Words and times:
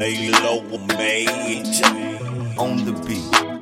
A 0.00 0.30
low 0.42 0.60
major 0.98 1.86
on 2.58 2.84
the 2.84 2.92
beat. 3.06 3.53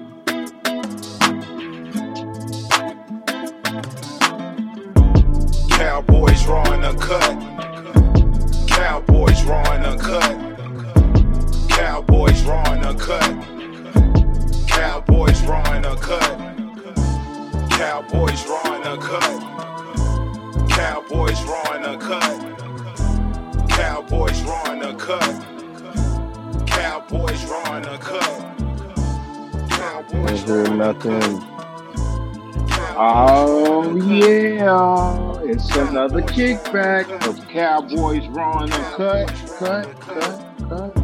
Kickback 36.32 37.10
of 37.28 37.46
Cowboys 37.48 38.26
Raw 38.28 38.60
and 38.62 38.72
Cut, 38.72 39.28
cut, 39.58 40.00
cut, 40.00 40.58
cut. 40.68 40.96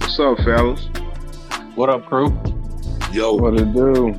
What's 0.00 0.20
up, 0.20 0.38
fellas? 0.38 0.86
What 1.74 1.90
up, 1.90 2.06
crew? 2.06 2.28
Yo, 3.12 3.34
What 3.34 3.54
it 3.58 3.72
do? 3.74 4.14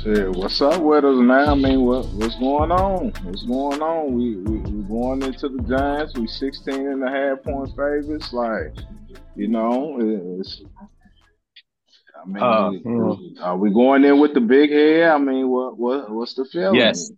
Shit, 0.00 0.30
what's 0.30 0.60
up 0.62 0.80
with 0.80 1.04
us 1.04 1.18
now? 1.18 1.52
I 1.52 1.54
mean, 1.56 1.80
what 1.82 2.06
what's 2.10 2.36
going 2.36 2.70
on? 2.70 3.12
What's 3.24 3.42
going 3.44 3.82
on? 3.82 4.12
We 4.14 4.36
we, 4.36 4.58
we 4.58 4.82
going 4.84 5.22
into 5.22 5.48
the 5.48 5.62
Giants. 5.68 6.16
We 6.16 6.26
16 6.28 6.74
and 6.74 7.02
a 7.04 7.10
half 7.10 7.42
point 7.42 7.70
favorites. 7.70 8.32
Like, 8.32 8.74
you 9.34 9.48
know, 9.48 9.96
it's. 10.40 10.62
I 12.20 12.26
mean, 12.26 12.42
Uh, 12.42 13.42
are 13.44 13.56
we 13.56 13.72
going 13.72 14.04
in 14.04 14.20
with 14.20 14.34
the 14.34 14.40
big 14.40 14.70
head? 14.70 15.08
I 15.10 15.18
mean, 15.18 15.48
what 15.48 15.78
what 15.78 16.10
what's 16.10 16.34
the 16.34 16.44
feeling? 16.44 16.76
Yes. 16.76 17.10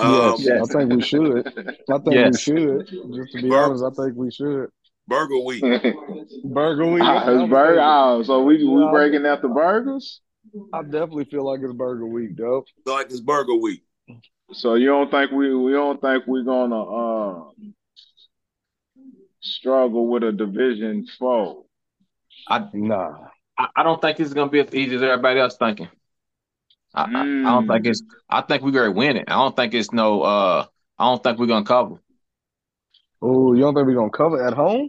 Um, 0.00 0.34
yes, 0.38 0.74
I 0.74 0.78
think 0.78 0.92
we 0.92 1.02
should. 1.02 1.46
I 1.48 1.98
think 1.98 2.06
we 2.06 2.38
should. 2.38 2.86
Just 2.88 3.32
to 3.32 3.42
be 3.42 3.48
Bur- 3.48 3.64
honest, 3.64 3.84
I 3.84 3.90
think 4.02 4.16
we 4.16 4.30
should. 4.30 4.68
Burger 5.08 5.38
Week. 5.40 5.62
Burger 6.44 6.86
week. 6.86 7.02
Ah, 7.04 7.28
it's 7.28 7.50
burger. 7.50 7.80
Oh, 7.82 8.22
so 8.22 8.42
we 8.42 8.62
we 8.64 8.88
breaking 8.90 9.26
out 9.26 9.42
the 9.42 9.48
burgers. 9.48 10.20
I 10.72 10.82
definitely 10.82 11.24
feel 11.24 11.44
like 11.44 11.60
it's 11.62 11.72
burger 11.72 12.06
week, 12.06 12.36
though. 12.36 12.64
like 12.86 13.06
it's 13.06 13.20
Burger 13.20 13.54
Week. 13.56 13.82
So 14.52 14.74
you 14.74 14.86
don't 14.86 15.10
think 15.10 15.30
we 15.32 15.54
we 15.54 15.72
don't 15.72 16.00
think 16.00 16.26
we're 16.26 16.44
gonna 16.44 16.82
uh 16.82 17.50
struggle 19.40 20.06
with 20.08 20.22
a 20.22 20.32
division 20.32 21.06
foe? 21.18 21.66
I, 22.48 22.68
Nah. 22.72 23.16
I 23.58 23.68
I 23.76 23.82
don't 23.82 24.00
think 24.00 24.18
it's 24.20 24.32
gonna 24.32 24.50
be 24.50 24.60
as 24.60 24.74
easy 24.74 24.96
as 24.96 25.02
everybody 25.02 25.40
else 25.40 25.56
thinking. 25.56 25.88
I, 26.94 27.02
I, 27.02 27.20
I 27.20 27.24
don't 27.52 27.68
think 27.68 27.86
it's. 27.86 28.02
I 28.28 28.40
think 28.42 28.62
we're 28.62 28.72
gonna 28.72 28.90
win 28.90 29.16
it. 29.16 29.24
I 29.28 29.34
don't 29.34 29.54
think 29.54 29.74
it's 29.74 29.92
no. 29.92 30.22
Uh, 30.22 30.66
I 30.98 31.04
don't 31.04 31.22
think 31.22 31.38
we're 31.38 31.46
gonna 31.46 31.64
cover. 31.64 31.96
Oh, 33.22 33.52
you 33.54 33.60
don't 33.60 33.74
think 33.74 33.86
we're 33.86 33.94
gonna 33.94 34.10
cover 34.10 34.44
at 34.46 34.54
home? 34.54 34.88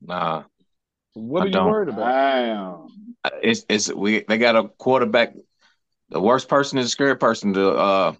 Nah, 0.00 0.44
What 1.14 1.40
I 1.40 1.44
are 1.44 1.46
you 1.48 1.52
don't. 1.52 1.66
worried 1.70 1.88
about? 1.88 2.06
Damn. 3.24 3.34
it's 3.42 3.64
it's 3.68 3.92
we. 3.92 4.20
They 4.26 4.38
got 4.38 4.56
a 4.56 4.68
quarterback. 4.68 5.34
The 6.08 6.20
worst 6.20 6.48
person 6.48 6.78
is 6.78 6.86
a 6.86 6.88
scared 6.88 7.20
person. 7.20 7.52
To 7.52 7.70
uh, 7.70 8.12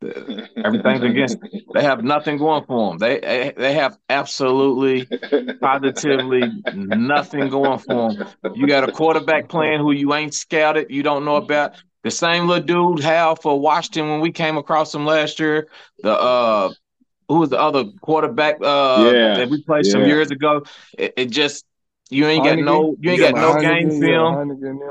the- 0.00 0.48
everything's 0.62 1.02
against. 1.02 1.38
They 1.72 1.82
have 1.82 2.04
nothing 2.04 2.36
going 2.36 2.64
for 2.64 2.90
them. 2.90 2.98
They 2.98 3.20
they, 3.20 3.52
they 3.56 3.72
have 3.74 3.96
absolutely 4.10 5.06
positively 5.60 6.42
nothing 6.74 7.48
going 7.48 7.78
for 7.78 8.12
them. 8.12 8.28
You 8.54 8.66
got 8.66 8.86
a 8.88 8.92
quarterback 8.92 9.48
playing 9.48 9.80
who 9.80 9.92
you 9.92 10.12
ain't 10.14 10.34
scouted, 10.34 10.88
you 10.90 11.02
don't 11.02 11.24
know 11.24 11.36
about. 11.36 11.82
The 12.02 12.10
same 12.10 12.46
little 12.48 12.64
dude 12.64 13.00
Hal 13.04 13.36
for 13.36 13.58
Washington 13.58 14.10
when 14.10 14.20
we 14.20 14.32
came 14.32 14.56
across 14.56 14.94
him 14.94 15.06
last 15.06 15.38
year. 15.38 15.68
The 16.02 16.12
uh, 16.12 16.72
who 17.28 17.38
was 17.38 17.50
the 17.50 17.60
other 17.60 17.84
quarterback 18.00 18.56
uh 18.60 19.12
Yeah, 19.12 19.36
that 19.36 19.48
we 19.48 19.62
played 19.62 19.86
some 19.86 20.06
years 20.06 20.30
ago? 20.30 20.64
It, 20.98 21.14
it 21.16 21.30
just 21.30 21.64
you 22.10 22.26
ain't 22.26 22.44
got 22.44 22.56
Heineken? 22.56 22.64
no 22.64 22.96
you 23.00 23.10
ain't 23.10 23.20
Yeah, 23.20 23.32
got 23.32 23.40
no 23.40 23.60
game 23.60 23.90
film. 23.90 24.34
Yeah. 24.34 24.88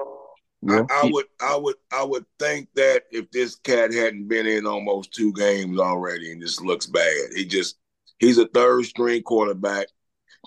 Yeah. 0.63 0.83
I, 0.89 1.01
I 1.01 1.09
would, 1.11 1.25
I 1.41 1.55
would, 1.57 1.75
I 1.91 2.03
would 2.03 2.25
think 2.39 2.69
that 2.75 3.03
if 3.11 3.29
this 3.31 3.55
cat 3.55 3.93
hadn't 3.93 4.27
been 4.27 4.45
in 4.45 4.67
almost 4.67 5.11
two 5.11 5.33
games 5.33 5.79
already, 5.79 6.31
and 6.31 6.41
this 6.41 6.61
looks 6.61 6.85
bad, 6.85 7.29
he 7.35 7.45
just 7.45 7.77
he's 8.19 8.37
a 8.37 8.47
third 8.47 8.85
string 8.85 9.23
quarterback. 9.23 9.87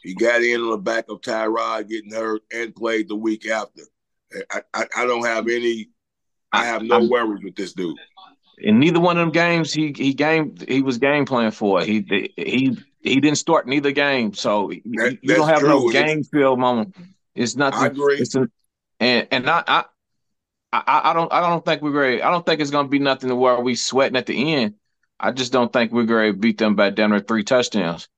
He 0.02 0.14
got 0.14 0.42
in 0.42 0.60
on 0.60 0.70
the 0.70 0.78
back 0.78 1.06
of 1.08 1.20
Tyrod 1.20 1.88
getting 1.88 2.12
hurt 2.12 2.42
and 2.52 2.74
played 2.74 3.08
the 3.08 3.16
week 3.16 3.48
after. 3.48 3.82
I, 4.50 4.62
I, 4.72 4.86
I 4.98 5.06
don't 5.06 5.24
have 5.26 5.48
any. 5.48 5.88
I 6.54 6.64
have 6.64 6.82
no 6.82 7.04
worries 7.04 7.42
with 7.42 7.56
this 7.56 7.72
dude. 7.72 7.96
In 8.58 8.78
neither 8.78 9.00
one 9.00 9.18
of 9.18 9.22
them 9.22 9.32
games, 9.32 9.72
he 9.72 9.92
he 9.96 10.14
game 10.14 10.54
he 10.68 10.82
was 10.82 10.98
game 10.98 11.24
plan 11.26 11.50
for. 11.50 11.80
it. 11.82 11.86
He 11.86 12.30
he 12.36 12.78
he 13.02 13.20
didn't 13.20 13.38
start 13.38 13.66
neither 13.66 13.90
game, 13.92 14.32
so 14.32 14.70
you, 14.70 14.80
That- 14.96 15.18
you 15.22 15.34
don't 15.34 15.48
have 15.48 15.62
no 15.62 15.80
true. 15.80 15.90
It's- 15.90 16.04
game 16.04 16.22
film 16.24 16.62
on. 16.64 16.78
him. 16.78 16.94
It's 17.34 17.56
nothing. 17.56 17.80
I 17.80 17.86
agree. 17.86 18.18
It's 18.18 18.34
a, 18.36 18.48
and 19.00 19.26
and 19.32 19.50
I, 19.50 19.64
I 19.66 19.84
I 20.72 21.00
I 21.10 21.12
don't 21.12 21.32
I 21.32 21.40
don't 21.40 21.64
think 21.64 21.82
we're 21.82 21.90
great. 21.90 22.22
I 22.22 22.30
don't 22.30 22.46
think 22.46 22.60
it's 22.60 22.70
gonna 22.70 22.88
be 22.88 23.00
nothing 23.00 23.28
to 23.28 23.36
where 23.36 23.58
we 23.60 23.74
sweating 23.74 24.16
at 24.16 24.26
the 24.26 24.54
end. 24.54 24.74
I 25.18 25.32
just 25.32 25.52
don't 25.52 25.72
think 25.72 25.92
we're 25.92 26.04
going 26.04 26.32
to 26.32 26.38
beat 26.38 26.58
them 26.58 26.74
by 26.74 26.90
down 26.90 27.10
to 27.10 27.20
three 27.20 27.44
touchdowns. 27.44 28.08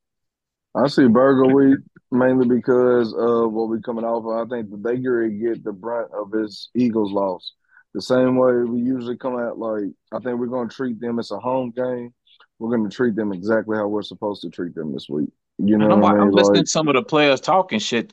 I 0.75 0.89
see 0.89 1.07
Burger 1.09 1.55
Week 1.55 1.79
mainly 2.11 2.47
because 2.49 3.13
of 3.15 3.53
what 3.53 3.69
we 3.69 3.81
coming 3.83 4.05
off 4.05 4.25
of. 4.25 4.47
I 4.47 4.49
think 4.51 4.71
the 4.71 4.77
Baker 4.79 5.29
get 5.29 5.63
the 5.63 5.73
brunt 5.73 6.11
of 6.13 6.33
his 6.33 6.71
Eagles 6.75 7.13
loss. 7.13 7.53
The 7.97 8.03
same 8.03 8.37
way 8.37 8.53
we 8.57 8.81
usually 8.81 9.17
come 9.17 9.39
out 9.39 9.59
like 9.59 9.85
I 10.13 10.19
think 10.19 10.39
we're 10.39 10.49
gonna 10.49 10.69
treat 10.69 11.01
them 11.01 11.19
as 11.19 11.31
a 11.31 11.39
home 11.39 11.71
game. 11.71 12.13
We're 12.59 12.77
gonna 12.77 12.91
treat 12.91 13.17
them 13.17 13.33
exactly 13.33 13.79
how 13.79 13.89
we're 13.89 14.03
supposed 14.03 14.43
to 14.43 14.51
treat 14.51 14.75
them 14.75 14.93
this 14.93 15.09
week. 15.09 15.31
You 15.57 15.79
know 15.79 15.93
I'm, 15.93 16.03
what 16.03 16.15
I 16.15 16.19
I'm 16.19 16.31
listening 16.31 16.57
Like, 16.57 16.65
to 16.67 16.71
some 16.71 16.89
of 16.89 16.95
the 16.95 17.03
players 17.03 17.41
talking 17.41 17.79
shit. 17.79 18.13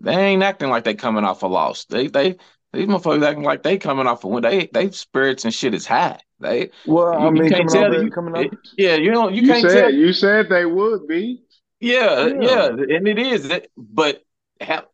They 0.00 0.12
ain't 0.12 0.42
acting 0.42 0.70
like 0.70 0.82
they 0.82 0.94
coming 0.94 1.22
off 1.22 1.44
a 1.44 1.46
loss. 1.46 1.84
They 1.84 2.08
they 2.08 2.30
these 2.72 2.88
motherfuckers 2.88 3.24
acting 3.24 3.44
like 3.44 3.62
they 3.62 3.78
coming 3.78 4.08
off 4.08 4.24
a 4.24 4.26
win. 4.26 4.42
They 4.42 4.66
they 4.72 4.90
spirits 4.90 5.44
and 5.44 5.54
shit 5.54 5.72
is 5.72 5.86
high. 5.86 6.18
They 6.40 6.70
well, 6.88 7.16
I 7.16 7.20
you, 7.20 7.26
you 7.36 7.40
mean, 7.42 7.48
can't 7.48 7.70
coming 7.70 7.82
tell 7.92 8.04
you, 8.04 8.10
coming 8.10 8.34
off, 8.34 8.46
yeah 8.76 8.96
you 8.96 9.12
know 9.12 9.28
you, 9.28 9.42
You, 9.42 9.46
can't 9.46 9.62
said 9.62 9.80
tell 9.82 9.94
you 9.94 10.12
said 10.12 10.48
they 10.48 10.66
would 10.66 11.06
be. 11.06 11.44
yeah, 11.78 12.26
Yeah. 12.26 12.40
yeah 12.40 12.66
and 12.96 13.06
it 13.06 13.20
is 13.20 13.48
It- 13.48 13.70
but 13.76 14.24
have 14.60 14.86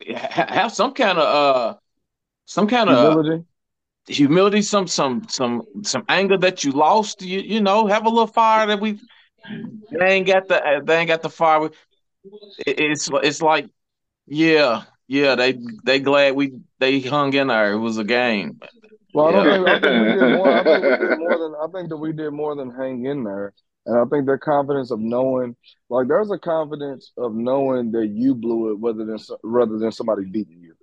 have 0.00 0.72
some 0.72 0.94
kind 0.94 1.18
of 1.18 1.24
uh 1.24 1.76
some 2.46 2.68
kind 2.68 2.90
of 2.90 3.20
humility. 3.20 3.44
humility, 4.08 4.62
some 4.62 4.86
some 4.86 5.26
some 5.28 5.62
some 5.82 6.04
anger 6.08 6.38
that 6.38 6.64
you 6.64 6.72
lost. 6.72 7.22
You 7.22 7.40
you 7.40 7.60
know, 7.60 7.86
have 7.86 8.06
a 8.06 8.10
little 8.10 8.26
fire 8.28 8.66
that 8.68 8.80
we. 8.80 9.00
They 9.90 10.06
ain't 10.06 10.26
got 10.26 10.48
the 10.48 10.82
they 10.84 10.98
ain't 10.98 11.08
got 11.08 11.22
the 11.22 11.30
fire. 11.30 11.66
It, 12.66 12.80
it's 12.80 13.10
it's 13.12 13.42
like, 13.42 13.68
yeah, 14.26 14.84
yeah. 15.08 15.36
They 15.36 15.60
they 15.84 16.00
glad 16.00 16.36
we 16.36 16.54
they 16.80 17.00
hung 17.00 17.34
in 17.34 17.48
there. 17.48 17.74
It 17.74 17.78
was 17.78 17.98
a 17.98 18.04
game. 18.04 18.60
Well, 19.14 19.28
I 19.28 19.32
don't 19.32 19.48
Yeah. 19.48 19.58
think, 19.64 19.66
I 19.66 19.78
think 19.80 20.00
we 20.00 20.10
did 20.10 20.26
more. 20.28 20.60
I 20.60 20.64
think 20.64 20.84
we 20.84 20.94
did 20.94 21.12
more 21.16 21.38
than 21.38 21.54
I 21.62 21.66
think 21.72 21.88
that 21.90 21.96
we 21.96 22.12
did 22.12 22.32
more 22.32 22.54
than 22.54 22.70
hang 22.70 23.06
in 23.06 23.24
there. 23.24 23.54
And 23.86 23.98
I 23.98 24.04
think 24.06 24.26
the 24.26 24.38
confidence 24.38 24.90
of 24.90 25.00
knowing, 25.00 25.56
like, 25.88 26.08
there's 26.08 26.30
a 26.30 26.38
confidence 26.38 27.12
of 27.16 27.34
knowing 27.34 27.92
that 27.92 28.08
you 28.08 28.34
blew 28.34 28.72
it, 28.72 28.78
rather 28.80 29.06
than 29.06 29.18
rather 29.42 29.78
than 29.78 29.92
somebody 29.92 30.24
beating 30.26 30.60
you. 30.62 30.75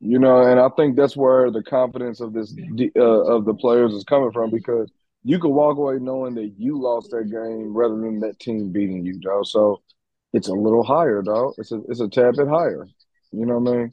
You 0.00 0.18
know, 0.18 0.42
and 0.42 0.60
I 0.60 0.68
think 0.76 0.96
that's 0.96 1.16
where 1.16 1.50
the 1.50 1.62
confidence 1.62 2.20
of 2.20 2.32
this 2.32 2.54
uh, 2.96 3.00
of 3.00 3.44
the 3.44 3.54
players 3.54 3.92
is 3.94 4.04
coming 4.04 4.32
from 4.32 4.50
because 4.50 4.90
you 5.22 5.38
could 5.38 5.48
walk 5.48 5.78
away 5.78 5.98
knowing 5.98 6.34
that 6.34 6.52
you 6.58 6.80
lost 6.80 7.10
that 7.10 7.30
game 7.30 7.74
rather 7.74 7.96
than 7.96 8.20
that 8.20 8.38
team 8.38 8.70
beating 8.70 9.04
you, 9.04 9.18
dog. 9.18 9.46
So 9.46 9.80
it's 10.34 10.48
a 10.48 10.52
little 10.52 10.82
higher, 10.82 11.22
dog. 11.22 11.54
It's 11.58 11.72
a 11.72 11.80
it's 11.88 12.00
a 12.00 12.08
tad 12.08 12.36
bit 12.36 12.48
higher. 12.48 12.86
You 13.32 13.46
know 13.46 13.58
what 13.58 13.72
I 13.72 13.76
mean? 13.76 13.92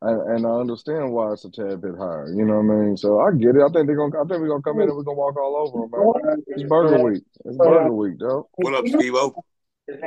And, 0.00 0.30
and 0.30 0.46
I 0.46 0.50
understand 0.60 1.12
why 1.12 1.32
it's 1.32 1.44
a 1.44 1.50
tad 1.50 1.82
bit 1.82 1.96
higher. 1.98 2.28
You 2.28 2.44
know 2.44 2.60
what 2.60 2.74
I 2.74 2.78
mean? 2.78 2.96
So 2.96 3.20
I 3.20 3.32
get 3.32 3.56
it. 3.56 3.62
I 3.62 3.68
think 3.72 3.86
they're 3.86 3.96
gonna. 3.96 4.16
I 4.16 4.26
think 4.26 4.40
we're 4.40 4.48
gonna 4.48 4.62
come 4.62 4.80
in 4.80 4.88
and 4.88 4.96
we're 4.96 5.02
gonna 5.02 5.18
walk 5.18 5.36
all 5.36 5.56
over 5.56 5.86
them, 5.86 6.24
man. 6.24 6.42
It's 6.46 6.62
Burger 6.62 7.02
Week. 7.02 7.22
It's 7.44 7.56
Burger 7.56 7.92
Week, 7.92 8.18
dog. 8.18 8.46
What 8.54 8.74
up, 8.74 8.86
Steve 8.86 9.14
O? 9.14 9.34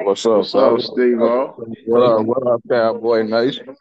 What's 0.04 0.26
up, 0.26 0.38
What's 0.38 0.56
up, 0.56 0.82
Steve? 0.82 1.20
What 1.20 2.02
up? 2.02 2.26
What 2.26 2.48
up, 2.48 2.62
Cowboy 2.68 3.24
Nation? 3.24 3.76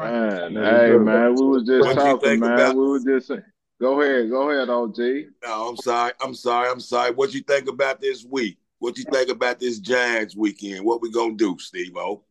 Man, 0.00 0.54
That's 0.54 0.66
hey 0.92 0.96
man, 0.98 1.34
we 1.34 1.46
was 1.46 1.64
just 1.64 1.80
What 1.86 1.96
you 1.96 2.02
talking, 2.02 2.28
think 2.28 2.40
man. 2.42 2.52
about- 2.52 2.76
We 2.76 2.88
were 2.88 3.00
just 3.00 3.28
saying. 3.28 3.42
go 3.80 4.00
ahead, 4.00 4.30
go 4.30 4.50
ahead, 4.50 4.68
OG. 4.68 4.98
No, 5.44 5.68
I'm 5.68 5.76
sorry. 5.76 6.12
I'm 6.20 6.34
sorry. 6.34 6.68
I'm 6.70 6.80
sorry. 6.80 7.12
What 7.12 7.32
you 7.34 7.40
think 7.40 7.68
about 7.68 8.00
this 8.00 8.24
week? 8.24 8.58
What 8.78 8.98
you 8.98 9.04
think 9.10 9.30
about 9.30 9.58
this 9.58 9.78
Giants 9.78 10.36
weekend? 10.36 10.84
What 10.84 11.00
we 11.02 11.10
gonna 11.10 11.34
do, 11.34 11.56
Steve 11.58 11.96
O? 11.96 12.22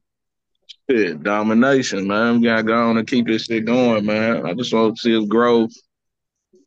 Shit, 0.90 1.24
domination, 1.24 2.08
man. 2.08 2.40
We 2.40 2.48
gotta 2.48 2.64
go 2.64 2.76
on 2.90 2.98
and 2.98 3.08
keep 3.08 3.26
this 3.28 3.46
shit 3.46 3.66
going, 3.66 4.06
man. 4.06 4.46
I 4.46 4.54
just 4.54 4.74
want 4.74 4.96
to 4.96 5.02
see 5.02 5.18
us 5.18 5.26
grow, 5.26 5.68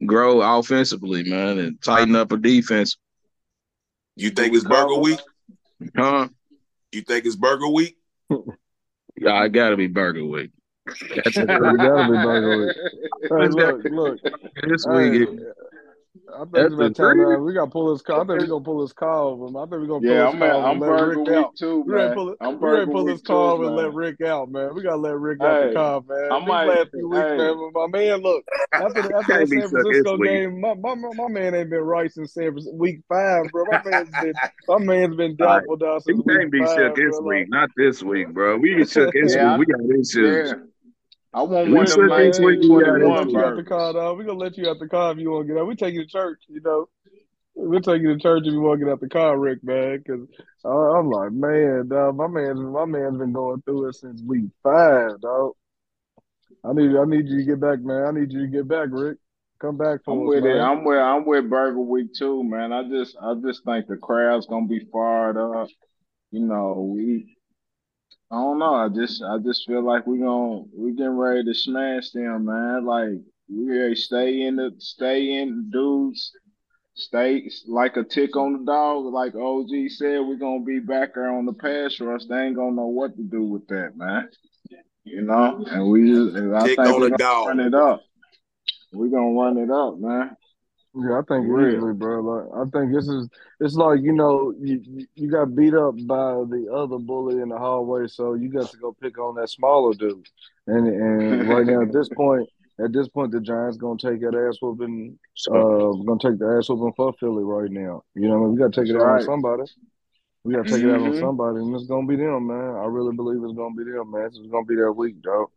grow 0.04 0.40
offensively, 0.58 1.22
man, 1.24 1.58
and 1.58 1.80
tighten 1.82 2.16
up 2.16 2.32
a 2.32 2.36
defense. 2.36 2.96
You 4.16 4.30
think 4.30 4.54
it's 4.54 4.64
Burger 4.64 4.96
Week? 4.96 5.20
Huh? 5.96 6.28
You 6.90 7.02
think 7.02 7.24
it's 7.26 7.36
Burger 7.36 7.68
Week? 7.68 7.96
Yeah, 9.20 9.32
I 9.32 9.48
gotta 9.48 9.76
be 9.76 9.88
Burger 9.88 10.24
Week. 10.24 10.52
That's 11.14 11.36
It 11.36 11.46
gotta 11.46 12.12
be 12.12 12.18
Burger 12.18 12.58
Week. 12.66 12.76
Hey, 13.22 13.48
look, 13.48 13.84
look. 13.90 14.20
this 14.66 14.84
Hey, 14.84 15.24
week. 15.24 15.28
I 16.34 16.38
think 16.40 16.52
That's 16.52 16.74
it's 16.78 16.98
time. 16.98 17.16
dream. 17.16 17.44
We 17.44 17.54
gotta 17.54 17.70
pull 17.70 17.92
this 17.92 18.02
call. 18.02 18.16
I 18.16 18.24
think 18.26 18.40
we're 18.40 18.46
gonna 18.46 18.64
pull 18.64 18.80
this 18.82 18.92
call 18.92 19.28
over. 19.28 19.46
him. 19.46 19.56
I 19.56 19.60
think 19.62 19.70
we're 19.72 19.86
gonna 19.86 20.00
pull 20.00 20.08
Yeah, 20.08 20.26
this 20.26 20.34
I'm 20.34 20.38
call 20.40 20.64
I'm 20.64 20.70
and 20.72 20.80
Burger 20.80 21.08
Rick 21.20 21.28
Week 21.28 21.36
out. 21.36 21.56
too, 21.56 21.84
We're 21.86 21.94
gonna 21.96 22.06
man. 22.08 22.14
pull, 22.14 22.34
I'm 22.40 22.60
we're 22.60 22.72
gonna 22.80 22.92
pull 22.92 23.04
this 23.04 23.22
call 23.22 23.56
too, 23.58 23.66
and 23.66 23.76
man. 23.76 23.84
let 23.86 23.94
Rick 23.94 24.20
out, 24.20 24.50
man. 24.50 24.74
We 24.74 24.82
gotta 24.82 24.96
let 24.96 25.16
Rick 25.18 25.38
out 25.42 25.68
the 25.68 25.74
car, 25.74 26.02
man. 26.06 26.32
I 26.32 26.38
These 26.40 26.48
might- 26.48 26.66
last 26.66 26.90
few 26.90 27.08
weeks, 27.08 27.24
hey. 27.24 27.36
man. 27.38 27.70
My 27.72 27.86
man, 27.86 28.20
look 28.20 28.44
after 28.74 29.02
the, 29.02 29.14
after 29.16 29.32
Can't 29.32 29.40
that 29.40 29.50
be 29.50 29.60
San 29.60 29.68
Francisco 29.70 30.16
game, 30.18 30.60
my, 30.60 30.74
my 30.74 30.94
my 30.94 31.28
man 31.28 31.54
ain't 31.54 31.70
been 31.70 31.80
right 31.80 32.12
since 32.12 32.34
San 32.34 32.50
Francisco 32.52 32.76
week 32.76 33.00
five, 33.08 33.50
bro. 33.50 33.64
My 33.66 33.80
man's 33.84 34.10
been 34.20 34.32
my 34.68 34.78
man's 34.78 35.16
been 35.16 35.36
All 35.40 35.46
right. 35.46 35.54
doubtful 35.60 35.76
down 35.76 36.00
He 36.06 36.12
since 36.12 36.22
can't 36.28 36.52
be 36.52 36.58
five, 36.60 36.76
shook 36.76 36.96
this 36.96 37.16
Like, 37.20 37.24
week, 37.24 37.46
not 37.48 37.70
this 37.76 38.02
week, 38.02 38.34
bro. 38.34 38.58
We 38.58 38.74
get 38.76 38.90
shook 38.90 39.12
this 39.14 39.34
Yeah, 39.34 39.56
week. 39.56 39.68
We 39.68 39.72
got 39.72 39.98
issues. 39.98 40.48
Yeah. 40.50 40.54
I 41.38 41.42
want 41.42 41.68
We 41.68 41.74
one 41.74 41.84
of 41.84 41.88
shook 41.90 42.08
them 42.08 42.18
this 42.18 42.40
week. 42.40 42.62
We 42.62 42.82
got 42.82 42.98
1921 42.98 42.98
We're 42.98 42.98
gonna 42.98 43.14
let 43.14 43.30
you 43.30 43.38
out 43.38 43.56
the 43.56 43.62
car, 43.62 43.92
dog. 43.92 44.18
We're 44.18 44.24
gonna 44.24 44.38
let 44.40 44.58
you 44.58 44.68
out 44.68 44.78
the 44.80 44.88
car 44.88 45.12
if 45.12 45.18
you 45.18 45.30
want 45.30 45.46
to 45.46 45.54
get 45.54 45.60
out. 45.60 45.68
We 45.68 45.76
take 45.76 45.94
you 45.94 46.02
to 46.02 46.08
church, 46.10 46.40
you 46.48 46.60
know. 46.60 46.88
We'll 47.54 47.80
take 47.80 48.02
you 48.02 48.12
to 48.12 48.18
church 48.18 48.42
if 48.44 48.52
you 48.52 48.60
want 48.60 48.80
to 48.80 48.86
get 48.86 48.92
out 48.92 49.00
the 49.00 49.08
car, 49.08 49.38
Rick, 49.38 49.62
man. 49.62 49.98
Because 49.98 50.26
I'm 50.64 51.10
like, 51.10 51.30
man, 51.30 51.86
dog, 51.86 52.16
my 52.16 52.26
man's 52.26 52.58
my 52.58 52.86
man's 52.86 53.18
been 53.18 53.32
going 53.32 53.62
through 53.62 53.88
it 53.88 53.94
since 53.94 54.20
week 54.20 54.46
five, 54.64 55.20
dog. 55.20 55.52
I 56.64 56.72
need 56.72 56.96
I 56.96 57.04
need 57.04 57.28
you 57.28 57.38
to 57.38 57.44
get 57.44 57.60
back, 57.60 57.82
man. 57.82 58.02
I 58.02 58.10
need 58.18 58.32
you 58.32 58.40
to 58.40 58.48
get 58.48 58.66
back, 58.66 58.88
Rick. 58.90 59.18
Come 59.60 59.76
back 59.76 60.00
for 60.04 60.14
I'm 60.14 60.22
us, 60.22 60.42
with 60.42 60.44
it. 60.44 60.58
I'm 60.58 60.82
with 60.84 60.98
I'm 60.98 61.24
with 61.24 61.48
Burger 61.48 61.78
Week 61.78 62.12
too, 62.14 62.42
man. 62.42 62.72
I 62.72 62.82
just 62.88 63.16
I 63.22 63.34
just 63.34 63.64
think 63.64 63.86
the 63.86 63.96
crowd's 63.96 64.46
gonna 64.46 64.66
be 64.66 64.80
fired 64.92 65.36
up. 65.36 65.68
You 66.32 66.40
know, 66.40 66.90
we 66.92 67.37
I 68.30 68.36
don't 68.36 68.58
know. 68.58 68.74
I 68.74 68.88
just 68.88 69.22
I 69.22 69.38
just 69.38 69.66
feel 69.66 69.82
like 69.82 70.06
we 70.06 70.18
gonna 70.18 70.64
we 70.76 70.92
getting 70.92 71.16
ready 71.16 71.44
to 71.44 71.54
smash 71.54 72.10
them, 72.10 72.44
man. 72.46 72.84
Like 72.84 73.20
we 73.48 73.94
stay 73.94 74.42
in 74.42 74.56
the 74.56 74.74
stay 74.78 75.40
in 75.40 75.70
dudes, 75.70 76.32
stay 76.94 77.50
like 77.66 77.96
a 77.96 78.04
tick 78.04 78.36
on 78.36 78.52
the 78.52 78.64
dog. 78.70 79.06
Like 79.06 79.34
OG 79.34 79.70
said, 79.88 80.20
we're 80.20 80.36
gonna 80.36 80.64
be 80.64 80.78
back 80.78 81.14
there 81.14 81.30
on 81.30 81.46
the 81.46 81.54
pass 81.54 82.00
rush. 82.00 82.26
They 82.26 82.38
ain't 82.46 82.56
gonna 82.56 82.76
know 82.76 82.88
what 82.88 83.16
to 83.16 83.22
do 83.22 83.42
with 83.44 83.66
that, 83.68 83.96
man. 83.96 84.28
You 85.04 85.22
know, 85.22 85.64
and 85.70 85.90
we 85.90 86.12
just 86.12 86.36
I 86.36 86.66
Tick 86.66 86.76
think 86.76 86.80
on 86.80 87.00
we're 87.00 87.08
the 87.08 87.16
gonna 87.16 87.16
dog. 87.16 87.46
run 87.48 87.60
it 87.60 87.74
up. 87.74 88.02
We're 88.92 89.08
gonna 89.08 89.32
run 89.40 89.58
it 89.58 89.70
up, 89.70 89.98
man. 89.98 90.36
Yeah, 90.94 91.18
I 91.18 91.22
think 91.28 91.46
Real. 91.48 91.76
easily, 91.76 91.92
bro. 91.92 92.20
Like, 92.20 92.46
I 92.66 92.70
think 92.70 92.92
this 92.94 93.06
is 93.08 93.28
it's 93.60 93.74
like 93.74 94.00
you 94.02 94.12
know 94.12 94.54
you 94.58 95.06
you- 95.14 95.30
got 95.30 95.54
beat 95.54 95.74
up 95.74 95.94
by 96.06 96.32
the 96.48 96.68
other 96.74 96.98
bully 96.98 97.40
in 97.40 97.50
the 97.50 97.58
hallway, 97.58 98.06
so 98.08 98.34
you 98.34 98.48
got 98.48 98.70
to 98.70 98.76
go 98.78 98.96
pick 99.00 99.18
on 99.18 99.34
that 99.36 99.50
smaller 99.50 99.92
dude. 99.94 100.26
And 100.66 100.88
and 100.88 101.48
right 101.50 101.66
now 101.66 101.82
at 101.82 101.92
this 101.92 102.08
point, 102.08 102.48
at 102.82 102.92
this 102.92 103.06
point, 103.08 103.32
the 103.32 103.40
Giants 103.40 103.76
gonna 103.76 103.98
take 103.98 104.20
that 104.22 104.34
ass 104.34 104.58
whooping. 104.62 105.18
Uh, 105.48 105.92
gonna 106.06 106.18
take 106.20 106.38
the 106.38 106.56
ass 106.58 106.68
whooping 106.70 106.94
for 106.96 107.12
Philly 107.20 107.44
right 107.44 107.70
now. 107.70 108.02
You 108.14 108.28
know, 108.28 108.36
I 108.36 108.38
mean? 108.40 108.52
we 108.52 108.58
gotta 108.58 108.72
take 108.80 108.88
it 108.90 108.96
out 108.96 109.02
on 109.02 109.22
somebody. 109.22 109.64
We 110.44 110.54
gotta 110.54 110.70
take 110.70 110.82
it 110.82 110.90
out 110.90 111.02
on 111.02 111.12
Mhm. 111.12 111.20
somebody, 111.20 111.58
and 111.58 111.74
it's 111.76 111.86
gonna 111.86 112.06
be 112.06 112.16
them, 112.16 112.46
man. 112.46 112.74
I 112.76 112.86
really 112.86 113.14
believe 113.14 113.44
it's 113.44 113.52
gonna 113.56 113.74
be 113.74 113.84
them, 113.84 114.10
man. 114.10 114.26
It's 114.26 114.38
gonna 114.38 114.64
be 114.64 114.76
that 114.76 114.92
week, 114.92 115.20
dog. 115.20 115.48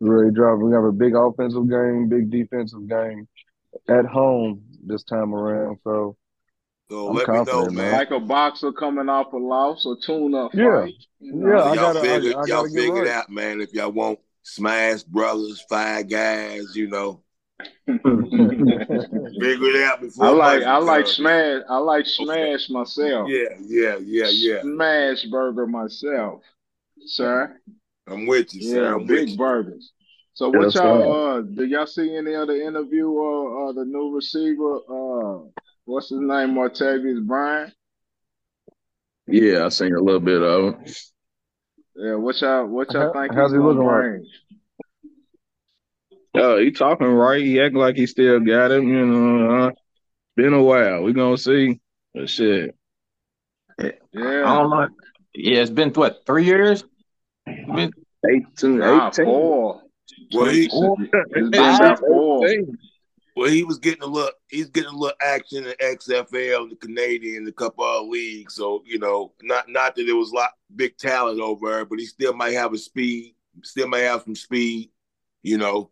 Ready 0.00 0.34
to. 0.34 0.56
We 0.56 0.72
have 0.72 0.84
a 0.84 0.92
big 0.92 1.14
offensive 1.14 1.68
game, 1.70 2.08
big 2.08 2.28
defensive 2.30 2.88
game 2.88 3.28
at 3.88 4.04
home 4.04 4.64
this 4.84 5.02
time 5.04 5.34
around. 5.34 5.78
So 5.84 6.16
So 6.90 7.08
I'm 7.10 7.14
let 7.16 7.28
me 7.28 7.34
know, 7.34 7.44
confident, 7.44 7.74
man. 7.74 7.90
man. 7.90 7.92
Like 7.98 8.10
a 8.10 8.20
boxer 8.20 8.72
coming 8.72 9.08
off 9.08 9.32
a 9.32 9.36
loss 9.36 9.86
or 9.86 9.96
tune 9.96 10.34
up 10.34 10.52
Yeah. 10.54 10.82
fight. 10.82 10.94
You 11.20 11.32
know? 11.34 11.48
Yeah, 11.48 11.62
So 11.62 11.66
y'all 11.66 11.74
gotta- 11.76 11.98
I- 11.98 12.02
figure, 12.02 12.30
I 12.30 12.32
y'all 12.32 12.46
gotta 12.46 12.68
get 12.70 12.78
figure 12.80 13.02
it 13.04 13.08
out, 13.08 13.30
man. 13.30 13.60
If 13.60 13.72
y'all 13.72 13.92
want 13.92 14.18
Smash 14.42 15.02
Brothers, 15.04 15.64
Five 15.68 16.08
Guys, 16.08 16.74
you 16.74 16.88
know, 16.88 17.22
figure 17.86 19.68
it 19.68 19.84
out 19.84 20.00
before. 20.00 20.26
I 20.26 20.30
like 20.30 20.62
I 20.62 20.78
like 20.78 21.04
comes. 21.04 21.16
smash 21.16 21.62
I 21.68 21.76
like 21.78 22.06
smash 22.06 22.70
myself. 22.70 23.28
Yeah, 23.28 23.48
yeah, 23.60 23.96
yeah, 24.02 24.28
yeah. 24.30 24.62
Smash 24.62 25.24
burger 25.24 25.66
myself, 25.66 26.42
sir. 27.04 27.56
I'm 28.06 28.26
with 28.26 28.54
you, 28.54 28.62
sir. 28.62 28.84
Yeah, 28.84 28.94
I'm 28.94 29.04
big 29.06 29.20
with 29.20 29.28
you. 29.30 29.36
burgers. 29.36 29.92
So 30.34 30.48
what 30.50 30.62
That's 30.62 30.74
y'all 30.74 31.38
uh 31.38 31.42
did 31.42 31.70
y'all 31.70 31.86
see 31.86 32.16
any 32.16 32.34
other 32.34 32.54
interview 32.54 33.08
uh, 33.08 33.68
uh 33.68 33.72
the 33.72 33.84
new 33.84 34.14
receiver 34.14 34.76
uh 34.88 35.40
what's 35.84 36.08
his 36.08 36.20
name 36.20 36.54
Martavis 36.54 37.24
Bryant? 37.26 37.74
yeah, 39.26 39.66
I 39.66 39.68
seen 39.68 39.94
a 39.94 40.00
little 40.00 40.20
bit 40.20 40.42
of 40.42 40.74
it. 40.82 41.02
Yeah, 41.96 42.14
what 42.14 42.40
y'all 42.40 42.66
what 42.66 42.92
y'all 42.94 43.12
think 43.12 43.34
how's 43.34 43.50
he's 43.50 43.52
he 43.52 43.58
gonna 43.58 43.58
looking 43.58 43.84
like? 43.84 44.06
bring? 44.10 44.26
Uh, 46.34 46.56
he 46.56 46.70
talking 46.70 47.06
right. 47.08 47.42
He 47.42 47.60
acting 47.60 47.78
like 47.78 47.96
he 47.96 48.06
still 48.06 48.40
got 48.40 48.70
him. 48.70 48.88
You 48.88 49.06
know, 49.06 49.66
uh, 49.66 49.70
been 50.36 50.54
a 50.54 50.62
while. 50.62 51.02
We 51.02 51.12
gonna 51.12 51.36
see. 51.36 51.80
But 52.14 52.28
shit, 52.30 52.74
I 53.80 53.92
Yeah. 54.12 54.42
don't 54.42 54.70
know. 54.70 54.88
Yeah, 55.34 55.60
it's 55.60 55.70
been 55.70 55.90
what 55.90 56.24
three 56.26 56.44
years. 56.44 56.84
Been, 57.46 57.92
18, 58.28 58.78
Nah, 58.78 59.10
18. 59.10 59.24
four. 59.24 59.82
Well, 60.34 60.46
he 60.46 60.68
It's 60.72 61.30
been 61.32 61.52
Five? 61.52 61.80
about 61.80 61.98
four. 62.00 62.46
18. 62.46 62.78
well 63.36 63.48
he 63.50 63.64
was 63.64 63.78
getting 63.78 64.02
a 64.02 64.06
look. 64.06 64.34
He's 64.48 64.68
getting 64.70 64.90
a 64.90 64.96
little 64.96 65.16
action 65.22 65.64
in 65.66 65.72
XFL, 65.80 66.70
the 66.70 66.76
Canadian, 66.80 67.46
a 67.46 67.52
couple 67.52 67.84
other 67.84 68.06
leagues. 68.06 68.54
So 68.54 68.82
you 68.84 68.98
know, 68.98 69.32
not 69.42 69.68
not 69.68 69.94
that 69.96 70.08
it 70.08 70.12
was 70.12 70.30
a 70.32 70.34
lot 70.36 70.50
big 70.74 70.96
talent 70.98 71.40
over 71.40 71.70
there, 71.70 71.84
but 71.84 71.98
he 71.98 72.06
still 72.06 72.32
might 72.34 72.54
have 72.54 72.72
a 72.72 72.78
speed. 72.78 73.34
Still 73.62 73.88
might 73.88 74.00
have 74.00 74.22
some 74.22 74.34
speed. 74.36 74.90
You 75.42 75.58
know, 75.58 75.90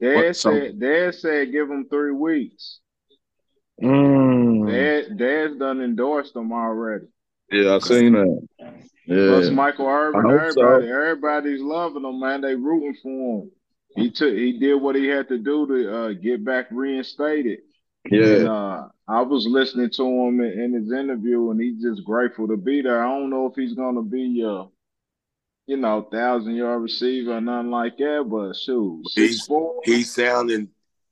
Dad 0.00 0.14
What, 0.16 0.36
so- 0.36 0.52
said 0.52 0.78
Dad 0.80 1.14
said 1.14 1.52
give 1.52 1.70
him 1.70 1.86
three 1.90 2.12
weeks. 2.12 2.78
Mm. 3.82 4.70
Dad 4.70 5.16
Dad's 5.18 5.58
done 5.58 5.80
endorsed 5.80 6.36
him 6.36 6.52
already. 6.52 7.06
Yeah, 7.50 7.74
I 7.76 7.78
seen 7.80 8.12
that. 8.12 8.48
Plus 9.06 9.46
Yeah, 9.46 9.50
Michael 9.50 9.88
Irvin, 9.88 10.20
I 10.24 10.38
hope 10.38 10.52
so. 10.52 10.62
everybody, 10.62 10.90
everybody's 10.92 11.60
loving 11.62 12.04
him, 12.04 12.20
man. 12.20 12.40
They 12.42 12.54
rooting 12.54 12.96
for 13.02 13.42
him. 13.42 13.50
He 13.96 14.10
took, 14.10 14.32
he 14.32 14.58
did 14.58 14.74
what 14.76 14.94
he 14.94 15.08
had 15.08 15.26
to 15.28 15.38
do 15.38 15.66
to 15.66 15.96
uh, 15.96 16.12
get 16.12 16.44
back 16.44 16.66
reinstated. 16.70 17.58
And, 18.04 18.14
yeah. 18.14 18.50
uh, 18.50 18.88
I 19.08 19.22
was 19.22 19.46
listening 19.48 19.90
to 19.96 20.04
him 20.04 20.40
in, 20.40 20.60
in 20.60 20.72
his 20.74 20.92
interview, 20.92 21.50
and 21.50 21.60
he's 21.60 21.82
just 21.82 22.04
grateful 22.04 22.46
to 22.48 22.56
be 22.56 22.82
there. 22.82 23.04
I 23.04 23.08
don't 23.08 23.30
know 23.30 23.46
if 23.46 23.54
he's 23.56 23.74
gonna 23.74 24.02
be 24.02 24.42
a, 24.42 24.66
you 25.66 25.76
know, 25.76 26.08
thousand 26.12 26.54
yard 26.54 26.82
receiver 26.82 27.32
or 27.36 27.40
nothing 27.40 27.72
like 27.72 27.98
that, 27.98 28.24
but 28.30 28.54
shoot, 28.56 29.02
He's- 29.14 29.46
four. 29.46 29.80
he's 29.84 30.14
sounding 30.14 30.68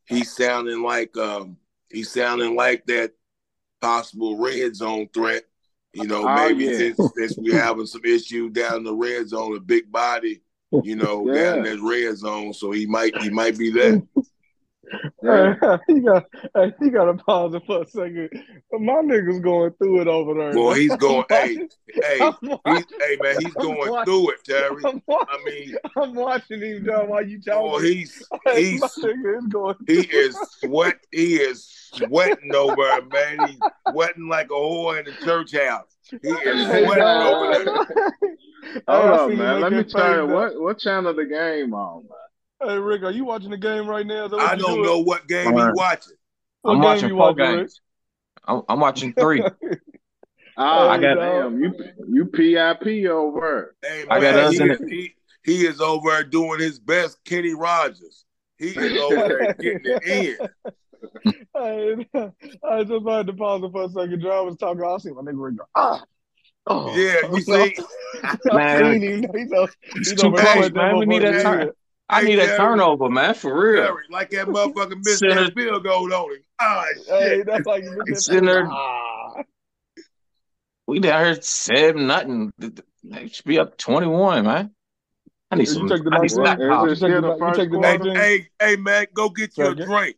he's 0.06 0.34
sounding 0.34 0.82
like 0.82 1.14
um 1.18 1.56
he's 1.90 2.10
sounding 2.12 2.54
like 2.56 2.86
that 2.86 3.12
possible 3.80 4.38
red 4.38 4.74
zone 4.76 5.08
threat. 5.12 5.42
You 5.98 6.06
know, 6.06 6.28
Oh, 6.28 6.34
maybe 6.34 6.64
yeah. 6.64 6.76
since 6.76 7.00
since 7.16 7.38
we 7.38 7.52
having 7.52 7.86
some 7.86 8.04
issue 8.04 8.48
down 8.50 8.84
the 8.84 8.94
red 8.94 9.28
zone, 9.28 9.56
a 9.56 9.60
big 9.60 9.90
body, 9.90 10.40
you 10.84 10.96
know, 10.96 11.26
Yeah. 11.26 11.34
down 11.54 11.58
in 11.58 11.64
that 11.64 11.80
red 11.82 12.16
zone. 12.16 12.52
So 12.54 12.70
he 12.70 12.86
might 12.86 13.16
he 13.22 13.30
might 13.30 13.58
be 13.58 13.70
there. 13.70 14.02
Yeah. 15.22 15.54
Hey, 15.60 15.78
you 15.94 16.02
got, 16.02 16.24
hey, 16.54 16.72
you 16.80 16.90
got 16.90 17.04
to 17.06 17.14
pause 17.14 17.54
it 17.54 17.62
for 17.66 17.82
a 17.82 17.86
second. 17.86 18.30
My 18.72 18.94
nigga's 19.02 19.40
going 19.40 19.72
through 19.72 20.00
it 20.02 20.08
over 20.08 20.34
there. 20.34 20.54
Boy, 20.54 20.74
he's 20.74 20.96
going. 20.96 21.24
hey, 21.28 21.58
I'm 22.20 22.36
hey, 22.42 22.54
he's, 22.66 22.84
hey, 23.00 23.18
man, 23.20 23.36
he's 23.40 23.54
I'm 23.56 23.62
going 23.62 23.90
watching- 23.90 24.04
through 24.04 24.30
it, 24.30 24.44
Terry. 24.44 24.82
I'm 24.84 25.02
watching, 25.06 25.28
I 25.30 25.44
mean, 25.44 25.76
I'm 25.96 26.14
watching 26.14 26.62
him, 26.62 26.84
dog, 26.84 27.08
while 27.08 27.26
you 27.26 27.40
talking. 27.40 27.70
boy, 27.70 27.80
he's 27.82 28.26
Hey, 28.44 28.64
he's 28.72 28.80
my 28.80 28.86
nigga 28.88 29.38
is 29.38 29.46
going. 29.48 29.76
he 29.86 30.00
is 30.00 30.36
sweat. 30.60 30.96
He 31.12 31.34
is 31.36 31.64
sweating 31.92 32.54
over 32.54 32.76
there, 32.76 33.02
man. 33.36 33.48
He's 33.48 33.60
sweating 33.90 34.28
like 34.28 34.46
a 34.46 34.54
whore 34.54 34.98
in 34.98 35.04
the 35.06 35.12
church 35.24 35.54
house. 35.54 35.94
He 36.10 36.16
is 36.28 36.66
sweating 36.66 37.02
over 37.02 37.64
there. 37.64 37.74
Hold 37.74 38.84
I 38.88 38.92
up, 38.92 39.20
seen 39.30 39.32
him 39.32 39.38
man. 39.38 39.60
Let 39.60 39.72
me 39.72 39.78
that 39.78 39.90
tell 39.90 40.10
you 40.10 40.16
dog. 40.26 40.30
what 40.30 40.60
what 40.60 40.78
channel 40.78 41.14
the 41.14 41.24
game 41.26 41.74
on, 41.74 42.02
man. 42.04 42.12
Hey, 42.62 42.76
Rick, 42.76 43.02
are 43.04 43.10
you 43.12 43.24
watching 43.24 43.50
the 43.50 43.56
game 43.56 43.86
right 43.86 44.04
now? 44.06 44.26
Is 44.26 44.32
I 44.32 44.56
don't 44.56 44.74
doing? 44.74 44.82
know 44.82 44.98
what 45.00 45.28
game 45.28 45.46
All 45.46 45.52
right. 45.52 45.68
he's 45.68 45.76
watching. 45.76 46.12
What 46.62 46.72
I'm 46.72 46.76
game 46.78 46.84
watching 46.84 47.08
you 47.08 47.16
four 47.16 47.34
watching, 47.34 47.44
Rick? 47.44 47.58
games. 47.60 47.80
I'm, 48.46 48.62
I'm 48.68 48.80
watching 48.80 49.12
three. 49.14 49.42
Ah, 50.60 50.90
I 50.90 51.00
got- 51.00 51.14
damn, 51.18 51.62
you 51.62 51.72
you 52.08 52.24
PIP 52.24 53.08
over. 53.08 53.76
Hey, 53.80 54.04
I 54.10 54.18
got 54.20 54.34
man, 54.34 54.46
us 54.46 54.54
he, 54.54 54.60
in 54.60 54.70
is, 54.72 54.80
he, 54.88 55.14
he 55.44 55.66
is 55.66 55.80
over 55.80 56.24
doing 56.24 56.58
his 56.58 56.80
best, 56.80 57.24
Kenny 57.24 57.54
Rogers. 57.54 58.24
He 58.58 58.70
is 58.70 58.96
over 59.00 59.28
there 59.28 59.52
getting 59.60 59.80
it 59.84 60.02
in. 60.04 61.34
Hey, 61.54 62.06
I 62.68 62.82
just 62.82 63.06
had 63.08 63.28
to 63.28 63.32
pause 63.34 63.62
it 63.62 63.70
for 63.70 63.84
a 63.84 63.88
second. 63.88 64.20
John 64.20 64.46
was 64.46 64.56
talking. 64.56 64.82
I 64.82 64.98
see 64.98 65.10
my 65.12 65.20
nigga 65.22 65.34
Rick 65.36 65.58
go, 65.58 65.64
ah. 65.76 66.02
Oh. 66.66 66.92
Yeah, 66.96 67.32
you 67.32 67.40
see, 67.40 67.76
Man. 68.52 69.00
seen 69.00 69.02
him. 69.02 69.30
He's 69.32 69.52
over, 69.52 69.72
he's 69.94 70.12
too 70.14 70.26
over 70.26 70.38
close, 70.38 70.70
man. 70.72 70.98
We 70.98 71.06
need 71.06 71.22
that 71.22 71.46
motherfucker. 71.46 71.72
Turn. 72.10 72.16
I 72.16 72.20
Hey, 72.22 72.26
need 72.28 72.38
a 72.38 72.56
turnover, 72.56 73.08
man, 73.10 73.34
for 73.34 73.58
real. 73.58 73.82
Terry, 73.84 74.04
like 74.10 74.30
that 74.30 74.46
motherfucker 74.48 74.96
missed 75.04 75.18
Center- 75.18 75.44
that 75.44 75.54
field 75.54 75.84
goal 75.84 76.12
on 76.12 76.32
him. 76.32 76.38
Ah, 76.60 76.84
Hey, 77.08 77.36
shit. 77.36 77.46
that's 77.46 77.66
like 77.66 77.84
you 77.84 78.02
It's 78.06 78.26
there. 78.26 78.66
Ah. 78.70 79.34
we 80.86 81.00
down 81.00 81.24
here 81.24 81.42
seven 81.42 82.06
nothing. 82.06 82.52
They 83.04 83.28
should 83.28 83.44
be 83.44 83.58
up 83.58 83.76
twenty 83.78 84.06
one, 84.06 84.44
man. 84.44 84.70
I 85.50 85.56
need 85.56 85.68
You 85.68 85.74
some. 85.74 85.88
take 85.88 86.04
the 86.04 86.10
I 86.10 86.20
need 86.20 86.30
19. 86.30 86.30
stock 86.30 86.58
You 86.58 86.88
take 86.94 87.00
the, 87.00 87.20
the 87.20 87.32
you 87.32 87.38
first 87.38 87.58
take 87.60 87.70
the 87.70 87.76
quarter. 87.78 88.12
Hey, 88.14 88.48
hey, 88.58 88.66
hey, 88.68 88.76
man, 88.76 89.06
go 89.14 89.30
get 89.30 89.56
you 89.56 89.64
a 89.64 89.68
Second. 89.70 89.86
drink. 89.86 90.16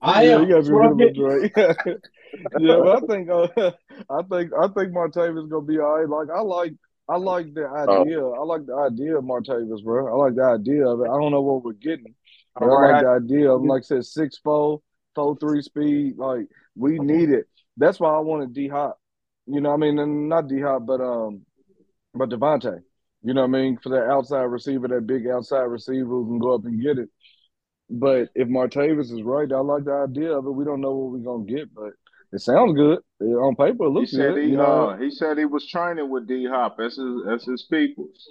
I 0.00 0.22
Yeah, 0.24 0.36
am. 0.36 0.42
you 0.42 0.48
gotta 0.48 0.54
That's 0.62 0.68
be 0.68 0.74
what 0.74 0.84
I'm 0.86 0.96
with 0.96 1.08
him 1.08 1.14
getting. 1.14 1.24
a 1.24 1.74
drink. 1.74 2.00
yeah, 2.60 2.76
but 2.82 3.02
I 3.02 3.06
think 3.06 3.30
uh, 3.30 3.48
I 4.10 4.22
think 4.22 4.52
I 4.58 4.66
think 4.68 4.92
Martavis 4.94 5.48
gonna 5.50 5.62
be 5.66 5.78
all 5.78 5.98
right. 5.98 6.08
Like 6.08 6.28
I 6.34 6.40
like 6.40 6.72
I 7.08 7.16
like 7.18 7.54
the 7.54 7.68
Oh, 7.86 8.06
idea. 8.06 8.20
I 8.24 8.42
like 8.44 8.66
the 8.66 8.74
idea 8.74 9.16
of 9.18 9.24
Martavis, 9.24 9.82
bro. 9.84 10.08
I 10.08 10.24
like 10.26 10.34
the 10.34 10.44
idea 10.44 10.86
of 10.86 11.00
it. 11.00 11.04
I 11.04 11.20
don't 11.20 11.30
know 11.30 11.40
what 11.42 11.62
we're 11.64 11.72
getting, 11.72 12.14
but 12.58 12.66
All 12.66 12.70
I 12.70 12.74
like 12.74 12.98
the 12.98 13.08
idea 13.08 13.50
of. 13.50 13.62
Like 13.62 13.82
I 13.82 13.84
said, 13.84 14.04
six 14.04 14.38
four, 14.38 14.82
four 15.14 15.36
three 15.38 15.62
speed. 15.62 16.18
Like 16.18 16.46
we 16.74 16.98
need 16.98 17.30
it. 17.30 17.46
That's 17.76 18.00
why 18.00 18.10
I 18.14 18.20
wanted 18.20 18.54
D 18.54 18.68
Hop. 18.68 18.98
You 19.46 19.60
know, 19.60 19.70
what 19.70 19.76
I 19.76 19.78
mean, 19.78 19.98
and 20.00 20.28
not 20.28 20.48
D 20.48 20.60
Hop, 20.60 20.84
but 20.86 21.00
um, 21.00 21.42
but 22.14 22.30
Devontae. 22.30 22.82
You 23.22 23.34
know 23.34 23.42
what 23.42 23.56
I 23.56 23.62
mean? 23.62 23.78
For 23.82 23.90
that 23.90 24.08
outside 24.10 24.42
receiver, 24.44 24.88
that 24.88 25.06
big 25.06 25.26
outside 25.28 25.62
receiver 25.64 26.06
who 26.08 26.26
can 26.26 26.38
go 26.38 26.54
up 26.54 26.64
and 26.64 26.82
get 26.82 26.98
it. 26.98 27.08
But 27.90 28.30
if 28.34 28.48
Martavis 28.48 29.12
is 29.12 29.22
right, 29.22 29.50
I 29.52 29.58
like 29.60 29.84
the 29.84 29.92
idea 29.92 30.36
of 30.36 30.46
it. 30.46 30.50
We 30.50 30.64
don't 30.64 30.80
know 30.80 30.92
what 30.94 31.12
we're 31.12 31.24
gonna 31.24 31.44
get, 31.44 31.72
but 31.74 31.92
it 32.32 32.40
sounds 32.40 32.74
good. 32.74 32.98
On 33.20 33.54
paper, 33.56 33.86
it 33.86 33.90
He 34.00 34.06
said 34.06 34.34
good. 34.34 34.44
he 34.44 34.50
You 34.50 34.56
know, 34.56 34.90
uh 34.90 34.96
he 34.98 35.10
said 35.10 35.38
he 35.38 35.44
was 35.44 35.66
training 35.66 36.10
with 36.10 36.26
D 36.26 36.46
Hop. 36.46 36.76
That's 36.78 36.96
his 36.96 37.22
that's 37.26 37.46
his 37.46 37.62
peoples. 37.64 38.28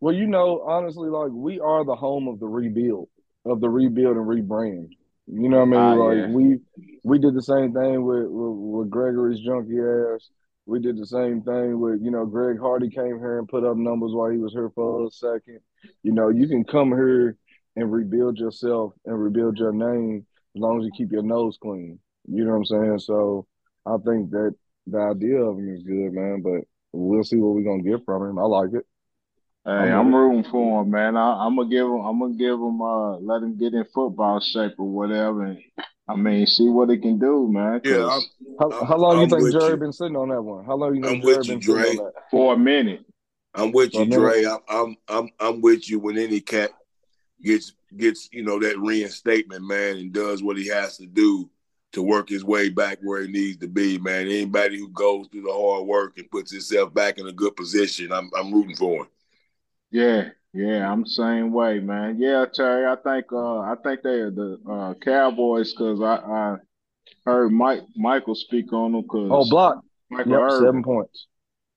well, 0.00 0.14
you 0.14 0.26
know, 0.26 0.62
honestly, 0.62 1.08
like 1.08 1.30
we 1.32 1.60
are 1.60 1.84
the 1.84 1.96
home 1.96 2.28
of 2.28 2.40
the 2.40 2.46
rebuild, 2.46 3.08
of 3.44 3.60
the 3.60 3.68
rebuild 3.68 4.16
and 4.16 4.26
rebrand. 4.26 4.90
You 5.26 5.48
know 5.48 5.64
what 5.64 5.76
I 5.76 5.80
Ah, 5.80 5.94
mean? 5.94 5.98
Like 5.98 6.16
yeah. 6.18 6.34
we 6.34 6.58
we 7.04 7.18
did 7.18 7.34
the 7.34 7.42
same 7.42 7.72
thing 7.72 8.04
with 8.04 8.24
with, 8.28 8.56
with 8.86 8.90
Gregory's 8.90 9.40
junkie 9.40 9.78
ass. 9.80 10.30
We 10.66 10.80
did 10.80 10.98
the 10.98 11.06
same 11.06 11.42
thing 11.42 11.80
with 11.80 12.00
you 12.02 12.10
know 12.10 12.26
Greg 12.26 12.58
Hardy 12.58 12.88
came 12.90 13.18
here 13.18 13.38
and 13.38 13.48
put 13.48 13.64
up 13.64 13.76
numbers 13.76 14.12
while 14.12 14.30
he 14.30 14.38
was 14.38 14.52
here 14.52 14.70
for 14.74 15.06
a 15.06 15.10
second. 15.10 15.60
You 16.02 16.12
know, 16.12 16.28
you 16.28 16.46
can 16.48 16.64
come 16.64 16.88
here 16.90 17.36
and 17.76 17.92
rebuild 17.92 18.38
yourself 18.38 18.92
and 19.04 19.22
rebuild 19.22 19.58
your 19.58 19.72
name 19.72 20.26
as 20.56 20.60
long 20.60 20.80
as 20.80 20.84
you 20.86 20.92
keep 20.96 21.12
your 21.12 21.22
nose 21.22 21.58
clean. 21.60 21.98
You 22.30 22.44
know 22.44 22.52
what 22.52 22.56
I'm 22.58 22.64
saying? 22.66 22.98
So 23.00 23.46
I 23.86 23.96
think 24.04 24.30
that 24.30 24.54
the 24.86 24.98
idea 24.98 25.40
of 25.40 25.58
him 25.58 25.74
is 25.74 25.82
good, 25.82 26.12
man. 26.12 26.42
But 26.42 26.62
we'll 26.92 27.24
see 27.24 27.36
what 27.36 27.54
we're 27.54 27.62
gonna 27.62 27.82
get 27.82 28.04
from 28.04 28.28
him. 28.28 28.38
I 28.38 28.42
like 28.42 28.72
it. 28.74 28.86
Hey, 29.64 29.72
I'm 29.72 30.06
I'm 30.06 30.14
rooting 30.14 30.50
for 30.50 30.82
him, 30.82 30.90
man. 30.90 31.16
I, 31.16 31.44
I'm 31.44 31.56
gonna 31.56 31.68
give 31.68 31.86
him. 31.86 32.00
I'm 32.00 32.18
gonna 32.18 32.34
give 32.34 32.54
him. 32.54 32.80
Uh, 32.80 33.18
let 33.18 33.42
him 33.42 33.56
get 33.58 33.74
in 33.74 33.84
football 33.92 34.40
shape 34.40 34.74
or 34.78 34.88
whatever. 34.88 35.44
And 35.44 35.62
I 36.08 36.16
mean, 36.16 36.46
see 36.46 36.68
what 36.68 36.90
he 36.90 36.98
can 36.98 37.18
do, 37.18 37.48
man. 37.50 37.80
Yeah, 37.84 38.08
I'm, 38.08 38.22
How, 38.58 38.72
I'm, 38.72 38.86
how 38.86 38.96
long 38.96 39.16
you 39.16 39.22
I'm 39.24 39.30
think 39.30 39.52
Jerry 39.52 39.72
you. 39.72 39.76
been 39.76 39.92
sitting 39.92 40.16
on 40.16 40.30
that 40.30 40.40
one? 40.40 40.64
How 40.64 40.74
long 40.74 40.94
you 40.94 41.04
I'm 41.04 41.20
think 41.20 41.24
Jerry 41.24 41.36
with 41.36 41.48
you, 41.48 41.54
been 41.54 41.62
sitting 41.62 41.84
on 41.84 41.96
that? 41.96 42.12
for 42.30 42.54
a 42.54 42.58
minute, 42.58 43.04
I'm 43.54 43.72
with 43.72 43.94
you, 43.94 44.06
minute. 44.06 44.16
Dre. 44.18 44.44
I'm, 44.44 44.58
I'm, 44.68 44.96
I'm, 45.08 45.28
I'm 45.38 45.60
with 45.60 45.88
you 45.90 45.98
when 45.98 46.16
any 46.18 46.40
cat 46.40 46.70
gets 47.42 47.72
gets 47.96 48.28
you 48.32 48.42
know 48.44 48.58
that 48.60 48.78
reinstatement, 48.78 49.66
man, 49.66 49.98
and 49.98 50.12
does 50.12 50.42
what 50.42 50.56
he 50.56 50.68
has 50.68 50.96
to 50.98 51.06
do 51.06 51.50
to 51.98 52.02
work 52.02 52.28
his 52.28 52.44
way 52.44 52.68
back 52.70 52.98
where 53.02 53.22
he 53.22 53.28
needs 53.28 53.58
to 53.58 53.68
be, 53.68 53.98
man. 53.98 54.26
Anybody 54.26 54.78
who 54.78 54.88
goes 54.88 55.26
through 55.28 55.42
the 55.42 55.52
hard 55.52 55.86
work 55.86 56.16
and 56.18 56.30
puts 56.30 56.50
himself 56.52 56.94
back 56.94 57.18
in 57.18 57.26
a 57.26 57.32
good 57.32 57.56
position, 57.56 58.12
I'm, 58.12 58.30
I'm 58.36 58.52
rooting 58.52 58.76
for 58.76 59.02
him. 59.02 59.08
yeah, 59.90 60.28
yeah. 60.52 60.90
I'm 60.90 61.02
the 61.02 61.08
same 61.10 61.52
way, 61.52 61.80
man. 61.80 62.16
Yeah, 62.20 62.44
Terry. 62.52 62.86
I 62.86 62.96
think. 62.96 63.26
Uh, 63.32 63.58
I 63.60 63.74
think 63.82 64.02
they 64.02 64.20
are 64.20 64.30
the 64.30 64.58
uh 64.68 64.94
Cowboys 65.04 65.72
because 65.72 66.00
I, 66.00 66.16
I 66.16 66.56
heard 67.26 67.50
Mike 67.52 67.82
Michael 67.96 68.34
speak 68.34 68.72
on 68.72 68.92
them 68.92 69.02
because 69.02 69.28
Oh, 69.32 69.48
block. 69.48 69.82
Michael 70.10 70.32
Yep, 70.32 70.40
Irvin. 70.40 70.66
seven 70.66 70.82
points. 70.82 71.26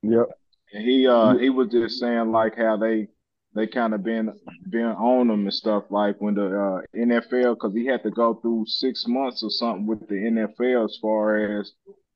Yep. 0.04 0.28
And 0.74 0.84
he 0.86 1.08
uh 1.08 1.38
he 1.38 1.50
was 1.50 1.68
just 1.70 2.00
saying 2.00 2.32
like 2.32 2.58
how 2.58 2.78
they 2.78 3.08
they 3.54 3.68
kind 3.68 3.94
of 3.94 4.04
been 4.04 4.32
been 4.70 4.86
on 4.86 5.30
him 5.30 5.42
and 5.42 5.54
stuff 5.54 5.84
like 5.90 6.16
when 6.20 6.36
the 6.36 6.46
uh, 6.48 6.82
NFL 6.96 7.56
because 7.56 7.74
he 7.74 7.86
had 7.86 8.04
to 8.04 8.12
go 8.12 8.36
through 8.36 8.66
six 8.68 9.06
months 9.08 9.44
or 9.44 9.50
something 9.50 9.86
with 9.86 10.08
the 10.08 10.16
NFL 10.16 10.86
as 10.86 10.98
far 11.02 11.60
as 11.60 11.74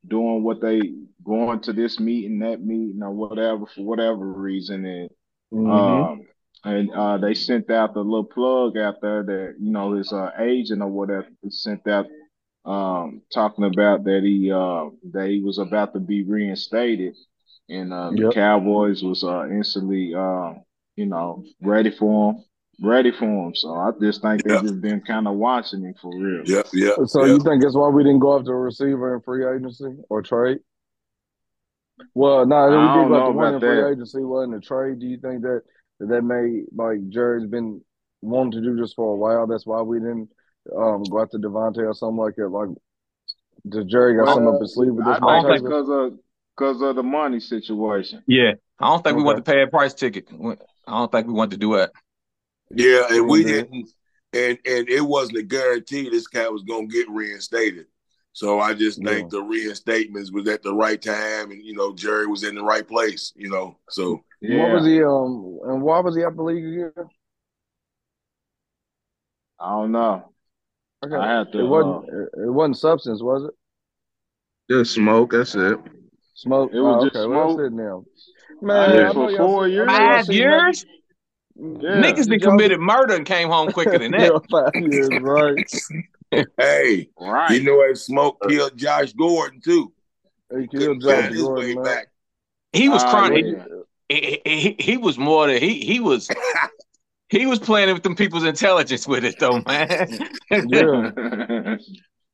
doing 0.07 0.43
what 0.43 0.61
they 0.61 0.93
going 1.25 1.59
to 1.61 1.73
this 1.73 1.99
meeting 1.99 2.39
that 2.39 2.61
meeting 2.63 3.01
or 3.03 3.11
whatever 3.11 3.65
for 3.65 3.83
whatever 3.83 4.25
reason 4.25 4.85
and 4.85 5.09
hmm 5.51 6.05
um 6.09 6.21
and 6.63 6.91
uh 6.91 7.17
they 7.17 7.33
sent 7.33 7.69
out 7.71 7.93
the 7.93 7.99
little 7.99 8.23
plug 8.23 8.77
out 8.77 9.01
there 9.01 9.23
that 9.23 9.55
you 9.59 9.71
know 9.71 9.93
his 9.93 10.13
uh, 10.13 10.29
agent 10.39 10.81
or 10.81 10.89
whatever 10.89 11.27
sent 11.49 11.87
out 11.87 12.05
um 12.65 13.21
talking 13.33 13.65
about 13.65 14.03
that 14.03 14.21
he 14.23 14.51
uh 14.51 14.85
that 15.11 15.27
he 15.27 15.41
was 15.41 15.57
about 15.57 15.93
to 15.93 15.99
be 15.99 16.23
reinstated 16.23 17.15
and 17.69 17.93
uh, 17.93 18.11
the 18.15 18.25
Cowboys 18.25 19.03
was 19.03 19.23
uh, 19.23 19.47
instantly, 19.49 20.13
uh, 20.13 20.53
you 20.95 21.05
know, 21.05 21.43
ready 21.61 21.91
for 21.91 22.33
him, 22.33 22.43
ready 22.81 23.11
for 23.11 23.25
him. 23.25 23.55
So 23.55 23.73
I 23.75 23.91
just 24.01 24.21
think 24.21 24.43
they've 24.43 24.59
just 24.59 24.81
been 24.81 25.01
kind 25.01 25.27
of 25.27 25.35
watching 25.35 25.83
him 25.83 25.95
for 26.01 26.17
real. 26.17 26.45
yep, 26.45 26.67
yep, 26.73 26.99
So 27.05 27.25
yep. 27.25 27.25
you 27.25 27.39
think 27.41 27.61
that's 27.63 27.75
why 27.75 27.89
we 27.89 28.03
didn't 28.03 28.19
go 28.19 28.37
after 28.39 28.53
a 28.53 28.59
receiver 28.59 29.15
in 29.15 29.21
free 29.21 29.45
agency 29.45 29.95
or 30.09 30.21
trade? 30.21 30.59
Well, 32.13 32.45
no, 32.45 32.69
I 32.69 32.77
we 32.77 32.89
did 32.89 33.07
don't 33.07 33.07
go 33.07 33.15
after 33.17 33.31
one 33.31 33.53
about 33.53 33.55
in 33.55 33.61
free 33.61 33.81
that. 33.81 33.89
agency, 33.91 34.21
wasn't 34.21 34.55
a 34.55 34.59
trade. 34.59 34.99
Do 34.99 35.05
you 35.07 35.17
think 35.19 35.41
that 35.43 35.61
that, 35.99 36.07
that 36.07 36.21
made 36.23 36.65
like 36.75 37.07
Jerry's 37.09 37.47
been 37.47 37.81
wanting 38.21 38.51
to 38.53 38.61
do 38.61 38.75
this 38.75 38.93
for 38.93 39.13
a 39.13 39.17
while? 39.17 39.47
That's 39.47 39.65
why 39.65 39.81
we 39.81 39.99
didn't 39.99 40.29
um 40.75 41.09
go 41.09 41.21
after 41.21 41.37
Devontae 41.37 41.85
or 41.87 41.93
something 41.93 42.17
like 42.17 42.35
that. 42.35 42.49
Like, 42.49 42.69
does 43.69 43.85
Jerry 43.85 44.15
got 44.17 44.29
something 44.29 44.47
up 44.53 44.61
his 44.61 44.73
sleeve 44.75 44.93
with 44.93 45.05
I 45.05 45.13
this 45.13 45.19
I 45.21 45.27
don't 45.27 45.41
think 45.41 45.49
it's 45.49 45.61
think. 45.61 45.63
Martavis? 45.63 45.63
because 45.63 45.89
of 45.89 46.19
because 46.57 46.81
of 46.81 46.95
the 46.95 47.03
money 47.03 47.39
situation. 47.39 48.23
Yeah, 48.27 48.53
I 48.79 48.87
don't 48.89 49.03
think 49.03 49.17
we 49.17 49.23
want 49.23 49.37
to 49.37 49.43
pay 49.43 49.61
a 49.61 49.67
price 49.67 49.93
ticket. 49.93 50.27
We- 50.87 50.93
I 50.93 50.97
don't 50.99 51.11
think 51.11 51.27
we 51.27 51.33
want 51.33 51.51
to 51.51 51.57
do 51.57 51.75
it. 51.75 51.91
Yeah, 52.71 53.07
and 53.11 53.27
we 53.27 53.39
we 53.39 53.43
did. 53.43 53.69
didn't, 53.71 53.89
and 54.33 54.57
and 54.65 54.89
it 54.89 55.01
wasn't 55.01 55.37
a 55.37 55.43
guarantee 55.43 56.09
this 56.09 56.27
cat 56.27 56.51
was 56.51 56.63
gonna 56.63 56.87
get 56.87 57.09
reinstated. 57.09 57.87
So 58.33 58.59
I 58.59 58.73
just 58.73 59.01
Yeah. 59.01 59.09
think 59.09 59.29
the 59.29 59.41
reinstatements 59.41 60.31
was 60.31 60.47
at 60.47 60.61
the 60.61 60.73
right 60.73 61.01
time, 61.01 61.51
and 61.51 61.63
you 61.63 61.73
know 61.73 61.93
Jerry 61.95 62.27
was 62.27 62.43
in 62.43 62.55
the 62.55 62.63
right 62.63 62.87
place. 62.87 63.31
You 63.35 63.49
know, 63.49 63.79
so 63.89 64.23
What 64.41 64.69
was 64.71 64.85
Yeah, 64.85 64.89
he 64.91 65.03
um 65.03 65.59
and 65.65 65.81
why 65.81 65.99
was 65.99 66.15
he 66.15 66.23
out 66.23 66.35
the 66.35 66.43
league 66.43 66.65
again? 66.65 67.09
I 69.59 69.69
don't 69.71 69.91
know. 69.91 70.31
Okay, 71.03 71.15
I 71.15 71.37
had 71.39 71.47
it 71.47 71.51
to. 71.53 71.63
wasn't 71.63 71.97
Uh, 71.97 72.01
it 72.07 72.29
it 72.47 72.51
wasn't 72.51 72.77
substance, 72.77 73.21
was 73.21 73.43
it? 73.45 73.53
just 74.69 74.93
smoke. 74.93 75.31
That's 75.31 75.55
it. 75.55 75.79
Smoke. 76.33 76.71
it 76.73 76.79
was 76.81 76.97
Oh, 76.97 77.05
just 77.05 77.15
okay. 77.15 77.25
Well, 77.27 77.47
that's 77.47 77.55
smoke. 77.57 77.67
it 77.67 77.73
now. 77.73 78.05
I 78.49 78.65
Man, 78.65 79.03
mean, 79.03 79.13
for 79.13 79.37
four 79.37 79.37
see. 79.37 79.37
I 79.37 79.37
know 79.37 79.65
years. 79.67 79.87
Five 79.87 80.29
years? 80.33 80.85
Yeah. 81.55 81.89
Niggas 82.01 82.27
Did 82.29 82.41
that 82.41 82.41
committed 82.41 82.79
murder 82.79 83.15
and 83.15 83.25
came 83.25 83.49
home 83.49 83.71
quicker 83.71 83.97
than 83.97 84.11
that. 84.11 84.31
five 84.51 84.71
years, 84.75 85.09
right? 85.21 86.45
hey, 86.59 86.93
you 86.95 87.07
Right. 87.31 87.61
know 87.63 87.87
that 87.87 87.97
smoke 87.97 88.37
killed 88.49 88.77
Josh 88.77 89.13
Gordon 89.13 89.61
too. 89.61 89.91
He 90.57 90.67
killed 90.67 91.01
Josh 91.01 91.21
find 91.21 91.33
his 91.33 91.43
way 91.43 91.73
Gordon, 91.73 91.75
man. 91.75 91.83
back. 91.83 92.07
He 92.73 92.89
was 92.89 93.03
ah, 93.03 93.09
crying. 93.09 93.47
yeah. 93.47 93.65
He, 94.09 94.41
he, 94.45 94.59
he, 94.59 94.75
he 94.79 94.97
was 94.97 95.17
more 95.17 95.47
than 95.47 95.61
he 95.61 95.79
he 95.85 95.99
was 95.99 96.27
he 97.29 97.45
was 97.45 97.57
playing 97.59 97.91
with 97.93 98.03
them 98.03 98.15
people's 98.15 98.43
intelligence 98.43 99.07
with 99.07 99.23
it 99.25 99.39
though, 99.39 99.61
man. 99.65 100.19
Yeah. 100.51 101.77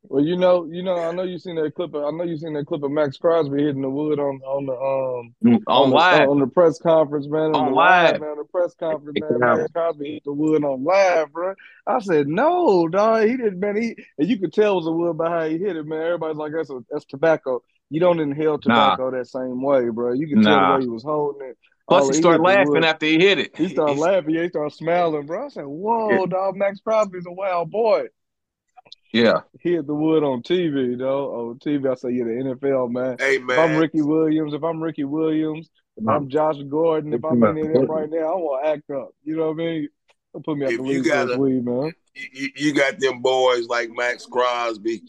Well, 0.03 0.24
you 0.24 0.36
know, 0.36 0.65
you 0.65 0.81
know, 0.81 0.96
I 0.96 1.12
know 1.12 1.24
you 1.24 1.38
seen 1.38 1.55
that 1.55 1.75
clip. 1.75 1.93
Of, 1.93 2.03
I 2.03 2.10
know 2.10 2.24
you 2.24 2.36
seen 2.36 2.53
that 2.53 2.65
clip 2.65 2.81
of 2.84 2.91
Maxx 2.91 3.17
Crosby 3.17 3.63
hitting 3.63 3.84
the 3.84 3.89
wood 3.89 4.20
on 4.20 4.41
on 4.41 4.65
the 4.65 4.74
um 4.74 5.36
on 5.46 5.63
on 5.67 5.89
the 5.91 5.96
live, 5.96 6.27
on 6.27 6.39
the 6.39 6.48
press 6.48 6.79
conference, 6.79 7.27
man. 7.27 7.53
On 7.53 7.55
on 7.55 7.65
the 7.65 7.72
live, 7.72 8.13
live. 8.13 8.22
man. 8.22 8.38
The 8.38 8.46
press 8.46 8.74
conference, 8.74 9.20
man. 9.20 9.39
Maxx 9.39 9.72
Crosby 9.72 10.13
hit 10.13 10.24
the 10.25 10.34
wood 10.34 10.63
on 10.63 10.84
live, 10.84 11.31
bro. 11.31 11.53
I 11.86 12.00
said, 12.00 12.27
no, 12.27 12.88
dog. 12.88 13.27
He 13.27 13.38
didn't, 13.38 13.60
man. 13.60 13.79
He 13.79 13.96
and 14.17 14.27
you 14.27 14.39
could 14.39 14.53
tell 14.53 14.74
it 14.74 14.75
was 14.77 14.88
a 14.88 14.91
wood 14.91 15.17
by 15.17 15.29
how 15.29 15.48
he 15.48 15.60
hit 15.60 15.77
it, 15.77 15.86
man. 15.86 16.01
Everybody's 16.01 16.38
like, 16.38 16.51
that's 16.53 16.72
a, 16.72 16.79
that's 16.89 17.05
tobacco. 17.05 17.62
You 17.91 18.00
don't 18.00 18.20
inhale 18.20 18.53
Nah, 18.65 18.96
tobacco 18.96 19.12
that 19.12 19.27
same 19.27 19.62
way, 19.62 19.89
bro. 19.89 20.13
You 20.13 20.27
can 20.27 20.41
tell 20.41 20.60
the 20.60 20.74
way 20.75 20.81
he 20.81 20.89
was 20.89 21.03
holding 21.03 21.48
it. 21.48 21.58
Plus 21.88 22.03
All 22.03 22.13
he 22.13 22.22
started 22.22 22.41
laughing 22.41 22.86
after 22.86 23.05
he 23.05 23.20
hit 23.20 23.38
it. 23.38 23.55
He 23.55 23.67
started 23.67 23.98
laughing. 23.98 24.36
He 24.36 24.48
started 24.50 24.74
smiling, 24.74 25.25
bro. 25.27 25.46
I 25.46 25.50
said, 25.50 25.62
yeah, 25.62 25.65
whoa, 25.65 26.25
dog. 26.25 26.55
Maxx 26.55 26.79
Crosby's 26.79 27.25
a 27.27 27.31
wild 27.31 27.70
boy. 27.70 28.08
Yeah. 29.13 29.41
He 29.59 29.73
hit 29.73 29.85
the 29.87 29.93
wood 29.95 30.23
on 30.23 30.43
TV, 30.43 30.95
though. 30.95 31.49
On 31.51 31.59
TV, 31.59 31.91
I 31.91 31.95
say, 31.95 32.11
yeah, 32.11 32.23
the 32.23 32.31
NFL, 32.31 32.89
man. 32.89 33.13
hey 33.17 33.37
If 33.49 33.57
I'm 33.57 33.75
Ricky 33.75 34.01
Williams, 34.01 34.53
if 34.53 34.63
I'm 34.63 34.81
Ricky 34.81 35.03
Williams, 35.03 35.69
if 35.97 36.07
I'm 36.07 36.29
Josh 36.29 36.57
Gordon, 36.69 37.13
if 37.13 37.23
I'm 37.23 37.43
in 37.43 37.55
there 37.55 37.83
right 37.83 38.09
now, 38.09 38.33
I 38.33 38.35
want 38.35 38.63
to 38.63 38.69
act 38.69 38.89
up. 38.91 39.09
You 39.23 39.35
know 39.37 39.47
what 39.47 39.53
I 39.61 39.65
mean? 39.65 39.89
Don't 40.33 40.45
put 40.45 40.57
me 40.57 40.65
out 40.65 40.75
the 40.77 40.83
you 40.83 40.83
league 40.83 41.03
got 41.03 41.29
a 41.29 41.33
weed, 41.33 41.65
man. 41.65 41.93
you, 42.15 42.49
you 42.55 42.73
got 42.73 42.99
them 42.99 43.21
boys 43.21 43.67
like 43.67 43.89
Maxx 43.91 44.25
Crosby 44.25 45.01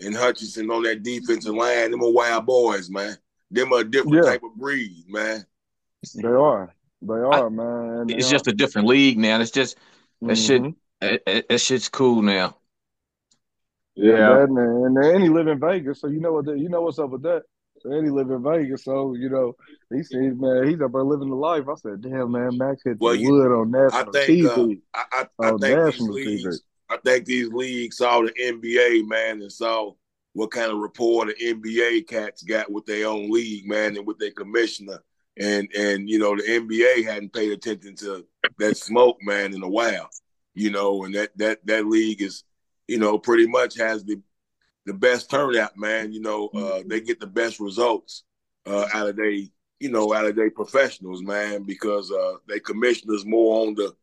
and 0.00 0.14
Hutchinson 0.16 0.70
on 0.70 0.82
that 0.84 1.02
defensive 1.02 1.54
line. 1.54 1.90
Them 1.90 2.02
are 2.02 2.10
wild 2.12 2.46
boys, 2.46 2.90
man. 2.90 3.16
Them 3.50 3.72
are 3.72 3.80
a 3.80 3.84
different 3.90 4.24
Yeah, 4.24 4.24
type 4.24 4.42
of 4.42 4.54
breed, 4.56 5.04
man. 5.08 5.44
they 6.14 6.28
are. 6.28 6.74
They 7.02 7.14
I, 7.32 7.42
are, 7.42 7.50
man. 7.50 8.08
They 8.08 8.18
it's 8.18 8.28
are. 8.28 8.30
just 8.30 8.48
a 8.48 8.52
different 8.52 8.88
league 8.88 9.18
now. 9.18 9.40
It's 9.40 9.52
just 9.52 9.78
that 10.26 10.38
shit. 10.38 10.66
hmm 10.66 10.70
It, 11.02 11.22
it, 11.26 11.50
that 11.50 11.60
shit's 11.60 11.88
cool 11.90 12.22
now. 12.22 12.56
Yeah, 14.00 14.12
Yeah. 14.16 14.42
and, 14.44 14.58
and 14.58 14.96
and 14.98 15.22
he 15.22 15.28
live 15.28 15.48
in 15.48 15.60
Vegas, 15.60 16.00
so 16.00 16.08
you 16.08 16.20
know 16.20 16.32
what? 16.32 16.46
The, 16.46 16.52
you 16.58 16.68
know 16.68 16.82
what's 16.82 16.98
up 16.98 17.10
with 17.10 17.22
that. 17.22 17.42
and 17.84 18.04
he 18.04 18.10
live 18.10 18.30
in 18.30 18.42
Vegas. 18.42 18.84
So 18.84 19.14
you 19.14 19.28
know, 19.28 19.54
he 19.92 20.02
said, 20.02 20.40
man, 20.40 20.68
he's 20.68 20.80
up 20.80 20.92
there 20.92 21.02
living 21.02 21.28
the 21.30 21.36
life. 21.36 21.64
I 21.68 21.74
said, 21.76 22.00
damn, 22.02 22.32
man, 22.32 22.56
Maxx 22.58 22.82
hit 22.84 22.98
Well, 23.00 23.14
the 23.14 23.20
you- 23.20 23.32
wood 23.32 23.52
on 23.52 23.74
I 23.74 23.84
national 23.84 24.12
think 24.12 24.46
uh, 24.46 24.56
TV. 24.56 24.80
I, 24.94 25.04
I, 25.12 25.26
I 25.40 25.50
on 25.50 25.58
think 25.60 25.62
these 25.62 25.84
national 25.84 26.14
TV. 26.16 26.24
leagues 26.44 26.62
I 26.88 26.96
think 26.96 27.24
these 27.24 27.48
leagues 27.50 27.96
saw 27.98 28.22
the 28.22 28.32
NBA 28.32 29.06
man 29.06 29.42
and 29.42 29.52
saw 29.52 29.92
what 30.32 30.50
kind 30.50 30.70
of 30.72 30.78
rapport 30.78 31.26
the 31.26 31.34
NBA 31.34 32.06
cats 32.08 32.42
got 32.42 32.70
with 32.70 32.84
their 32.86 33.06
own 33.08 33.30
league 33.30 33.66
man 33.68 33.96
and 33.96 34.06
with 34.06 34.18
their 34.18 34.30
commissioner 34.32 34.98
and 35.38 35.68
and 35.76 36.08
you 36.10 36.18
know 36.18 36.34
the 36.36 36.42
NBA 36.42 37.04
hadn't 37.04 37.32
paid 37.32 37.52
attention 37.52 37.94
to 37.96 38.26
that 38.58 38.76
smoke 38.76 39.18
man 39.22 39.54
in 39.54 39.62
a 39.62 39.68
while 39.68 40.08
you 40.54 40.70
know 40.70 41.04
and 41.04 41.14
that 41.14 41.30
that 41.38 41.64
that 41.66 41.86
league 41.86 42.22
is 42.22 42.42
you 42.90 42.98
know 42.98 43.16
pretty 43.18 43.46
much 43.46 43.78
has 43.78 44.04
the 44.04 44.20
the 44.86 44.92
best 44.92 45.30
turnout 45.30 45.76
man 45.76 46.12
you 46.12 46.20
know 46.20 46.48
uh 46.48 46.82
they 46.86 47.00
get 47.00 47.20
the 47.20 47.26
best 47.26 47.60
results 47.60 48.24
uh 48.66 48.86
out 48.92 49.08
of 49.08 49.16
they 49.16 49.48
you 49.78 49.90
know 49.90 50.12
out 50.12 50.24
of 50.26 50.34
their 50.34 50.50
professionals 50.50 51.22
man 51.22 51.62
because 51.62 52.10
uh 52.10 52.34
they 52.48 52.58
commissioners 52.58 53.24
more 53.24 53.64
on 53.64 53.74
the 53.74 53.94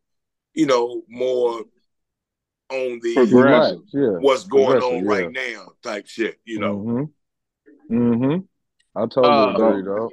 you 0.53 0.65
know 0.65 1.03
more 1.09 1.59
on 2.69 2.99
the 3.01 3.15
Relax, 3.31 3.75
yeah. 3.93 4.17
what's 4.19 4.45
going 4.45 4.81
on 4.81 4.99
Progressive, 4.99 5.07
right 5.07 5.31
now 5.31 5.67
type 5.83 6.07
shit 6.07 6.39
you 6.45 6.59
know 6.59 6.77
Mm-hmm. 6.77 7.03
Mm-hmm. 7.89 8.39
I 8.99 9.01
totally 9.05 9.27
Uh, 9.27 9.69
agree, 9.69 9.83
dog. 9.83 10.11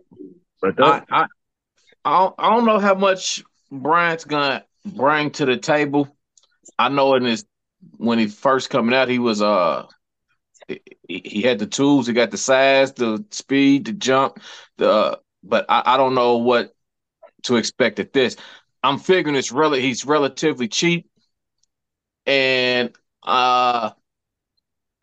But 0.61 0.81
I, 0.81 0.91
that, 0.91 1.07
I, 1.11 1.27
I 2.05 2.19
don't, 2.19 2.35
I 2.39 2.51
don't 2.51 2.67
know 2.67 2.79
how 2.79 2.95
much 2.95 3.43
Bryant's 3.73 4.25
gonna 4.25 4.65
bring 4.85 5.31
to 5.33 5.47
the 5.47 5.57
table. 5.57 6.17
I 6.79 6.89
know 6.89 7.15
in 7.15 7.25
his 7.25 7.45
when 7.97 8.19
he 8.19 8.27
first 8.29 8.71
coming 8.71 8.95
out, 8.95 9.09
he 9.09 9.19
was 9.19 9.43
uh 9.43 9.87
he, 10.69 10.81
he 11.09 11.43
had 11.43 11.59
the 11.59 11.67
tools, 11.67 12.07
he 12.07 12.13
got 12.13 12.31
the 12.31 12.39
size, 12.39 12.93
the 12.95 13.25
speed, 13.31 13.87
the 13.87 13.93
jump, 13.93 14.41
the 14.79 15.21
but 15.43 15.67
I, 15.69 15.83
I 15.95 15.97
don't 15.97 16.15
know 16.15 16.39
what 16.39 16.75
to 17.45 17.57
expect 17.57 17.99
at 18.01 18.13
this. 18.13 18.37
I'm 18.83 18.99
figuring 18.99 19.37
it's 19.37 19.53
really 19.53 19.81
he's 19.83 20.05
relatively 20.07 20.69
cheap, 20.69 21.09
and 22.27 22.95
uh 23.23 23.93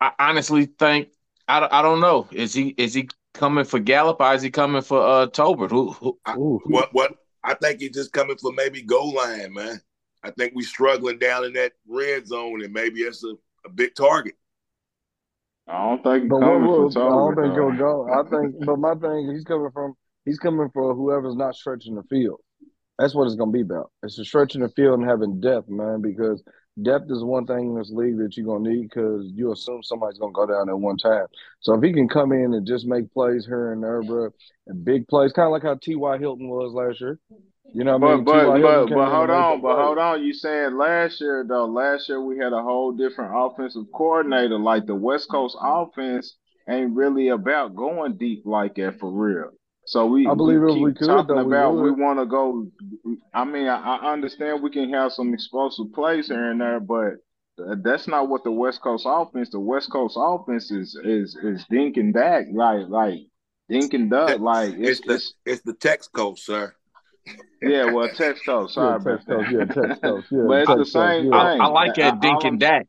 I 0.00 0.12
honestly 0.18 0.66
think 0.66 1.08
I, 1.48 1.60
don't- 1.60 1.72
I 1.72 1.82
don't 1.82 2.00
know 2.00 2.28
is 2.32 2.54
he 2.54 2.68
is 2.76 2.94
he 2.94 3.08
coming 3.34 3.64
for 3.64 3.78
Gallup 3.78 4.20
or 4.20 4.34
is 4.34 4.42
he 4.42 4.50
coming 4.50 4.82
for 4.82 5.00
uh 5.00 5.26
Tolbert? 5.26 5.70
Who, 5.70 5.92
who 5.92 6.18
I, 6.26 6.34
what 6.34 6.92
what 6.92 7.14
I 7.44 7.54
think 7.54 7.80
he's 7.80 7.94
just 7.94 8.12
coming 8.12 8.36
for 8.36 8.52
maybe 8.52 8.82
goal 8.82 9.14
line 9.14 9.52
man 9.54 9.80
I 10.22 10.30
think 10.30 10.52
we're 10.54 10.66
struggling 10.66 11.18
down 11.18 11.44
in 11.44 11.52
that 11.54 11.72
red 11.86 12.26
zone 12.26 12.62
and 12.62 12.72
maybe 12.72 13.04
that's 13.04 13.24
a, 13.24 13.34
a 13.64 13.70
big 13.70 13.94
target 13.94 14.34
I 15.68 15.88
don't 15.88 16.02
think 16.02 16.22
he's 16.24 16.30
But 16.30 16.40
what, 16.40 16.46
coming 16.48 16.68
what, 16.68 16.92
for 16.92 17.06
I 17.06 17.08
don't 17.08 17.36
think 17.36 17.54
he'll 17.54 17.78
go. 17.78 18.08
I 18.12 18.22
think, 18.28 18.64
but 18.64 18.78
my 18.78 18.94
thing, 18.94 19.30
he's 19.32 19.44
coming 19.44 19.70
from, 19.72 19.94
he's 20.24 20.38
coming 20.38 20.68
for 20.72 20.94
whoever's 20.94 21.36
not 21.36 21.54
stretching 21.54 21.94
the 21.94 22.02
field. 22.04 22.40
That's 22.98 23.14
what 23.14 23.26
it's 23.26 23.36
going 23.36 23.50
to 23.50 23.56
be 23.56 23.62
about. 23.62 23.90
It's 24.02 24.18
a 24.18 24.24
stretching 24.24 24.62
the 24.62 24.68
field 24.70 25.00
and 25.00 25.08
having 25.08 25.40
depth, 25.40 25.68
man, 25.68 26.02
because 26.02 26.42
depth 26.82 27.10
is 27.10 27.24
one 27.24 27.46
thing 27.46 27.70
in 27.70 27.74
this 27.76 27.90
league 27.90 28.18
that 28.18 28.36
you're 28.36 28.46
going 28.46 28.64
to 28.64 28.70
need 28.70 28.88
because 28.88 29.30
you 29.34 29.52
assume 29.52 29.82
somebody's 29.82 30.18
going 30.18 30.32
to 30.32 30.36
go 30.36 30.46
down 30.46 30.68
at 30.68 30.78
one 30.78 30.96
time. 30.98 31.26
So 31.60 31.74
if 31.74 31.82
he 31.82 31.92
can 31.92 32.08
come 32.08 32.32
in 32.32 32.54
and 32.54 32.66
just 32.66 32.86
make 32.86 33.12
plays 33.12 33.46
here 33.46 33.72
and 33.72 33.82
there, 33.82 34.02
bro, 34.02 34.30
and 34.66 34.84
big 34.84 35.08
plays, 35.08 35.32
kind 35.32 35.46
of 35.46 35.52
like 35.52 35.62
how 35.62 35.76
T.Y. 35.76 36.18
Hilton 36.18 36.48
was 36.48 36.72
last 36.74 37.00
year. 37.00 37.18
You 37.64 37.84
know 37.84 37.98
what 37.98 38.08
I 38.08 38.16
But 38.16 38.16
mean? 38.16 38.24
but 38.24 38.32
T.Y. 38.40 38.58
But 38.58 38.86
but 38.92 39.08
hold 39.10 39.30
on, 39.30 39.60
but 39.60 39.76
plays. 39.76 39.76
hold 39.76 39.98
on. 39.98 40.22
You 40.22 40.32
saying 40.34 40.76
last 40.76 41.20
year 41.20 41.44
though? 41.48 41.66
Last 41.66 42.08
year 42.08 42.20
we 42.22 42.38
had 42.38 42.52
a 42.52 42.62
whole 42.62 42.92
different 42.92 43.32
offensive 43.34 43.84
coordinator. 43.94 44.58
Like 44.58 44.86
the 44.86 44.94
West 44.94 45.28
Coast 45.30 45.56
offense 45.60 46.36
ain't 46.68 46.94
really 46.94 47.28
about 47.28 47.74
going 47.74 48.16
deep 48.16 48.42
like 48.46 48.74
that 48.76 48.98
for 49.00 49.10
real. 49.10 49.50
So 49.86 50.06
we 50.06 50.26
I 50.26 50.34
believe 50.34 50.60
we 50.60 50.72
if 50.72 50.80
we 50.80 50.94
could, 50.94 51.06
talking 51.08 51.36
though, 51.36 51.42
about 51.42 51.76
we 51.76 51.90
would. 51.90 51.98
want 52.00 52.18
to 52.18 52.26
go. 52.26 52.68
I 53.34 53.44
mean, 53.44 53.68
I, 53.68 53.96
I 53.96 54.12
understand 54.12 54.62
we 54.62 54.70
can 54.70 54.92
have 54.92 55.12
some 55.12 55.34
explosive 55.34 55.92
plays 55.92 56.28
here 56.28 56.50
and 56.50 56.60
there, 56.60 56.80
but 56.80 57.14
that's 57.82 58.06
not 58.08 58.28
what 58.28 58.44
the 58.44 58.52
West 58.52 58.80
Coast 58.82 59.06
offense. 59.08 59.50
The 59.50 59.60
West 59.60 59.90
Coast 59.90 60.16
offense 60.18 60.70
is 60.70 60.98
is 61.04 61.36
is 61.42 61.64
dink 61.70 61.96
and 61.96 62.14
dak, 62.14 62.46
like 62.52 62.88
like 62.88 63.20
dink 63.68 63.94
and 63.94 64.10
duck, 64.10 64.38
like 64.38 64.74
it's 64.78 65.00
it's 65.00 65.00
the 65.00 65.14
it's 65.14 65.34
it's 65.44 65.62
the 65.62 65.74
text 65.74 66.12
coach 66.12 66.40
sir 66.40 66.74
yeah. 67.62 67.84
Well, 67.86 68.08
text 68.08 68.44
coach, 68.44 68.70
Yeah, 68.70 68.74
sorry 68.74 68.96
about 68.96 69.24
text 69.24 69.28
coach. 69.28 69.46
that. 69.50 69.52
Yeah, 69.52 69.64
text 69.82 70.02
coach. 70.02 70.24
Yeah, 70.30 70.44
But 70.46 70.58
it's 70.62 70.68
the 70.68 70.76
text 70.78 70.92
coach. 70.92 71.16
same 71.22 71.32
Yeah. 71.32 71.36
I, 71.38 71.54
I 71.60 71.64
thing. 71.64 71.72
like 71.72 71.94
that 71.96 72.20
Dink 72.20 72.44
and 72.44 72.52
I'm 72.54 72.58
Dak. 72.58 72.86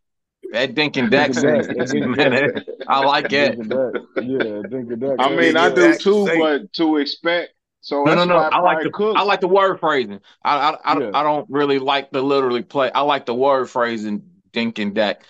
That 0.51 0.75
Dink 0.75 0.97
and 0.97 1.09
Dak 1.11 1.31
Dink 1.33 1.37
and 1.45 1.65
scene. 1.65 1.77
Dak. 1.77 1.87
Dink 1.89 2.05
and 2.05 2.15
Man, 2.17 2.31
that- 2.31 2.65
I 2.87 2.99
like 2.99 3.29
that. 3.29 3.57
Dink 3.57 3.59
and 3.59 3.69
Dak. 3.69 4.01
Yeah, 4.23 4.61
Dink 4.69 4.91
and 4.91 5.01
Dak. 5.01 5.15
I 5.19 5.35
mean, 5.35 5.57
I 5.57 5.69
do. 5.69 5.75
Dak 5.75 5.99
too, 5.99 6.25
safe. 6.27 6.39
but 6.39 6.73
to 6.73 6.97
expect. 6.97 7.53
So 7.81 8.03
No, 8.05 8.15
no, 8.15 8.23
no. 8.25 8.35
why 8.37 8.43
I 8.43 8.59
like 8.59 8.61
probably 8.61 8.83
the 8.85 8.89
Cooks. 8.91 9.19
I 9.19 9.23
like 9.23 9.41
the 9.41 9.47
word 9.49 9.79
phrasing. 9.79 10.19
I 10.43 10.57
I 10.57 10.77
I, 10.93 10.99
Yeah. 10.99 11.11
I 11.13 11.23
don't 11.23 11.45
really 11.49 11.79
like 11.79 12.11
the 12.11 12.21
literally 12.21 12.63
play. 12.63 12.91
I 12.91 13.01
like 13.01 13.25
the 13.25 13.33
word 13.35 13.69
phrasing. 13.69 14.23
Dink 14.53 14.79
and 14.79 14.93
Dak. 14.95 15.23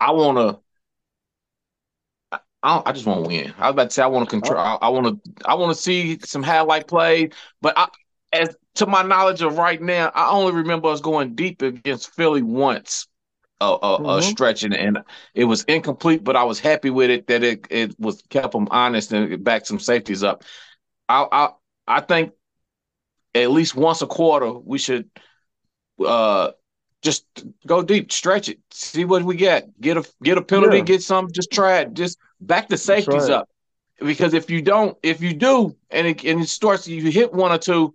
I 0.00 0.10
want 0.12 0.38
to. 0.38 0.58
I, 2.32 2.38
I 2.62 2.82
I 2.86 2.92
just 2.92 3.06
want 3.06 3.22
to 3.24 3.28
win. 3.28 3.54
I 3.58 3.66
was 3.68 3.74
about 3.74 3.84
to 3.84 3.90
say 3.90 4.02
I 4.02 4.06
want 4.06 4.28
to 4.28 4.30
control. 4.30 4.58
Uh. 4.58 4.78
I, 4.80 4.86
I 4.86 4.88
want 4.88 5.06
to. 5.24 5.32
I 5.44 5.54
want 5.54 5.76
to 5.76 5.80
see 5.80 6.18
some 6.24 6.42
highlight 6.42 6.88
plays. 6.88 7.30
But 7.60 7.74
I, 7.76 7.88
as 8.32 8.56
to 8.76 8.86
my 8.86 9.02
knowledge 9.02 9.42
of 9.42 9.58
right 9.58 9.80
now, 9.80 10.10
I 10.14 10.30
only 10.30 10.52
remember 10.52 10.88
us 10.88 11.00
going 11.00 11.34
deep 11.34 11.62
against 11.62 12.10
Philly 12.14 12.42
once. 12.42 13.06
A, 13.60 13.78
a, 13.82 14.16
a 14.18 14.22
Mm-hmm. 14.22 14.22
stretching 14.22 14.74
and 14.74 14.98
it 15.34 15.44
was 15.44 15.62
incomplete, 15.64 16.24
but 16.24 16.36
I 16.36 16.42
was 16.42 16.58
happy 16.58 16.90
with 16.90 17.10
it 17.10 17.28
that 17.28 17.44
it 17.44 17.66
it 17.70 17.94
was 17.98 18.20
kept 18.28 18.52
them 18.52 18.66
honest 18.72 19.12
and 19.12 19.32
it 19.32 19.44
backed 19.44 19.68
some 19.68 19.78
safeties 19.78 20.24
up. 20.24 20.42
I 21.08 21.26
I 21.32 21.48
I 21.86 22.00
think 22.00 22.32
at 23.34 23.50
least 23.50 23.74
once 23.74 24.02
a 24.02 24.06
quarter 24.06 24.52
we 24.52 24.78
should 24.78 25.08
uh 26.04 26.50
just 27.02 27.26
go 27.66 27.82
deep, 27.82 28.12
stretch 28.12 28.48
it, 28.48 28.58
see 28.72 29.04
what 29.04 29.24
we 29.24 29.36
get, 29.36 29.68
get 29.80 29.96
a 29.96 30.04
get 30.22 30.38
a 30.38 30.42
penalty, 30.42 30.80
Yeah. 30.80 30.82
get 30.82 31.02
some, 31.02 31.30
just 31.32 31.52
try 31.52 31.80
it, 31.80 31.94
just 31.94 32.18
back 32.40 32.68
the 32.68 32.76
safeties 32.78 33.28
right. 33.28 33.30
up. 33.30 33.48
Because 34.00 34.34
if 34.34 34.50
you 34.50 34.62
don't, 34.62 34.96
if 35.02 35.20
you 35.22 35.34
do, 35.34 35.76
and 35.90 36.06
it 36.08 36.24
and 36.24 36.40
it 36.42 36.48
starts, 36.48 36.88
you 36.88 37.10
hit 37.10 37.32
one 37.32 37.52
or 37.52 37.58
two, 37.58 37.94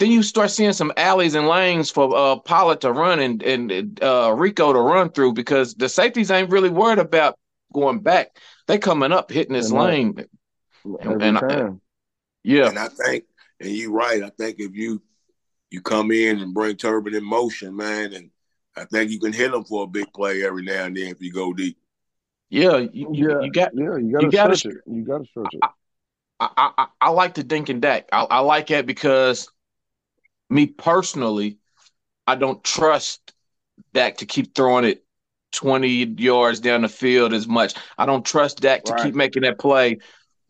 then 0.00 0.10
you 0.10 0.22
start 0.22 0.50
seeing 0.50 0.72
some 0.72 0.92
alleys 0.96 1.34
and 1.34 1.46
lanes 1.46 1.90
for 1.90 2.16
uh 2.16 2.36
Pollard 2.36 2.80
to 2.80 2.92
run 2.92 3.20
and 3.20 3.42
and 3.42 4.02
uh 4.02 4.34
Rico 4.36 4.72
to 4.72 4.80
run 4.80 5.10
through 5.10 5.34
because 5.34 5.74
the 5.74 5.88
safeties 5.88 6.30
ain't 6.30 6.50
really 6.50 6.70
worried 6.70 6.98
about 6.98 7.38
going 7.72 8.00
back. 8.00 8.38
They 8.66 8.78
coming 8.78 9.12
up, 9.12 9.30
hitting 9.30 9.52
this 9.54 9.70
They're 9.70 9.78
lane. 9.80 10.24
Every 11.00 11.22
And 11.22 11.38
I- 11.38 11.72
Yeah, 12.42 12.68
and 12.68 12.78
I 12.78 12.88
think 12.88 13.24
and 13.60 13.70
you're 13.70 13.92
right 13.92 14.22
I 14.22 14.30
think 14.30 14.56
if 14.58 14.74
you 14.74 15.02
you 15.70 15.82
come 15.82 16.10
in 16.10 16.40
and 16.40 16.54
bring 16.54 16.76
Turbin 16.76 17.14
in 17.14 17.22
motion 17.22 17.76
man 17.76 18.14
and 18.14 18.30
I 18.76 18.86
think 18.86 19.10
you 19.10 19.20
can 19.20 19.34
hit 19.34 19.52
them 19.52 19.64
for 19.64 19.84
a 19.84 19.86
big 19.86 20.10
play 20.14 20.42
every 20.44 20.62
now 20.62 20.84
and 20.86 20.96
then 20.96 21.08
if 21.08 21.20
you 21.20 21.30
go 21.32 21.52
deep 21.52 21.76
yeah, 22.48 22.78
you, 22.78 22.90
you, 22.92 23.08
Yeah, 23.12 23.40
you 23.42 23.52
got 23.52 23.74
yeah, 23.74 23.96
you 23.98 24.12
gotta, 24.12 24.24
you 24.26 24.30
gotta 24.32 24.56
stretch 24.56 24.76
it. 24.76 24.82
You 24.90 25.02
gotta 25.02 25.24
stretch 25.26 25.54
it. 25.54 25.60
I, 26.40 26.48
I, 26.56 26.70
I- 26.78 26.86
I 27.02 27.10
like 27.10 27.34
the 27.34 27.44
Dink 27.44 27.68
and 27.68 27.82
Dak. 27.82 28.08
I, 28.12 28.22
I 28.24 28.38
like 28.40 28.68
that 28.68 28.86
because 28.86 29.48
me 30.50 30.66
personally, 30.66 31.58
I 32.26 32.34
don't 32.36 32.62
trust 32.64 33.32
Dak 33.94 34.18
to 34.18 34.26
keep 34.26 34.54
throwing 34.54 34.84
it 34.84 35.04
20 35.52 35.88
yards 36.18 36.60
down 36.60 36.82
the 36.82 36.88
field 36.88 37.32
as 37.32 37.46
much. 37.48 37.74
I 37.98 38.06
don't 38.06 38.24
trust 38.24 38.60
Dak 38.60 38.84
to 38.84 38.92
Right. 38.92 39.02
keep 39.02 39.14
making 39.14 39.42
that 39.42 39.58
play 39.58 39.98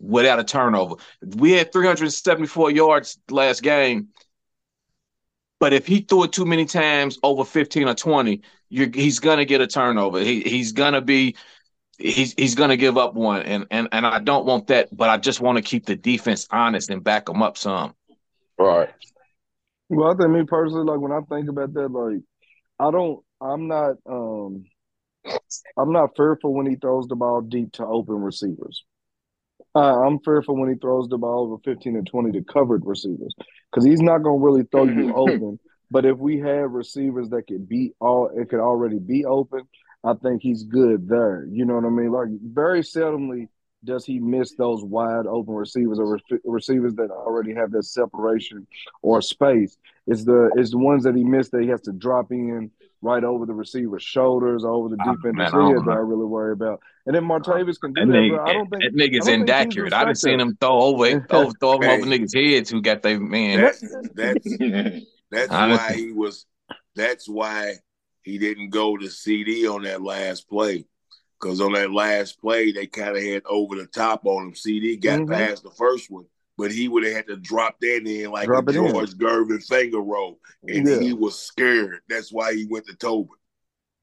without 0.00 0.38
a 0.40 0.44
turnover. 0.44 0.96
We 1.22 1.52
had 1.52 1.72
374 1.72 2.70
yards 2.70 3.18
last 3.30 3.62
game, 3.62 4.08
but 5.58 5.72
if 5.72 5.86
he 5.86 6.00
threw 6.00 6.24
it 6.24 6.32
too 6.32 6.46
many 6.46 6.64
times 6.64 7.18
over 7.22 7.44
15 7.44 7.88
or 7.88 7.94
20, 7.94 8.42
you're, 8.70 8.88
he's 8.92 9.20
gonna 9.20 9.44
get 9.44 9.60
a 9.60 9.66
turnover. 9.66 10.20
He, 10.20 10.40
he's 10.42 10.72
gonna 10.72 11.00
be 11.00 11.36
he's 11.98 12.32
he's 12.34 12.54
gonna 12.54 12.76
give 12.76 12.96
up 12.98 13.14
one, 13.14 13.42
and 13.42 13.66
and 13.70 13.88
and 13.92 14.06
I 14.06 14.20
don't 14.20 14.46
want 14.46 14.68
that. 14.68 14.94
But 14.96 15.10
I 15.10 15.18
just 15.18 15.40
want 15.40 15.58
to 15.58 15.62
keep 15.62 15.86
the 15.86 15.96
defense 15.96 16.46
honest 16.50 16.90
and 16.90 17.04
back 17.04 17.26
them 17.26 17.42
up 17.42 17.58
some. 17.58 17.94
right. 18.58 18.90
Well, 19.90 20.12
I 20.12 20.14
think 20.16 20.30
me 20.30 20.44
personally, 20.46 20.84
like 20.84 21.00
when 21.00 21.12
I 21.12 21.20
think 21.28 21.48
about 21.50 21.74
that, 21.74 21.90
like 21.90 22.22
I 22.78 22.90
don't, 22.92 23.20
I'm 23.40 23.66
not, 23.66 23.96
um, 24.08 24.64
I'm 25.76 25.92
not 25.92 26.16
fearful 26.16 26.54
when 26.54 26.66
he 26.66 26.76
throws 26.76 27.08
the 27.08 27.16
ball 27.16 27.40
deep 27.40 27.72
to 27.72 27.84
open 27.84 28.16
receivers. 28.22 28.84
Uh, 29.74 30.06
I'm 30.06 30.20
fearful 30.20 30.56
when 30.56 30.70
he 30.70 30.76
throws 30.76 31.08
the 31.08 31.18
ball 31.18 31.44
over 31.44 31.56
15 31.64 31.96
and 31.96 32.06
20 32.06 32.32
to 32.32 32.44
covered 32.44 32.86
receivers 32.86 33.34
because 33.70 33.84
he's 33.84 34.00
not 34.00 34.22
going 34.22 34.40
to 34.40 34.44
really 34.44 34.64
throw 34.70 34.84
you 34.84 35.12
open. 35.14 35.58
But 35.90 36.06
if 36.06 36.18
we 36.18 36.38
have 36.38 36.70
receivers 36.70 37.30
that 37.30 37.48
could 37.48 37.68
be 37.68 37.92
all, 38.00 38.30
it 38.32 38.48
could 38.48 38.60
already 38.60 39.00
be 39.00 39.24
open, 39.24 39.62
I 40.04 40.14
think 40.14 40.40
he's 40.40 40.62
good 40.62 41.08
there. 41.08 41.46
You 41.50 41.64
know 41.64 41.74
what 41.74 41.84
I 41.84 41.88
mean? 41.88 42.12
Like 42.12 42.28
very 42.42 42.82
seldomly 42.82 43.48
does 43.84 44.04
he 44.04 44.18
miss 44.18 44.54
those 44.54 44.84
wide 44.84 45.26
open 45.26 45.54
receivers 45.54 45.98
or 45.98 46.14
re- 46.14 46.38
receivers 46.44 46.94
that 46.94 47.10
already 47.10 47.54
have 47.54 47.70
that 47.72 47.84
separation 47.84 48.66
or 49.02 49.22
space. 49.22 49.76
It's 50.06 50.24
the 50.24 50.50
it's 50.56 50.70
the 50.70 50.78
ones 50.78 51.04
that 51.04 51.14
he 51.14 51.24
missed 51.24 51.52
that 51.52 51.62
he 51.62 51.68
has 51.68 51.80
to 51.82 51.92
drop 51.92 52.30
in 52.30 52.70
right 53.02 53.24
over 53.24 53.46
the 53.46 53.54
receiver's 53.54 54.02
shoulders, 54.02 54.64
over 54.64 54.88
the 54.88 54.96
Ah, 55.00 55.14
defender's 55.14 55.52
man, 55.52 55.62
I 55.62 55.68
head 55.68 55.84
that 55.86 55.90
I 55.90 55.94
really 55.94 56.26
worry 56.26 56.52
about. 56.52 56.80
And 57.06 57.14
then 57.14 57.24
Martavis 57.24 57.80
can 57.80 57.94
do 57.94 58.00
That 58.00 58.06
that, 58.08 58.12
nigga, 58.12 58.28
bro. 58.36 58.44
I 58.44 58.52
don't 58.52 58.70
think 58.70 58.82
that 58.82 58.94
nigga's 58.94 59.26
I 59.26 59.30
don't 59.30 59.46
think 59.46 59.58
teams 59.58 59.76
inaccurate. 59.76 59.92
I 59.94 60.00
done 60.00 60.08
respect 60.08 60.18
seen 60.18 60.40
him 60.40 60.56
throw 60.60 60.80
over, 60.80 61.06
over 61.30 61.52
throw 61.58 61.80
him 61.80 61.88
over 61.88 62.06
niggas' 62.06 62.34
heads 62.34 62.70
who 62.70 62.82
got 62.82 63.02
their 63.02 63.18
man. 63.18 63.60
That's 63.60 63.84
that's 64.14 64.58
that's 65.30 65.50
why 65.50 65.94
he 65.94 66.12
was. 66.12 66.46
That's 66.96 67.28
why 67.28 67.76
he 68.22 68.38
didn't 68.38 68.70
go 68.70 68.96
to 68.96 69.08
CD 69.08 69.66
on 69.66 69.84
that 69.84 70.02
last 70.02 70.48
play. 70.48 70.84
Because 71.40 71.60
on 71.60 71.72
that 71.72 71.90
last 71.90 72.40
play, 72.40 72.70
they 72.72 72.86
kind 72.86 73.16
of 73.16 73.22
had 73.22 73.42
over 73.46 73.76
the 73.76 73.86
top 73.86 74.26
on 74.26 74.48
him. 74.48 74.54
CD 74.54 74.96
got 74.96 75.20
Mhm. 75.20 75.28
past 75.30 75.62
the 75.62 75.70
first 75.70 76.10
one, 76.10 76.26
but 76.58 76.70
he 76.70 76.86
would 76.88 77.04
have 77.04 77.14
had 77.14 77.26
to 77.28 77.36
drop 77.36 77.80
that 77.80 78.06
in 78.06 78.30
like 78.30 78.46
Drop 78.46 78.68
a 78.68 78.70
it 78.70 78.76
in. 78.76 78.90
George 78.90 79.14
Gervin 79.14 79.64
finger 79.66 80.00
roll, 80.00 80.38
and 80.68 80.86
Yeah. 80.86 81.00
he 81.00 81.14
was 81.14 81.38
scared. 81.38 82.00
That's 82.08 82.30
why 82.32 82.54
he 82.54 82.66
went 82.66 82.86
to 82.86 82.94
Tobin. 82.94 83.36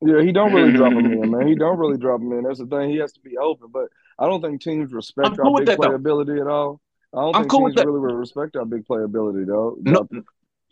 Yeah, 0.02 0.21
he 0.21 0.32
don't 0.32 0.54
really 0.54 0.73
drop 0.73 0.93
him 0.93 1.06
in, 1.12 1.32
man. 1.32 1.47
He 1.47 1.56
don't 1.56 1.78
really 1.78 1.97
drop 1.97 2.21
him 2.21 2.32
in. 2.34 2.43
That's 2.43 2.60
the 2.60 2.67
thing. 2.67 2.89
He 2.89 2.97
has 2.97 3.13
to 3.13 3.19
be 3.19 3.38
open. 3.38 3.69
But 3.71 3.89
I 4.19 4.28
don't 4.28 4.41
think 4.41 4.62
teams 4.62 4.91
respect 4.93 5.39
I'm 5.39 5.39
our 5.47 5.58
big 5.60 5.67
that, 5.67 5.80
though. 5.80 5.89
playability 5.89 6.39
at 6.41 6.47
all. 6.47 6.82
I 7.13 7.21
don't 7.21 7.36
I'm 7.36 7.41
think 7.43 7.52
cool 7.52 7.63
with 7.63 7.76
teams 7.76 7.86
that. 7.86 7.91
really 7.91 8.13
respect 8.15 8.56
our 8.56 8.65
big 8.65 8.86
playability, 8.86 9.45
though. 9.47 9.78
No, 9.82 10.08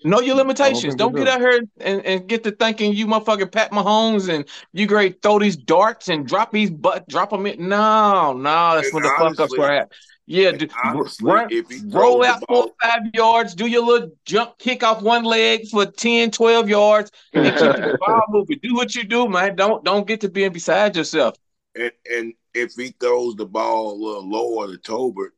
know 0.06 0.22
your 0.22 0.36
limitations. 0.36 0.84
think 0.84 0.98
Don't 0.98 1.16
get 1.16 1.28
out 1.28 1.40
here 1.42 1.62
and, 1.80 2.06
and 2.06 2.28
get 2.28 2.44
to 2.44 2.52
thinking 2.52 2.94
you 2.94 3.08
motherfucking 3.08 3.52
Pat 3.52 3.72
Mahomes 3.72 4.34
and 4.34 4.46
you 4.74 4.88
great 4.88 5.22
throw 5.22 5.40
these 5.40 5.58
darts 5.58 6.08
and 6.10 6.28
drop 6.28 6.52
these 6.52 6.70
butt 6.70 7.08
drop 7.08 7.32
them 7.32 7.46
in. 7.46 7.68
No, 7.68 8.34
no, 8.34 8.76
that's 8.76 8.88
And 8.88 8.94
when 8.96 9.04
the 9.04 9.10
fuck 9.10 9.20
ups 9.32 9.40
honestly- 9.40 9.60
were 9.60 9.72
at. 9.72 9.92
Yeah, 10.28 10.54
do, 10.54 10.68
honestly, 10.84 11.32
run, 11.32 11.50
roll 11.90 12.26
out 12.26 12.44
four 12.48 12.64
or 12.64 12.72
five 12.82 13.02
yards, 13.14 13.54
do 13.54 13.68
your 13.68 13.86
little 13.86 14.10
jump 14.26 14.58
kick 14.58 14.82
off 14.82 15.04
one 15.04 15.24
leg 15.24 15.68
for 15.70 15.86
10, 15.86 16.32
12 16.32 16.68
yards, 16.68 17.12
and 17.34 17.46
keep 17.46 17.60
the 17.60 17.98
ball 18.08 18.24
moving. 18.30 18.58
Do 18.64 18.74
what 18.74 18.96
you 18.96 19.04
do, 19.04 19.30
man. 19.30 19.56
Don't 19.56 19.84
don't 19.84 20.08
get 20.08 20.22
to 20.22 20.30
being 20.30 20.52
beside 20.52 20.96
yourself. 20.96 21.36
And 21.76 21.92
and 22.12 22.34
if 22.56 22.74
he 22.74 22.96
throws 23.00 23.36
the 23.36 23.46
ball 23.46 23.92
a 23.92 23.98
little 24.04 24.28
lower 24.28 24.68
to 24.76 24.80
Tolbert, 24.80 25.32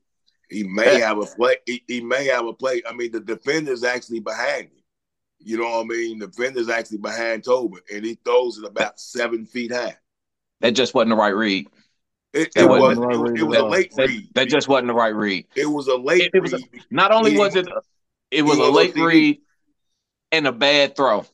he 0.49 0.63
may 0.63 0.99
have 0.99 1.17
a 1.17 1.25
play. 1.25 1.55
He, 1.65 1.83
he 1.87 2.01
may 2.01 2.25
have 2.25 2.45
a 2.45 2.53
play. 2.53 2.81
I 2.87 2.93
mean, 2.93 3.11
the 3.11 3.19
defender's 3.19 3.83
actually 3.83 4.19
behind 4.21 4.63
him. 4.65 4.71
You 5.39 5.57
know 5.57 5.69
what 5.69 5.81
I 5.81 5.83
mean? 5.83 6.19
The 6.19 6.27
defender's 6.27 6.69
actually 6.69 6.97
behind 6.99 7.43
Tolbert, 7.43 7.81
and 7.93 8.03
he 8.05 8.17
throws 8.25 8.57
it 8.57 8.65
about 8.65 8.99
seven 8.99 9.45
feet 9.45 9.71
high. 9.71 9.95
That 10.61 10.71
just 10.71 10.93
wasn't 10.93 11.11
the 11.11 11.15
right 11.15 11.35
read. 11.35 11.67
It, 12.33 12.53
That 12.55 12.63
it 12.63 12.67
wasn't 12.67 12.81
was 12.81 12.97
the 12.97 13.01
right 13.07 13.15
it, 13.15 13.19
was- 13.19 13.31
it 13.31 13.43
at 13.43 13.47
was 13.47 13.57
a 13.57 13.65
late 13.65 13.93
That, 13.95 14.07
read. 14.07 14.29
that 14.35 14.49
just 14.49 14.67
wasn't 14.67 14.87
the 14.87 14.93
right 14.93 15.15
read. 15.15 15.45
It 15.55 15.65
was 15.67 15.87
a 15.87 15.95
late 15.95 16.23
It- 16.23 16.31
it 16.33 16.39
was 16.41 16.53
a- 16.53 16.57
read. 16.57 16.83
Not 16.91 17.11
only 17.11 17.31
He 17.31 17.37
was 17.37 17.55
it 17.55 17.67
it 18.31 18.41
was 18.41 18.57
he 18.57 18.63
a 18.63 18.67
late 18.69 18.95
read 18.95 19.39
and 20.31 20.47
a 20.47 20.51
bad 20.51 20.95
throw. 20.95 21.25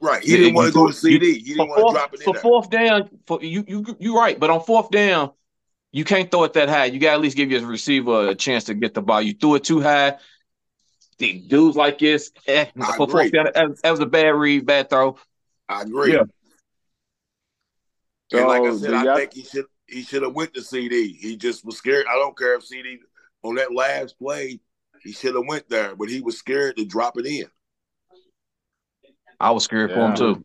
right. 0.00 0.22
He 0.22 0.32
You- 0.32 0.36
didn't 0.38 0.54
want 0.54 0.68
to 0.68 0.74
go 0.74 0.86
to 0.88 0.92
threw- 0.92 1.10
you- 1.12 1.18
CD. 1.20 1.38
He 1.38 1.54
didn't 1.54 1.68
want 1.68 1.86
to 1.88 1.92
drop 1.92 2.14
it 2.14 2.20
in 2.20 2.24
for 2.24 2.34
fourth 2.40 2.70
down, 2.70 3.08
for 3.26 3.42
you 3.42 3.64
you 3.68 3.96
you 4.00 4.16
right, 4.18 4.38
but 4.38 4.50
on 4.50 4.62
fourth 4.64 4.90
down, 4.90 5.30
you 5.96 6.04
can't 6.04 6.30
throw 6.30 6.44
it 6.44 6.52
that 6.52 6.68
high. 6.68 6.84
You 6.84 6.98
got 6.98 7.08
to 7.08 7.14
at 7.14 7.20
least 7.22 7.38
give 7.38 7.50
your 7.50 7.64
receiver 7.64 8.28
a 8.28 8.34
chance 8.34 8.64
to 8.64 8.74
get 8.74 8.92
the 8.92 9.00
ball. 9.00 9.22
You 9.22 9.32
threw 9.32 9.54
it 9.54 9.64
too 9.64 9.80
high. 9.80 10.18
The 11.16 11.38
dudes 11.38 11.74
like 11.74 11.98
this 11.98 12.32
eh, 12.46 12.66
I 12.78 12.86
for 12.98 13.08
fourth 13.08 13.28
agree. 13.28 13.30
That, 13.30 13.54
that 13.82 13.90
was 13.90 14.00
a 14.00 14.04
bad 14.04 14.28
read, 14.34 14.66
bad 14.66 14.90
throw. 14.90 15.16
I 15.70 15.80
agree. 15.80 16.12
Yeah. 16.12 16.24
And 18.30 18.46
like 18.46 18.62
I 18.62 18.76
said, 18.76 18.92
I 18.92 19.16
think 19.16 19.32
he 19.32 19.44
should 19.44 19.64
he 19.86 20.02
should 20.02 20.22
have 20.22 20.34
went 20.34 20.52
to 20.52 20.62
CD. 20.62 21.14
He 21.14 21.34
just 21.34 21.64
was 21.64 21.78
scared. 21.78 22.04
I 22.10 22.16
don't 22.16 22.36
care 22.36 22.56
if 22.56 22.64
CD 22.66 22.98
on 23.42 23.54
that 23.54 23.72
last 23.72 24.18
play, 24.18 24.60
he 25.02 25.12
should 25.12 25.34
have 25.34 25.44
went 25.48 25.66
there, 25.70 25.96
but 25.96 26.10
he 26.10 26.20
was 26.20 26.36
scared 26.36 26.76
to 26.76 26.84
drop 26.84 27.16
it 27.16 27.24
in. 27.24 27.46
I 29.40 29.50
was 29.52 29.64
scared 29.64 29.92
for 29.92 30.00
him 30.00 30.14
too. 30.14 30.44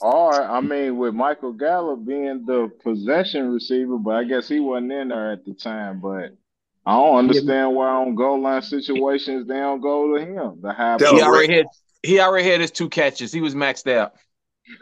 Or 0.00 0.32
I 0.42 0.60
mean, 0.60 0.96
with 0.98 1.14
Michael 1.14 1.52
Gallup 1.52 2.04
being 2.04 2.44
the 2.46 2.70
possession 2.82 3.50
receiver, 3.52 3.98
but 3.98 4.16
I 4.16 4.24
guess 4.24 4.48
he 4.48 4.60
wasn't 4.60 4.92
in 4.92 5.08
there 5.08 5.32
at 5.32 5.44
the 5.44 5.54
time. 5.54 6.00
But 6.00 6.36
I 6.84 6.92
don't 6.96 7.18
understand 7.18 7.74
why 7.74 7.88
on 7.88 8.14
goal 8.14 8.40
line 8.42 8.62
situations 8.62 9.46
they 9.46 9.54
don't 9.56 9.80
go 9.80 10.16
to 10.16 10.24
him. 10.24 10.60
The 10.60 10.72
high 10.72 10.96
He 10.98 11.22
already 11.22 11.54
had 11.54 11.66
he 12.02 12.20
already 12.20 12.48
had 12.48 12.60
his 12.60 12.70
two 12.70 12.88
catches. 12.88 13.32
He 13.32 13.40
was 13.40 13.54
maxed 13.54 13.90
out. 13.90 14.12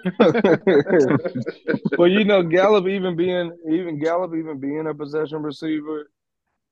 well, 1.98 2.08
you 2.08 2.24
know, 2.24 2.42
Gallup 2.42 2.86
even 2.88 3.16
being 3.16 3.52
even 3.70 3.98
Gallup 3.98 4.34
even 4.34 4.58
being 4.58 4.86
a 4.86 4.94
possession 4.94 5.42
receiver, 5.42 6.10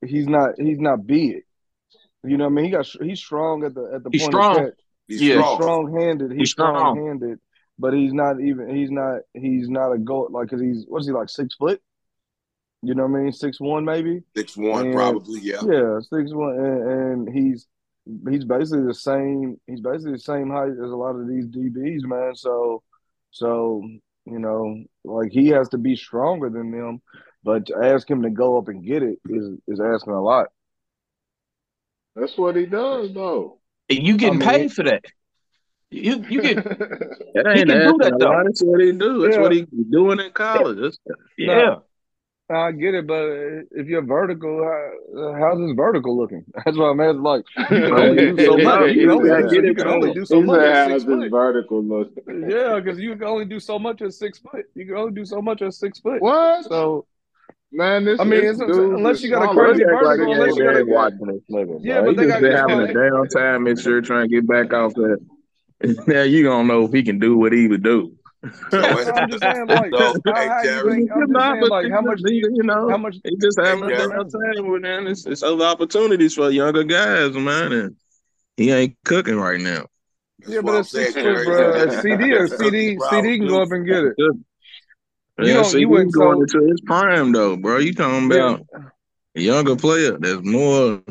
he's 0.05 0.27
not 0.27 0.51
he's 0.59 0.79
not 0.79 1.05
big. 1.05 1.43
You 2.23 2.37
know, 2.37 2.45
what 2.45 2.51
I 2.51 2.55
mean, 2.55 2.65
he 2.65 2.71
got 2.71 2.85
he's 3.01 3.19
strong 3.19 3.63
at 3.63 3.73
the 3.75 3.91
at 3.95 4.03
the 4.03 4.09
He's 4.11 4.21
point 4.23 4.31
strong. 4.33 4.59
of 4.59 4.65
catch. 4.65 4.73
He's 5.07 5.21
Yeah. 5.21 5.35
Strong. 5.35 5.55
strong 5.61 5.99
handed. 5.99 6.31
He's, 6.31 6.39
He's 6.39 6.51
strong. 6.51 6.75
strong 6.75 7.05
handed, 7.07 7.39
but 7.83 7.93
he's 7.93 8.13
not 8.13 8.39
even 8.39 8.73
he's 8.73 8.89
not 8.89 9.23
he's 9.33 9.67
not 9.67 9.91
a 9.91 9.97
goal 9.97 10.29
like 10.31 10.47
because 10.47 10.61
he's 10.61 10.85
what 10.87 11.01
is 11.01 11.05
he 11.07 11.11
like 11.11 11.27
six 11.27 11.53
foot? 11.55 11.81
You 12.81 12.95
know 12.95 13.05
what 13.05 13.19
I 13.19 13.23
mean? 13.23 13.33
Six 13.33 13.59
one 13.59 13.83
maybe. 13.83 14.21
Six 14.37 14.55
one, 14.55 14.85
And- 14.85 14.95
probably, 14.95 15.41
yeah. 15.41 15.59
Yeah, 15.69 15.99
six 15.99 16.31
one, 16.33 16.55
and, 16.57 17.27
and 17.27 17.35
he's 17.37 17.67
he's 18.29 18.45
basically 18.45 18.85
the 18.85 18.93
same. 18.93 19.59
He's 19.67 19.81
basically 19.81 20.13
the 20.13 20.19
same 20.19 20.49
height 20.49 20.71
as 20.71 20.91
a 20.91 20.95
lot 20.95 21.17
of 21.17 21.27
these 21.27 21.45
DBs, 21.47 22.03
man. 22.03 22.37
So, 22.37 22.83
so 23.31 23.81
you 24.27 24.39
know, 24.39 24.81
like 25.03 25.33
he 25.33 25.49
has 25.49 25.67
to 25.69 25.77
be 25.77 25.97
stronger 25.97 26.49
than 26.49 26.71
them. 26.71 27.01
But 27.43 27.65
to 27.65 27.75
ask 27.83 28.09
him 28.09 28.21
to 28.21 28.29
go 28.29 28.57
up 28.57 28.69
and 28.69 28.85
get 28.85 29.03
it 29.03 29.19
is 29.27 29.57
is 29.67 29.81
asking 29.81 30.13
a 30.13 30.21
lot. 30.23 30.47
That's 32.15 32.37
what 32.37 32.55
he 32.55 32.65
does, 32.65 33.13
though. 33.13 33.59
And 33.89 34.07
you 34.07 34.15
getting 34.15 34.41
I 34.41 34.45
mean- 34.45 34.59
paid 34.69 34.71
for 34.71 34.83
that. 34.83 35.03
You 35.93 36.25
you 36.29 36.41
get 36.41 36.55
That 37.35 37.53
He 37.55 37.63
can 37.65 37.67
do 37.67 37.97
that, 37.99 38.13
a 38.15 38.17
though. 38.17 38.41
That's 38.43 38.61
what 38.63 38.81
he 38.81 38.91
do. 38.91 39.21
That's 39.21 39.35
Yeah. 39.35 39.41
what 39.41 39.51
he 39.51 39.67
doing 39.91 40.19
in 40.19 40.31
college. 40.31 40.79
That's, 40.81 40.97
yeah. 41.37 41.75
I 42.49 42.71
get 42.73 42.93
it, 42.93 43.07
but 43.07 43.23
if 43.71 43.87
you're 43.87 44.03
vertical, 44.05 44.61
how, 44.63 45.33
how's 45.39 45.59
his 45.61 45.71
vertical 45.75 46.15
looking? 46.17 46.43
That's 46.65 46.77
what 46.77 46.85
I'm 46.87 46.99
asking. 46.99 47.23
Like 47.23 47.43
you 47.57 47.65
can 47.65 47.93
only 47.93 48.15
do 48.35 48.45
so 48.45 48.57
much. 48.57 48.91
You 48.91 49.01
can 49.01 49.09
only, 49.11 49.29
Yeah, 49.29 49.41
do, 49.41 49.49
get 49.49 49.65
it 49.65 49.77
can 49.77 49.87
only 49.87 50.13
do 50.13 50.25
so 50.25 50.41
much 50.41 50.59
at 50.61 50.87
six 50.89 51.03
this 51.05 51.13
foot. 51.13 51.31
vertical 51.31 51.83
look?" 51.83 52.11
Yeah, 52.27 52.79
because 52.79 52.99
you 52.99 53.15
can 53.15 53.23
only 53.23 53.45
do 53.45 53.59
so 53.59 53.79
much 53.79 54.01
at 54.01 54.13
six 54.13 54.39
foot. 54.39 54.65
You 54.75 54.85
can 54.85 54.95
only 54.97 55.13
do 55.13 55.25
so 55.25 55.41
much 55.41 55.61
at 55.61 55.73
six 55.73 55.99
foot. 55.99 56.21
What? 56.21 56.65
So 56.65 57.05
Man, 57.71 58.05
this 58.05 58.19
I 58.19 58.23
mean, 58.25 58.41
this 58.41 58.59
dude 58.59 58.69
unless 58.69 59.23
you 59.23 59.31
got 59.31 59.49
a 59.49 59.53
crazy 59.55 59.79
He 59.79 59.85
act 59.85 60.03
like 60.05 60.19
unless 60.19 60.55
you 60.55 60.63
got 60.63 60.77
a- 60.81 60.85
watching 60.85 61.25
this 61.25 61.41
nigga, 61.49 61.79
Yeah, 61.81 62.01
bro. 62.01 62.13
but 62.13 62.21
he 62.21 62.27
they 62.27 62.31
just 62.31 62.33
got- 62.33 62.41
been 62.41 62.51
it's 62.51 62.59
having 62.59 62.79
a 62.79 62.83
like- 62.83 62.93
damn 62.93 63.27
time 63.29 63.63
this 63.63 63.83
year 63.85 64.01
trying 64.01 64.29
to 64.29 64.35
get 64.35 64.45
back 64.47 64.71
off 64.73 64.93
that. 64.93 65.17
Now 66.07 66.21
you 66.23 66.43
gonna 66.43 66.67
know 66.67 66.85
if 66.85 66.93
he 66.93 67.03
can 67.03 67.19
do 67.19 67.37
what 67.37 67.51
he 67.53 67.67
would 67.67 67.83
do. 67.83 68.15
So, 68.71 68.79
I'm 68.81 69.29
just 69.29 69.41
saying, 69.43 69.67
like, 69.67 69.91
So, 69.97 70.13
how, 70.25 70.33
hey, 70.35 70.47
how 70.47 70.61
you 70.63 70.89
think? 70.91 71.11
I'm 71.11 71.27
just 71.27 71.41
saying, 71.41 71.67
like, 71.69 71.91
how 71.91 72.01
much? 72.01 72.21
he- 72.25 72.35
you 72.35 72.63
know, 72.63 72.89
How 72.89 72.97
much? 72.97 73.15
he 73.23 73.35
just 73.37 73.59
having 73.59 73.85
Hey, 73.89 73.95
a 73.95 73.97
Terry. 73.97 74.09
damn 74.09 74.29
time 74.29 74.67
with 74.67 74.81
man. 74.81 75.07
It's, 75.07 75.25
it's 75.25 75.43
other 75.43 75.63
opportunities 75.65 76.33
for 76.35 76.49
younger 76.49 76.83
guys, 76.83 77.33
man, 77.35 77.71
and 77.71 77.95
he 78.57 78.71
ain't 78.71 78.97
cooking 79.05 79.37
right 79.37 79.59
now. 79.59 79.85
That's 80.39 80.53
Yeah, 80.53 80.61
but 80.61 80.75
it's 80.79 80.89
saying, 80.91 81.13
foot, 81.13 81.45
bro. 81.45 81.73
That's- 81.73 82.01
CD 82.01 82.33
or 82.33 82.47
CD, 82.47 82.97
CD 83.09 83.37
can 83.39 83.47
go 83.47 83.61
up 83.61 83.71
and 83.71 83.85
get 83.85 84.03
it. 84.03 84.13
Yeah, 84.17 84.27
You 85.39 85.53
don't- 85.53 85.65
see, 85.65 85.79
you 85.79 85.87
he's 85.87 85.91
wouldn't 85.91 86.13
going 86.13 86.41
into 86.41 86.67
his 86.69 86.81
prime 86.81 87.31
though, 87.31 87.55
bro. 87.55 87.77
You 87.77 87.93
talking 87.93 88.29
Yeah. 88.31 88.55
about 88.55 88.65
a 89.35 89.41
younger 89.41 89.75
player 89.77 90.17
that's 90.19 90.43
more 90.43 91.01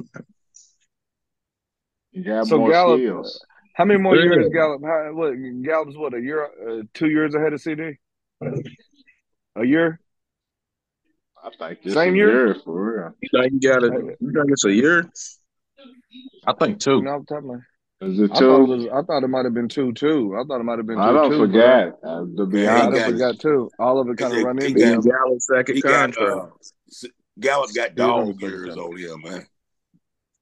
You 2.13 2.25
got 2.25 2.47
So 2.47 2.59
more 2.59 2.71
Gallup- 2.71 3.01
skills. 3.01 3.41
How 3.75 3.85
many 3.85 4.01
more 4.01 4.17
years 4.17 4.49
Gallup? 4.53 4.83
How, 4.85 5.11
what 5.15 5.33
Gallup's 5.63 5.97
what 5.97 6.15
a 6.15 6.21
year, 6.21 6.45
uh, 6.45 6.83
two 6.95 7.09
years 7.09 7.35
ahead 7.35 7.53
of 7.53 7.61
CD? 7.61 7.93
A 9.57 9.65
year? 9.65 10.01
I 11.43 11.51
think 11.59 11.83
this 11.83 11.95
Same 11.95 12.15
a 12.15 12.17
year? 12.17 12.47
year 12.47 12.57
for 12.65 12.93
real. 13.03 13.15
you 13.21 13.29
think 13.33 13.63
you 13.63 13.71
got 13.71 13.83
it. 13.83 13.93
You 14.21 14.33
think 14.33 14.51
it's 14.51 14.65
a 14.65 14.73
year? 14.73 15.11
I 16.47 16.53
think 16.55 16.81
two. 16.81 16.97
You 16.97 17.03
know, 17.03 17.11
off 17.17 17.27
the 17.27 17.35
top 17.35 17.45
Is 18.03 18.19
it 18.21 18.25
I 18.33 18.35
thought 18.35 18.37
it 18.37 18.39
two? 18.39 18.65
was. 18.65 18.87
I 18.93 19.03
thought 19.03 19.25
it 19.25 19.29
might 19.29 19.45
have 19.45 19.55
been 19.55 19.69
two, 19.69 19.93
two. 19.93 20.37
I 20.39 20.45
thought 20.47 20.61
it 20.61 20.65
might 20.65 20.79
have 20.79 20.87
been 20.87 20.97
two, 20.97 21.03
I 21.03 21.13
don't 21.13 21.31
two, 21.31 21.39
forget. 21.39 21.95
Uh, 22.05 22.25
to 22.37 22.47
be 22.47 22.61
Yeah, 22.61 22.67
Bro. 22.67 22.75
I 22.75 22.79
he 22.79 22.87
honest, 22.87 22.93
don't 22.93 22.93
got- 22.93 23.11
forgot 23.11 23.41
two. 23.41 23.71
All 23.79 24.01
of 24.01 24.09
it 24.09 24.19
kind 24.19 24.37
of 24.37 24.43
run 24.45 24.63
into 24.63 24.79
got- 24.79 24.89
him. 24.95 25.01
Gallup's 25.01 25.47
second 25.47 25.75
He 25.77 25.81
got 25.83 26.17
uh, 26.19 26.47
Gallup 27.41 27.75
got 27.75 27.89
He 27.91 27.95
dog 27.97 28.27
was 28.27 28.35
on 28.37 28.41
years 28.51 28.77
on 28.77 28.97
him, 28.99 29.21
man. 29.23 29.47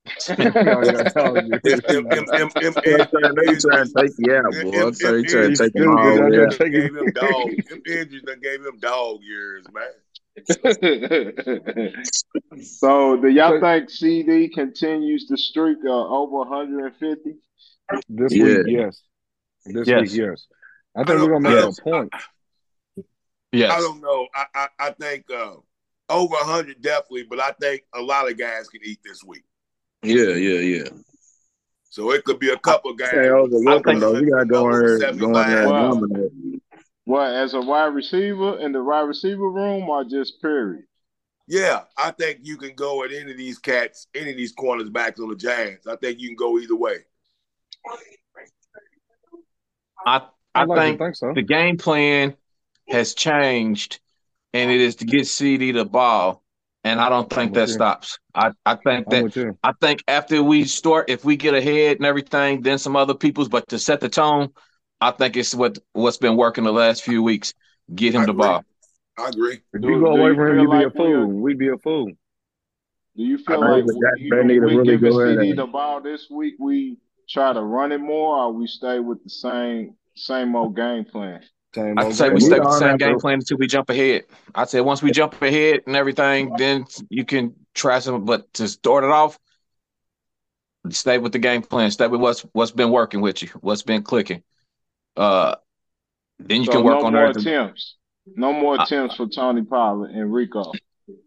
They 0.07 0.13
trying 0.35 0.53
to 0.53 1.61
take 3.97 4.13
you 4.19 4.35
out, 4.35 4.53
boy. 4.53 4.71
them- 4.71 4.95
So 4.95 5.17
he 5.17 5.23
trying 5.25 5.55
to 5.55 5.57
take 5.57 5.75
him 5.75 5.89
all 5.91 6.05
Y'all 6.05 6.17
the 6.17 6.23
way 6.23 6.31
gotta 6.31 6.45
out. 6.47 6.53
take 6.53 6.73
gave 6.73 6.85
it. 6.85 6.97
him 6.97 7.11
dog. 7.13 7.51
Them 7.69 7.83
injuries 7.87 8.23
that 8.27 8.41
gave 8.43 8.65
him 8.65 8.79
dog 8.81 9.21
years, 9.23 9.65
man. 9.73 9.93
so 12.63 13.17
do 13.21 13.29
y'all 13.29 13.61
think 13.61 13.91
CD 13.91 14.49
continues 14.49 15.27
the 15.29 15.37
streak 15.37 15.79
of 15.81 15.87
over 16.11 16.37
150? 16.39 17.35
This 18.09 18.35
Yeah. 18.35 18.45
week, 18.45 18.67
yes. 18.69 19.03
This 19.67 19.89
Yes. 19.89 20.01
week, 20.03 20.13
yes. 20.21 20.47
I 20.97 21.03
I 21.03 21.05
think 21.05 21.21
we're 21.21 21.29
gonna 21.29 21.41
make 21.41 21.53
Yes. 21.65 21.79
a 21.79 21.83
point. 21.83 22.13
Yes. 23.53 23.73
I 23.73 23.81
don't 23.81 24.01
know. 24.01 24.29
I 24.35 24.47
I, 24.55 24.69
I 24.79 24.91
think 24.93 25.25
uh, 25.31 25.57
over 26.09 26.37
hundred 26.37 26.81
definitely, 26.81 27.25
but 27.25 27.41
I 27.41 27.51
think 27.61 27.83
a 27.95 28.01
lot 28.01 28.31
of 28.31 28.39
guys 28.39 28.69
can 28.69 28.81
eat 28.85 29.01
this 29.05 29.23
week. 29.25 29.45
Yeah, 30.03 30.35
yeah, 30.35 30.61
yeah. 30.61 30.89
So 31.91 32.13
it 32.13 32.25
could 32.25 32.39
be 32.39 32.51
a 32.51 32.59
couple 32.59 32.95
guys. 32.95 33.11
Hey, 33.11 33.29
overlook 33.29 33.87
I 33.87 33.91
think- 33.91 34.01
though. 34.01 34.13
We 34.15 34.31
gotta 34.31 34.47
go 34.47 34.69
in 34.71 34.73
there, 34.99 35.13
go 35.15 35.27
in 35.27 35.33
there 35.33 35.63
and 35.63 35.71
Wow. 35.71 35.91
dominate. 35.95 36.33
What 37.05 37.35
as 37.35 37.55
a 37.55 37.61
wide 37.61 37.95
receiver 37.95 38.59
in 38.61 38.73
the 38.73 38.83
wide 38.83 39.01
receiver 39.01 39.51
room 39.51 39.89
or 39.89 40.05
just 40.05 40.41
period? 40.41 40.85
Yeah, 41.49 41.83
I 41.97 42.13
think 42.13 42.41
you 42.43 42.57
can 42.57 42.75
go 42.77 43.03
at 43.03 43.11
any 43.13 43.33
of 43.33 43.37
these 43.37 43.59
cats, 43.59 44.07
any 44.15 44.31
of 44.31 44.37
these 44.37 44.53
corners 44.53 44.89
backs 44.89 45.19
on 45.19 45.29
the 45.29 45.35
Giants. 45.37 45.89
I 45.89 45.97
think 45.97 46.21
you 46.21 46.29
can 46.29 46.37
go 46.37 46.59
either 46.61 46.77
way. 46.77 46.99
I 50.07 50.17
I 50.55 50.63
I'd 50.63 50.69
like 50.69 50.79
think 50.81 50.99
think 51.01 51.17
so. 51.17 51.33
the 51.35 51.43
game 51.43 51.77
plan 51.77 52.37
has 52.89 53.15
changed, 53.15 54.01
and 54.53 54.71
it 54.71 54.81
is 54.81 54.97
to 54.97 55.05
get 55.05 55.27
CD 55.27 55.73
the 55.73 55.85
ball, 55.85 56.43
and 56.85 57.01
I 57.01 57.09
don't 57.09 57.29
think 57.31 57.55
that 57.55 57.69
you. 57.69 57.75
stops. 57.75 58.19
I 58.35 58.53
I 58.65 58.77
think 58.77 59.09
that. 59.11 59.57
I 59.63 59.73
think 59.81 60.03
after 60.09 60.43
we 60.43 60.65
start, 60.65 61.11
if 61.11 61.25
we 61.25 61.37
get 61.37 61.55
ahead 61.55 61.97
and 61.99 62.07
everything, 62.07 62.63
then 62.63 62.79
some 62.79 62.97
other 62.97 63.15
people's. 63.15 63.49
But 63.49 63.69
to 63.69 63.79
set 63.79 64.01
the 64.01 64.09
tone, 64.09 64.51
I 65.01 65.11
think 65.11 65.37
it's 65.37 65.55
what 65.55 65.79
what's 65.93 66.17
been 66.19 66.37
working 66.37 66.65
the 66.65 66.73
last 66.73 67.03
few 67.03 67.23
weeks. 67.23 67.53
Get 67.95 68.15
him 68.15 68.23
I 68.23 68.27
the 68.27 68.33
agree. 68.33 68.43
ball. 68.43 68.65
I 69.19 69.29
agree. 69.29 69.59
If 69.73 69.83
Do- 69.83 69.89
you 69.89 70.01
go 70.01 70.15
do 70.17 70.23
away 70.23 70.35
from 70.35 70.49
him, 70.53 70.59
you'd 70.61 70.71
be 70.71 70.77
a 70.77 70.81
like 70.87 70.95
we're- 70.95 71.15
fool. 71.25 71.27
We'd 71.27 71.59
be 71.59 71.69
a 71.69 71.79
fool. 71.79 72.07
Do 73.17 73.25
you 73.25 73.39
feel 73.39 73.61
like 73.61 73.85
think 73.85 73.99
that 73.99 74.17
we, 74.21 74.31
they 74.31 74.45
need 74.45 74.61
to 74.61 74.67
we 74.67 74.77
really 74.77 74.85
giving 74.97 75.11
go 75.11 75.21
ahead 75.21 75.39
CD 75.41 75.53
the 75.53 75.67
ball 75.67 76.01
this 76.01 76.29
week? 76.31 76.55
We 76.59 76.97
try 77.29 77.53
to 77.53 77.61
run 77.61 77.93
it 77.93 77.99
more, 78.01 78.37
or 78.39 78.53
we 78.53 78.67
stay 78.69 79.01
with 79.01 79.23
the 79.25 79.31
same 79.31 79.97
same 80.15 80.55
old 80.57 80.77
game 80.77 81.05
plan? 81.05 81.43
Same 81.75 81.99
I 81.99 82.05
old 82.05 82.15
say 82.15 82.29
we 82.31 82.41
game. 82.41 82.41
stay 82.41 82.55
We 82.55 82.61
with 82.61 82.69
the 82.69 82.79
same 82.79 82.97
game 82.97 83.15
to- 83.15 83.19
plan 83.21 83.35
until 83.35 83.57
we 83.59 83.67
jump 83.69 83.91
ahead. 83.91 84.25
I'd 84.55 84.69
say 84.69 84.81
once 84.81 85.03
we 85.03 85.13
jump 85.13 85.41
ahead 85.41 85.83
and 85.87 85.95
everything, 85.95 86.53
then 86.59 86.85
you 87.09 87.25
can 87.25 87.55
try 87.75 88.01
some. 88.01 88.25
But 88.25 88.53
to 88.55 88.67
start 88.69 89.05
it 89.05 89.11
off, 89.11 89.39
stay 90.91 91.19
with 91.19 91.33
the 91.33 91.39
game 91.39 91.63
plan. 91.63 91.91
Stay 91.91 92.09
with 92.09 92.21
what's 92.21 92.41
what's 92.53 92.73
been 92.73 92.91
working 92.91 93.21
with 93.21 93.43
you, 93.43 93.49
what's 93.61 93.83
been 93.83 94.03
clicking. 94.03 94.43
Uh, 95.17 95.57
then 96.39 96.61
you 96.61 96.67
so 96.67 96.73
can 96.73 96.85
work 96.85 97.01
no 97.01 97.07
on 97.07 97.13
more 97.13 97.27
everything. 97.27 97.53
attempts. 97.55 97.97
No 98.35 98.53
more 98.53 98.79
I- 98.81 98.85
attempts 98.85 99.17
for 99.17 99.27
Tony 99.29 99.63
Pollard 99.63 100.11
and 100.11 100.33
Rico. 100.33 100.73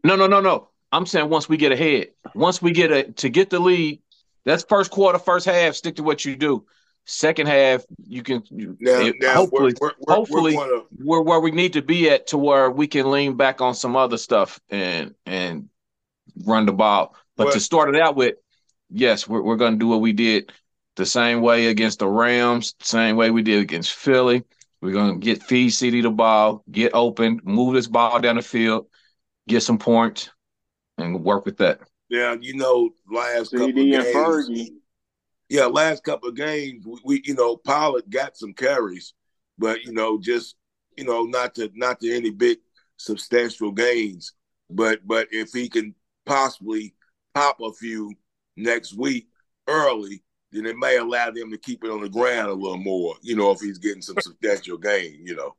No, 0.04 0.16
no, 0.16 0.28
no, 0.28 0.40
no. 0.42 0.70
I'm 0.92 1.06
saying 1.06 1.30
once 1.30 1.50
we 1.50 1.58
get 1.58 1.72
ahead, 1.72 2.10
once 2.36 2.62
we 2.62 2.72
get 2.72 2.92
a 2.92 3.04
to 3.14 3.30
get 3.30 3.50
the 3.50 3.60
lead, 3.60 4.02
that's 4.46 4.64
first 4.64 4.92
quarter, 4.92 5.20
first 5.20 5.46
half. 5.46 5.76
Stick 5.76 5.96
to 5.96 6.04
what 6.04 6.24
you 6.26 6.36
do. 6.36 6.66
Second 7.06 7.48
half, 7.48 7.84
you 8.08 8.24
can 8.24 8.44
Now, 8.52 8.92
eh, 8.94 9.12
now 9.20 9.34
hopefully 9.34 9.74
we're, 9.80 9.90
we're, 9.90 9.94
we're, 10.08 10.16
hopefully- 10.16 10.56
we're 10.56 10.70
gonna, 10.70 10.84
we're 11.00 11.22
where 11.22 11.40
we 11.42 11.52
need 11.52 11.74
to 11.74 11.82
be 11.82 12.10
at 12.10 12.28
to 12.28 12.38
where 12.38 12.72
we 12.72 12.88
can 12.88 13.12
lean 13.12 13.36
back 13.36 13.60
on 13.60 13.76
some 13.76 13.96
other 13.96 14.18
stuff 14.18 14.60
and 14.70 15.14
and 15.26 15.70
run 16.46 16.66
the 16.66 16.72
ball. 16.72 17.16
But 17.36 17.46
to 17.54 17.60
start 17.60 17.94
it 17.94 18.02
out 18.02 18.16
with, 18.16 18.36
yes, 18.90 19.28
we're 19.28 19.42
we're 19.42 19.58
gonna 19.58 19.76
do 19.78 19.88
what 19.88 20.00
we 20.02 20.14
did 20.14 20.52
the 20.96 21.06
same 21.06 21.42
way 21.42 21.68
against 21.68 22.00
the 22.00 22.08
Rams, 22.08 22.76
same 22.80 23.16
way 23.18 23.32
we 23.32 23.42
did 23.42 23.60
against 23.60 23.92
Philly. 23.94 24.44
We're 24.82 24.94
gonna 24.94 25.18
get 25.18 25.44
feed 25.44 25.72
CD 25.72 26.02
the 26.02 26.10
ball, 26.10 26.64
get 26.72 26.94
open, 26.94 27.42
move 27.44 27.74
this 27.74 27.88
ball 27.88 28.20
down 28.22 28.36
the 28.38 28.42
field, 28.42 28.88
get 29.48 29.62
some 29.62 29.78
points, 29.78 30.30
and 30.98 31.22
work 31.24 31.46
with 31.46 31.58
that. 31.58 31.82
now 32.10 32.34
you 32.40 32.56
know 32.56 32.92
last 33.12 33.52
couple 33.52 33.66
of 33.70 33.76
CD 33.76 33.94
and 33.96 34.04
games. 34.04 34.16
Fergie. 34.16 34.70
Yeah, 35.50 35.66
last 35.66 36.04
couple 36.04 36.30
of 36.30 36.36
games, 36.36 36.86
we, 36.86 37.00
we 37.04 37.22
you 37.26 37.36
know 37.36 37.58
Pollard 37.58 38.10
got 38.10 38.38
some 38.38 38.54
carries, 38.54 39.14
but 39.58 39.84
you 39.84 39.94
know 39.94 40.20
just 40.20 40.56
you 40.98 41.04
know 41.04 41.24
not 41.24 41.56
to 41.56 41.70
not 41.76 42.00
to 42.00 42.16
any 42.16 42.32
big 42.32 42.58
substantial 42.98 43.72
gains. 43.72 44.34
But 44.70 45.06
but 45.06 45.28
if 45.32 45.52
he 45.52 45.70
can 45.70 45.94
possibly 46.26 46.96
pop 47.36 47.58
a 47.62 47.72
few 47.74 48.14
next 48.56 48.96
week 48.96 49.28
early, 49.68 50.24
then 50.52 50.66
it 50.66 50.78
may 50.78 50.98
allow 50.98 51.30
them 51.32 51.52
to 51.52 51.58
keep 51.58 51.84
it 51.84 51.92
on 51.92 52.02
the 52.02 52.10
ground 52.10 52.50
a 52.50 52.54
little 52.54 52.78
more. 52.78 53.16
You 53.22 53.36
know, 53.36 53.52
if 53.52 53.60
he's 53.60 53.78
getting 53.80 54.02
some 54.02 54.18
substantial 54.20 54.78
gain. 54.78 55.22
You 55.26 55.36
know. 55.36 55.56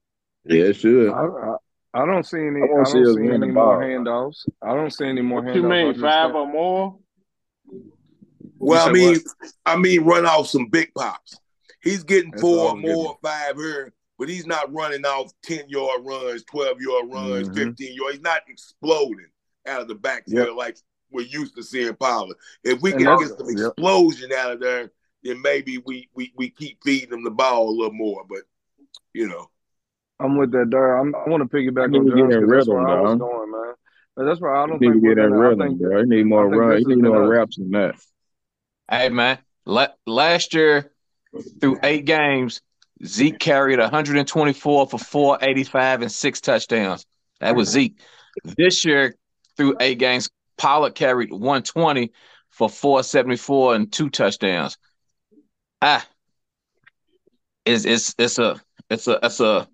Yeah, 0.46 0.72
sure. 0.72 1.14
I, 1.14 1.52
I, 1.52 2.02
I 2.02 2.06
don't 2.06 2.26
see 2.26 2.38
any. 2.38 2.60
I 2.60 2.64
I, 2.64 2.68
wanna 2.70 2.86
see 2.86 2.92
don't 2.94 3.08
us 3.08 3.14
see 3.16 3.28
any 3.28 3.52
more 3.52 3.80
handoffs. 3.80 4.48
I 4.62 4.74
don't 4.74 4.90
see 4.90 5.06
any 5.06 5.22
more 5.22 5.42
What 5.42 5.54
handoffs. 5.54 5.62
you 5.62 5.92
mean, 5.92 6.00
five 6.00 6.34
or 6.34 6.46
more? 6.46 6.98
Well, 8.64 8.88
I 8.88 8.92
mean, 8.92 9.18
what? 9.40 9.52
I 9.66 9.76
mean, 9.76 10.02
run 10.04 10.26
off 10.26 10.48
some 10.48 10.66
big 10.66 10.92
pops. 10.94 11.38
He's 11.82 12.02
getting 12.02 12.30
That's 12.30 12.40
four 12.40 12.58
all 12.70 12.76
or 12.76 12.80
getting. 12.80 12.94
more, 12.96 13.18
five 13.22 13.56
here, 13.56 13.92
but 14.18 14.28
he's 14.28 14.46
not 14.46 14.72
running 14.72 15.04
off 15.04 15.32
ten 15.42 15.68
yard 15.68 16.00
runs, 16.04 16.44
twelve 16.44 16.80
yard 16.80 17.10
runs, 17.12 17.48
Mhm. 17.48 17.54
fifteen 17.54 17.94
yard. 17.94 18.12
He's 18.14 18.22
not 18.22 18.42
exploding 18.48 19.26
out 19.66 19.82
of 19.82 19.88
the 19.88 19.94
backfield 19.94 20.56
like 20.56 20.76
we're 21.10 21.26
used 21.26 21.54
to 21.56 21.62
seeing 21.62 21.94
Pollard. 21.94 22.36
If 22.64 22.80
we 22.80 22.92
can 22.92 23.18
get 23.18 23.28
some 23.28 23.48
yep. 23.48 23.72
explosion 23.72 24.32
out 24.32 24.52
of 24.52 24.60
there, 24.60 24.90
then 25.22 25.40
maybe 25.42 25.78
we 25.78 26.08
we 26.14 26.32
we 26.36 26.50
keep 26.50 26.78
feeding 26.82 27.12
him 27.12 27.24
the 27.24 27.30
ball 27.30 27.68
a 27.68 27.70
little 27.70 27.92
more. 27.92 28.24
But 28.28 28.40
you 29.12 29.28
know, 29.28 29.48
I'm 30.20 30.36
with 30.36 30.52
that, 30.52 30.70
Dar. 30.70 30.98
I'm, 30.98 31.14
I 31.14 31.28
want 31.28 31.48
to 31.48 31.56
piggyback 31.56 31.90
Need 31.90 31.98
on 31.98 32.06
to 32.06 32.10
get 32.12 32.18
Jones 32.18 32.34
in 32.34 32.40
'cause 32.40 32.50
that's 32.50 32.68
rhythm, 32.68 32.74
where 32.74 32.88
I 32.88 33.00
was 33.00 33.18
going, 33.18 33.50
man. 33.50 33.74
But 34.16 34.24
that's 34.26 34.40
where 34.40 34.54
I 34.54 34.66
don't 34.66 34.80
He 34.80 34.86
need 34.88 34.92
think 34.94 35.02
we're 35.04 35.14
get 35.16 35.24
in 35.24 35.30
gonna. 35.30 35.42
I 35.42 35.48
rhythm, 35.48 35.68
think 35.68 35.80
bro. 35.80 36.00
He 36.00 36.06
need 36.08 36.26
more 36.26 36.46
I 36.46 36.50
think 36.50 36.60
run. 36.60 36.78
He 36.78 36.84
need 36.84 37.02
more 37.02 37.24
us. 37.24 37.30
reps 37.38 37.56
than 37.56 37.70
that. 37.72 37.94
Hey 38.90 39.08
man, 39.08 39.38
la- 39.64 39.88
last 40.06 40.54
year 40.54 40.92
through 41.60 41.78
eight 41.82 42.04
games, 42.04 42.60
Zeke 43.04 43.38
carried 43.38 43.78
124 43.78 44.86
for 44.88 44.98
485 44.98 46.02
and 46.02 46.12
six 46.12 46.40
touchdowns. 46.40 47.06
That 47.40 47.56
was 47.56 47.70
Zeke. 47.70 47.98
This 48.56 48.84
year 48.84 49.14
through 49.56 49.76
eight 49.80 49.98
games, 49.98 50.28
Pollard 50.56 50.94
carried 50.94 51.30
120 51.30 52.12
for 52.50 52.68
474 52.68 53.74
and 53.74 53.92
two 53.92 54.10
touchdowns. 54.10 54.78
Ah, 55.82 56.06
it's 57.64 57.84
it's 57.84 58.14
it's 58.18 58.38
a 58.38 58.60
it's 58.90 59.08
a 59.08 59.18
it's 59.22 59.40
a 59.40 59.68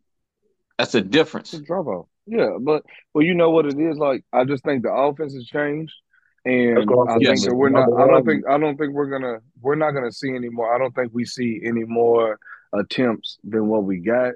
that's 0.79 0.94
a 0.94 1.03
difference. 1.03 1.53
It's 1.53 1.62
a 1.62 1.66
drop 1.66 1.87
off. 1.87 2.07
Yeah, 2.27 2.57
but 2.61 2.85
well, 3.12 3.25
you 3.25 3.35
know 3.35 3.51
what 3.51 3.66
it 3.66 3.79
is. 3.79 3.99
Like, 3.99 4.25
I 4.33 4.44
just 4.44 4.64
think 4.64 4.83
the 4.83 4.92
offense 4.92 5.35
has 5.35 5.44
changed, 5.46 5.92
and 6.44 6.79
I 6.79 7.18
saying. 7.18 7.20
think 7.20 7.40
that 7.48 7.55
we're 7.55 7.68
not. 7.68 7.92
I 7.92 8.07
don't 8.07 8.24
think. 8.24 8.44
I 8.48 8.59
don't 8.59 8.76
think 8.76 8.92
we're 8.92 9.11
gonna. 9.11 9.38
We're 9.61 9.74
not 9.74 9.92
gonna 9.92 10.12
see 10.12 10.35
any 10.35 10.48
more. 10.48 10.74
I 10.74 10.79
don't 10.79 10.94
think 10.94 11.12
we 11.12 11.24
see 11.24 11.61
any 11.64 11.85
more 11.85 12.38
attempts 12.72 13.38
than 13.44 13.68
what 13.68 13.85
we 13.85 13.98
got, 13.98 14.35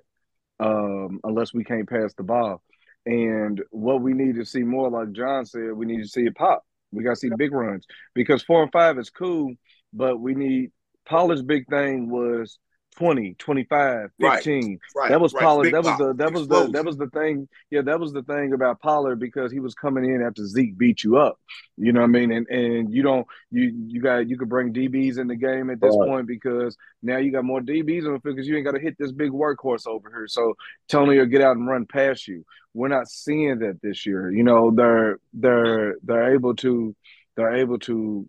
um, 0.61 1.21
unless 1.25 1.55
we 1.55 1.65
can't 1.65 1.89
pass 1.89 2.13
the 2.15 2.23
ball. 2.23 2.63
And 3.07 3.63
what 3.71 4.01
we 4.01 4.13
need 4.13 4.37
to 4.37 4.45
see 4.45 4.63
more, 4.63 4.91
like 4.91 5.13
John 5.13 5.45
said, 5.47 5.73
we 5.73 5.87
need 5.87 6.03
to 6.03 6.09
see 6.09 6.23
it 6.23 6.35
pop. 6.35 6.65
We 6.91 7.05
got 7.05 7.11
to 7.11 7.17
see 7.17 7.31
big 7.37 7.53
runs 7.53 7.87
because 8.15 8.43
four 8.43 8.63
and 8.63 8.73
five 8.73 8.99
is 8.99 9.11
cool, 9.11 9.55
but 9.93 10.19
we 10.19 10.35
need 10.35 10.71
Pollard's 11.07 11.43
big 11.43 11.67
thing 11.69 12.09
was 12.11 12.59
20, 12.97 13.35
25, 13.35 14.11
15. 14.21 14.79
right? 14.95 15.09
That 15.11 15.21
was 15.21 15.35
right. 15.35 15.43
Pollard. 15.43 15.65
Big 15.65 15.73
That 15.73 15.85
was 15.85 15.99
the 15.99 16.15
that 16.15 16.33
was 16.33 16.49
the 16.49 16.69
that 16.73 16.85
was 16.85 16.97
the 16.97 17.09
thing. 17.09 17.49
Yeah, 17.71 17.83
that 17.83 17.99
was 17.99 18.13
the 18.13 18.23
thing 18.23 18.53
about 18.53 18.81
Pollard 18.81 19.17
because 19.17 19.51
he 19.51 19.61
was 19.61 19.75
coming 19.75 20.05
in 20.05 20.23
after 20.23 20.45
Zeke 20.47 20.77
beat 20.79 21.03
you 21.03 21.17
up. 21.17 21.39
You 21.77 21.93
know 21.93 22.01
what 22.01 22.07
I 22.07 22.09
mean? 22.09 22.31
And 22.31 22.49
and 22.49 22.93
you 22.95 23.03
don't 23.03 23.27
you 23.51 23.73
you 23.87 24.01
got 24.01 24.29
you 24.29 24.39
could 24.39 24.49
bring 24.49 24.73
DBs 24.73 25.19
in 25.19 25.27
the 25.27 25.35
game 25.37 25.71
at 25.71 25.81
this 25.81 25.95
Right. 25.97 26.09
point 26.09 26.27
because 26.29 26.77
now 27.03 27.17
you 27.17 27.33
got 27.33 27.45
more 27.45 27.61
DBs 27.61 28.07
on 28.07 28.13
the 28.15 28.21
field 28.21 28.37
because 28.37 28.47
you 28.49 28.57
ain't 28.57 28.65
got 28.65 28.73
to 28.73 28.81
hit 28.81 28.97
this 28.99 29.13
big 29.13 29.33
workhorse 29.33 29.87
over 29.87 30.09
here. 30.11 30.29
So 30.29 30.55
Tony 30.89 31.19
will 31.19 31.27
get 31.27 31.43
out 31.43 31.57
and 31.57 31.67
run 31.69 31.87
past 31.87 32.29
you. 32.29 32.45
We're 32.75 32.89
not 32.89 33.09
seeing 33.09 33.59
that 33.59 33.81
this 33.83 34.07
year. 34.07 34.31
You 34.31 34.45
know 34.45 34.71
they're 34.71 35.19
they're 35.33 35.97
they're 36.03 36.35
able 36.35 36.55
to 36.57 36.95
they're 37.37 37.57
able 37.57 37.81
to 37.81 38.29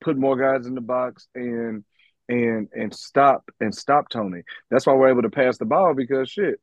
put 0.00 0.16
more 0.16 0.36
guys 0.36 0.66
in 0.66 0.74
the 0.74 0.80
box 0.80 1.28
and 1.34 1.84
and 2.28 2.68
and 2.72 2.94
stop 2.94 3.50
and 3.60 3.74
stop 3.74 4.08
Tony. 4.08 4.42
That's 4.70 4.86
why 4.86 4.94
we're 4.94 5.10
able 5.10 5.22
to 5.22 5.30
pass 5.30 5.58
the 5.58 5.64
ball 5.64 5.94
because 5.94 6.30
shit, 6.30 6.60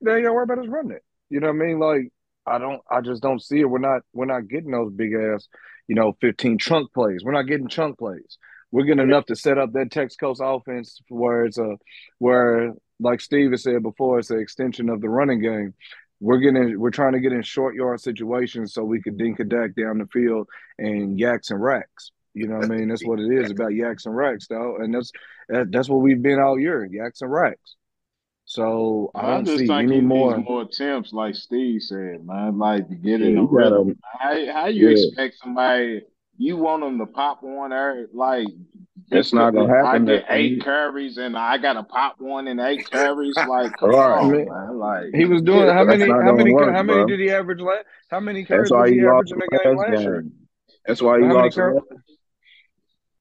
they 0.00 0.14
ain't 0.14 0.24
gotta 0.24 0.34
worry 0.34 0.44
about 0.44 0.58
us 0.58 0.68
running 0.68 0.92
it. 0.92 1.04
You 1.30 1.40
know 1.40 1.48
what 1.48 1.62
I 1.62 1.66
mean? 1.66 1.78
Like 1.78 2.12
I 2.46 2.58
don't 2.58 2.80
I 2.90 3.00
just 3.00 3.22
don't 3.22 3.42
see 3.42 3.60
it. 3.60 3.70
We're 3.70 3.78
not 3.78 4.02
we're 4.12 4.26
not 4.26 4.48
getting 4.48 4.70
those 4.70 4.92
big 4.92 5.12
ass, 5.14 5.48
you 5.88 5.94
know, 5.94 6.16
15 6.20 6.58
chunk 6.58 6.92
plays. 6.92 7.22
We're 7.24 7.32
not 7.32 7.46
getting 7.46 7.68
chunk 7.68 7.98
plays. 7.98 8.38
We're 8.70 8.84
getting 8.84 9.04
enough 9.04 9.26
to 9.26 9.36
set 9.36 9.58
up 9.58 9.72
that 9.72 9.90
Texas 9.90 10.16
Coast 10.16 10.40
offense 10.42 11.00
where 11.08 11.44
it's 11.44 11.58
a 11.58 11.76
where 12.18 12.72
like 12.98 13.20
Steve 13.20 13.50
has 13.50 13.62
said 13.62 13.82
before, 13.82 14.18
it's 14.18 14.30
an 14.30 14.40
extension 14.40 14.88
of 14.88 15.00
the 15.00 15.08
running 15.08 15.40
game. 15.40 15.74
We're 16.20 16.38
getting 16.38 16.78
we're 16.78 16.90
trying 16.90 17.12
to 17.12 17.20
get 17.20 17.32
in 17.32 17.42
short 17.42 17.74
yard 17.74 18.00
situations 18.00 18.72
so 18.72 18.84
we 18.84 19.02
could 19.02 19.18
dink 19.18 19.38
a 19.38 19.44
dack 19.44 19.74
down 19.74 19.98
the 19.98 20.06
field 20.06 20.48
and 20.78 21.18
yaks 21.18 21.50
and 21.50 21.62
racks. 21.62 22.10
You 22.36 22.46
know 22.48 22.56
what 22.56 22.64
I 22.66 22.68
mean? 22.76 22.88
That's 22.88 23.02
what 23.02 23.18
it 23.18 23.32
is 23.32 23.50
about 23.50 23.72
yaks 23.74 24.04
and 24.04 24.14
racks, 24.14 24.46
though, 24.46 24.76
and 24.76 24.94
that's 24.94 25.10
that, 25.48 25.72
that's 25.72 25.88
what 25.88 26.02
we've 26.02 26.20
been 26.20 26.38
all 26.38 26.58
year, 26.60 26.84
yaks 26.84 27.22
and 27.22 27.32
racks. 27.32 27.76
So 28.44 29.10
I 29.14 29.20
I 29.22 29.30
don't 29.36 29.46
just 29.46 29.58
see 29.60 29.66
think 29.66 29.84
any 29.84 29.94
he 29.96 30.00
more. 30.02 30.36
needs 30.36 30.46
more 30.48 30.62
attempts, 30.62 31.14
like 31.14 31.34
Steve 31.34 31.80
said, 31.80 32.26
man. 32.26 32.58
Like 32.58 32.88
to 32.90 32.94
get 32.94 33.20
Yeah, 33.20 33.28
in 33.28 33.34
the 33.36 33.42
rhythm. 33.42 33.98
How, 34.20 34.52
how 34.52 34.66
you 34.66 34.90
Yeah. 34.90 34.96
expect 35.06 35.36
somebody? 35.42 36.02
You 36.36 36.58
want 36.58 36.82
them 36.82 36.98
to 36.98 37.06
pop 37.06 37.42
one 37.42 37.70
there, 37.70 38.06
like 38.12 38.46
That's 39.10 39.32
not 39.32 39.54
gonna 39.54 39.72
I 39.72 39.76
happen. 39.86 40.04
get 40.04 40.26
That- 40.28 40.36
eight 40.36 40.62
carries 40.62 41.16
and 41.16 41.38
I 41.38 41.56
got 41.56 41.72
to 41.72 41.84
pop 41.84 42.16
one 42.20 42.46
in 42.48 42.60
eight 42.60 42.88
carries. 42.90 43.34
Like, 43.48 43.74
come 43.78 43.90
Right. 43.90 44.18
on, 44.20 44.30
Man. 44.30 44.44
man. 44.46 44.78
Like 44.78 45.14
He 45.14 45.24
was 45.24 45.40
doing 45.40 45.68
how 45.70 45.84
many? 45.84 46.06
How 46.06 46.32
many? 46.34 46.52
work, 46.52 46.74
how 46.74 46.82
many 46.82 46.98
bro. 46.98 47.06
did 47.06 47.20
he 47.20 47.30
average? 47.30 47.60
La- 47.60 47.82
how 48.10 48.20
many 48.20 48.44
carries 48.44 48.68
That's 48.68 48.72
why 48.72 48.88
he 48.90 48.96
he 48.96 49.00
lost 49.06 49.32
averaging 49.32 49.38
the 49.38 49.58
game 49.64 49.76
last 49.78 49.90
last 49.90 50.02
year? 50.02 50.24
That's 50.86 51.02
why 51.02 51.18
he 51.20 51.24
How 51.26 51.34
lost. 51.34 51.58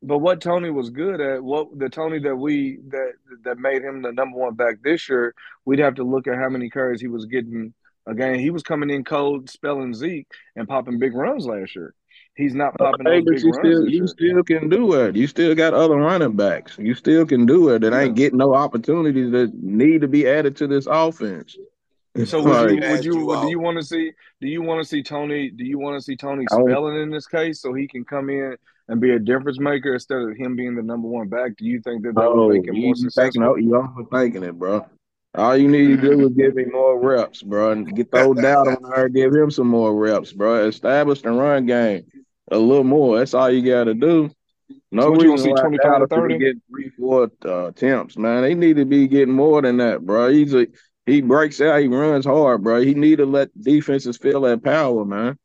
The 0.05 0.13
car- 0.13 0.17
last- 0.17 0.17
but 0.17 0.17
what 0.19 0.41
Tony 0.41 0.69
was 0.69 0.89
good 0.89 1.21
at, 1.21 1.43
what 1.43 1.77
the 1.77 1.89
Tony 1.89 2.19
that 2.19 2.35
we 2.35 2.77
that 2.89 3.13
that 3.43 3.57
made 3.59 3.83
him 3.83 4.01
the 4.01 4.11
number 4.11 4.37
one 4.37 4.53
back 4.55 4.81
this 4.83 5.09
year, 5.09 5.33
we'd 5.65 5.79
have 5.79 5.95
to 5.95 6.03
look 6.03 6.27
at 6.27 6.35
how 6.37 6.49
many 6.49 6.69
carries 6.69 7.01
he 7.01 7.07
was 7.07 7.25
getting 7.25 7.73
Again. 8.07 8.39
He 8.39 8.51
was 8.51 8.61
coming 8.61 8.91
in 8.91 9.03
cold, 9.03 9.49
spelling 9.49 9.95
Zeke 9.95 10.27
and 10.55 10.67
popping 10.67 10.99
big 10.99 11.15
runs 11.15 11.47
last 11.47 11.75
year. 11.75 11.95
He's 12.35 12.53
not 12.53 12.75
uh, 12.79 12.91
popping 12.91 13.07
Hey, 13.07 13.21
those 13.21 13.25
big 13.25 13.43
you 13.43 13.51
runs 13.51 13.57
still 13.67 13.81
this 13.85 13.91
you 13.93 13.97
year. 13.97 14.07
still 14.07 14.43
can 14.43 14.69
do 14.69 14.93
it. 14.93 15.15
You 15.15 15.25
still 15.25 15.55
got 15.55 15.73
other 15.73 15.95
running 15.95 16.35
backs. 16.35 16.77
You 16.77 16.93
still 16.93 17.25
can 17.25 17.47
do 17.47 17.69
it. 17.69 17.79
That 17.79 17.93
Yeah. 17.93 18.01
ain't 18.01 18.15
getting 18.15 18.37
no 18.37 18.53
opportunities 18.53 19.31
that 19.31 19.55
need 19.55 20.01
to 20.01 20.07
be 20.07 20.27
added 20.27 20.55
to 20.57 20.67
this 20.67 20.85
offense. 20.87 21.57
So 22.25 22.43
would 22.43 22.69
you 22.69 22.75
would 22.77 22.83
Asked 22.83 23.05
you 23.05 23.13
you 23.13 23.41
do 23.41 23.49
you 23.49 23.59
want 23.59 23.77
to 23.77 23.83
see 23.83 24.13
do 24.39 24.47
you 24.47 24.61
want 24.61 24.83
to 24.83 24.87
see 24.87 25.01
Tony 25.01 25.49
do 25.49 25.65
you 25.65 25.79
want 25.79 25.97
to 25.97 26.01
see 26.03 26.15
Tony 26.15 26.45
spelling 26.47 27.01
in 27.01 27.09
this 27.09 27.25
case 27.25 27.59
so 27.59 27.73
he 27.73 27.87
can 27.87 28.05
come 28.05 28.29
in 28.29 28.55
and 28.87 29.01
be 29.01 29.11
a 29.11 29.19
difference 29.19 29.59
maker 29.59 29.93
instead 29.93 30.21
of 30.21 30.35
him 30.37 30.55
being 30.55 30.75
the 30.75 30.83
number 30.83 31.07
one 31.07 31.27
back? 31.29 31.57
Do 31.57 31.65
you 31.65 31.81
think 31.81 32.03
that 32.03 32.17
that 32.17 32.33
would 32.33 32.43
Oh, 32.43 32.47
make 32.47 32.67
him 32.67 32.79
more 32.81 32.95
you 32.97 33.09
thinking, 33.15 33.41
successful? 33.41 33.55
you 33.57 33.69
overthinking 33.71 34.43
it, 34.47 34.57
bro. 34.57 34.85
All 35.35 35.57
you 35.57 35.67
need 35.67 35.87
to 35.87 35.97
do 35.97 36.27
is 36.27 36.33
give 36.33 36.57
him 36.57 36.71
more 36.71 36.97
reps, 36.99 37.43
bro, 37.43 37.71
and 37.71 37.93
get 37.95 38.11
those 38.11 38.37
down 38.39 38.67
on 38.69 38.91
her. 38.91 39.09
Give 39.09 39.33
him 39.33 39.51
some 39.51 39.67
more 39.67 39.93
reps, 39.93 40.31
bro. 40.31 40.67
Establish 40.67 41.21
the 41.21 41.31
run 41.31 41.65
game 41.65 42.05
a 42.51 42.57
little 42.57 42.85
more. 42.85 43.17
That's 43.17 43.33
all 43.33 43.49
you 43.49 43.65
got 43.69 43.85
to 43.85 43.93
do. 43.93 44.29
No 44.91 45.09
So 45.09 45.11
reason 45.11 45.37
see, 45.37 45.51
why 45.51 45.61
25 45.61 45.99
to 45.99 46.07
Dallas 46.07 46.09
30? 46.09 46.35
be 46.35 46.39
getting 46.39 46.61
three, 46.69 46.89
four 46.89 47.29
uh, 47.45 47.65
attempts, 47.67 48.17
man. 48.17 48.43
They 48.43 48.55
need 48.55 48.77
to 48.77 48.85
be 48.85 49.07
getting 49.07 49.33
more 49.33 49.61
than 49.61 49.77
that, 49.77 50.05
bro. 50.05 50.29
He's 50.31 50.53
a 50.53 50.67
he 51.05 51.21
breaks 51.21 51.59
out, 51.61 51.81
he 51.81 51.87
runs 51.87 52.25
hard, 52.25 52.63
bro. 52.63 52.81
He 52.81 52.93
need 52.93 53.17
to 53.17 53.25
let 53.25 53.49
defenses 53.61 54.17
feel 54.17 54.41
that 54.41 54.63
power, 54.63 55.03
man. 55.05 55.37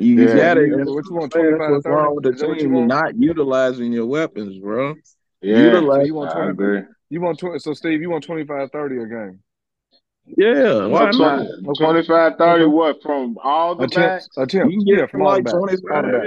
You, 0.00 0.16
you 0.16 0.28
Yeah, 0.28 0.54
got 0.54 0.56
you- 0.56 0.64
it. 0.64 0.70
so 0.70 0.76
That's 0.78 0.90
what 0.90 1.04
you 1.10 1.14
want, 1.14 1.32
that's 1.32 1.42
25 1.42 1.68
to 1.68 1.72
what's 1.74 1.86
wrong 1.86 2.04
30? 2.04 2.14
with 2.14 2.24
the 2.24 2.30
Is 2.30 2.40
that 2.40 2.48
what 2.48 2.56
you 2.56 2.62
team. 2.64 2.74
You're 2.76 2.86
not 2.86 3.16
utilizing 3.18 3.92
your 3.92 4.06
weapons, 4.06 4.58
bro. 4.58 4.94
Yeah, 5.42 5.56
Utilize. 5.64 6.06
you 6.06 6.14
want 6.14 6.30
I 6.30 6.34
20 6.34 6.50
agree. 6.50 6.80
You 7.10 7.20
want 7.20 7.38
20 7.38 7.58
so 7.58 7.74
Steve, 7.74 8.00
you 8.00 8.10
want 8.10 8.24
25 8.24 8.70
30 8.70 8.96
a 9.02 9.06
game. 9.06 9.40
Yeah, 10.36 10.86
why 10.86 11.06
What, 11.06 11.16
not? 11.16 11.46
20, 11.64 11.78
25, 11.78 12.36
30, 12.38 12.62
Okay. 12.64 12.66
what, 12.72 13.02
from 13.02 13.36
all 13.42 13.74
the 13.74 13.84
Attempts, 13.84 14.28
backs? 14.36 14.54
You 14.54 14.60
can 14.60 14.84
get 14.84 14.86
Yeah, 14.86 14.98
from 15.06 15.08
from 15.08 15.22
all 15.22 15.28
the 15.30 15.34
like 15.36 15.44
backs. 15.44 15.56
25. 15.56 16.12
backs. 16.12 16.26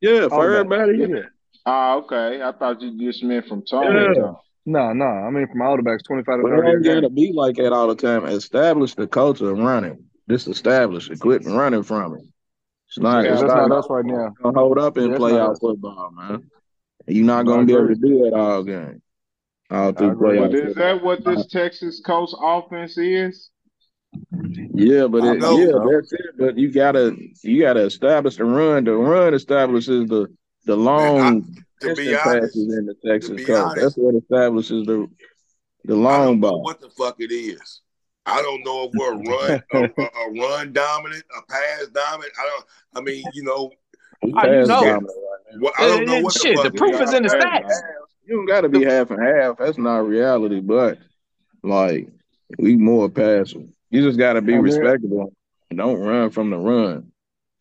Yeah, 0.00 0.10
yeah, 0.10 0.28
for 0.28 0.34
All 0.34 0.42
everybody. 0.42 0.98
Yeah. 0.98 1.06
Yeah. 1.06 1.22
Ah, 1.64 1.94
okay. 1.96 2.42
I 2.42 2.52
thought 2.52 2.80
you 2.80 2.98
just 2.98 3.22
meant 3.22 3.46
from 3.46 3.62
Tony. 3.62 3.86
Yeah. 4.00 4.12
though. 4.16 4.40
No, 4.66 4.92
no. 4.92 5.04
I 5.06 5.30
mean 5.30 5.46
from 5.48 5.62
all 5.62 5.76
the 5.76 5.82
backs, 5.82 6.02
25 6.04 6.38
to 6.38 6.42
But 6.42 6.52
it 6.52 6.56
30 6.56 6.68
a 6.68 6.70
ain't 6.72 6.84
got 6.84 7.08
to 7.08 7.10
be 7.10 7.32
like 7.34 7.56
that 7.56 7.72
all 7.72 7.86
the 7.88 7.94
time. 7.94 8.24
Establish 8.26 8.94
the 8.94 9.06
culture 9.06 9.50
of 9.50 9.58
running. 9.58 10.04
Just 10.28 10.48
establish 10.48 11.10
it. 11.10 11.20
Quit 11.20 11.44
running 11.46 11.82
from 11.82 12.14
it. 12.16 12.22
It's 12.92 12.98
not. 12.98 13.22
Because 13.22 13.40
It's 13.40 13.50
that's 13.50 13.54
not 13.54 13.68
not 13.70 13.78
us 13.78 13.86
right 13.88 14.04
now. 14.04 14.34
gonna 14.42 14.58
hold 14.58 14.78
up 14.78 14.96
and 14.98 15.06
Yeah, 15.06 15.12
that's 15.12 15.20
not 15.22 15.30
playoff 15.56 15.60
football, 15.60 16.10
man. 16.10 16.50
You're 17.06 17.24
not 17.24 17.46
gonna 17.46 17.64
be 17.64 17.72
able 17.72 17.88
to 17.88 17.94
do 17.94 18.18
that 18.24 18.34
all 18.34 18.62
game, 18.62 19.00
all 19.70 19.92
through 19.92 20.10
agree. 20.10 20.38
playoff 20.38 20.50
But 20.50 20.54
is 20.60 20.74
that 20.74 21.02
what 21.02 21.24
this 21.24 21.46
Texas 21.46 22.00
Coast 22.04 22.36
offense 22.42 22.98
is? 22.98 23.48
Yeah, 24.74 25.06
but 25.06 25.24
it, 25.24 25.38
know, 25.38 25.58
yeah, 25.58 25.70
so. 25.70 25.90
that's 25.90 26.12
it. 26.12 26.20
But 26.38 26.58
you 26.58 26.70
gotta 26.70 27.16
you 27.42 27.62
gotta 27.62 27.80
establish 27.86 28.36
the 28.36 28.44
run. 28.44 28.84
The 28.84 28.92
run 28.92 29.32
establishes 29.32 30.06
the 30.08 30.26
the 30.66 30.76
long 30.76 31.44
to 31.80 31.94
be 31.96 32.04
distance 32.04 32.20
honest, 32.26 32.42
passes 32.54 32.76
in 32.76 32.84
the 32.86 32.94
Texas 33.06 33.46
coast. 33.46 33.58
honest- 33.58 33.80
That's 33.80 33.94
what 33.96 34.14
establishes 34.16 34.86
the 34.86 35.08
the 35.86 35.94
I 35.94 35.96
long 35.96 36.26
don't 36.26 36.40
know 36.40 36.50
ball. 36.50 36.62
what 36.62 36.80
the 36.82 36.90
fuck 36.90 37.16
it 37.20 37.32
is. 37.32 37.80
I 38.26 38.40
don't 38.42 38.64
know 38.64 38.84
if 38.84 38.92
we're 38.94 39.12
a 39.14 39.16
run 39.16 39.62
a, 39.72 39.78
a, 40.02 40.04
a 40.04 40.40
run 40.40 40.72
dominant, 40.72 41.24
a 41.36 41.42
pass 41.52 41.86
dominant. 41.92 42.32
I 42.38 42.42
don't. 42.46 42.64
I 42.94 43.00
mean, 43.00 43.24
you 43.34 43.42
know, 43.42 43.70
We 44.22 44.32
How 44.32 44.44
you 44.46 44.58
pass 44.60 44.68
know? 44.68 44.80
dominant 44.84 45.06
right 45.06 45.54
now. 45.54 45.58
what, 45.60 45.74
I 45.78 45.86
don't 45.88 46.06
know 46.06 46.20
what 46.20 46.32
Shit, 46.34 46.56
the 46.56 46.64
the 46.64 46.72
proof 46.72 47.00
is 47.00 47.12
in 47.12 47.24
the 47.24 47.36
Yeah. 47.36 47.60
stats. 47.60 47.74
You 48.26 48.36
don't 48.36 48.46
got 48.46 48.60
to 48.60 48.68
be 48.68 48.84
half 48.84 49.10
and 49.10 49.20
half. 49.20 49.58
That's 49.58 49.78
not 49.78 50.06
reality, 50.06 50.60
but 50.60 50.98
like 51.64 52.08
we 52.58 52.76
more 52.76 53.08
passive. 53.08 53.68
You 53.90 54.02
just 54.02 54.18
got 54.18 54.34
to 54.34 54.40
be 54.42 54.52
I 54.54 54.56
mean- 54.56 54.64
respectable. 54.64 55.32
Don't 55.74 55.98
run 56.00 56.30
from 56.30 56.50
the 56.50 56.58
run. 56.58 57.10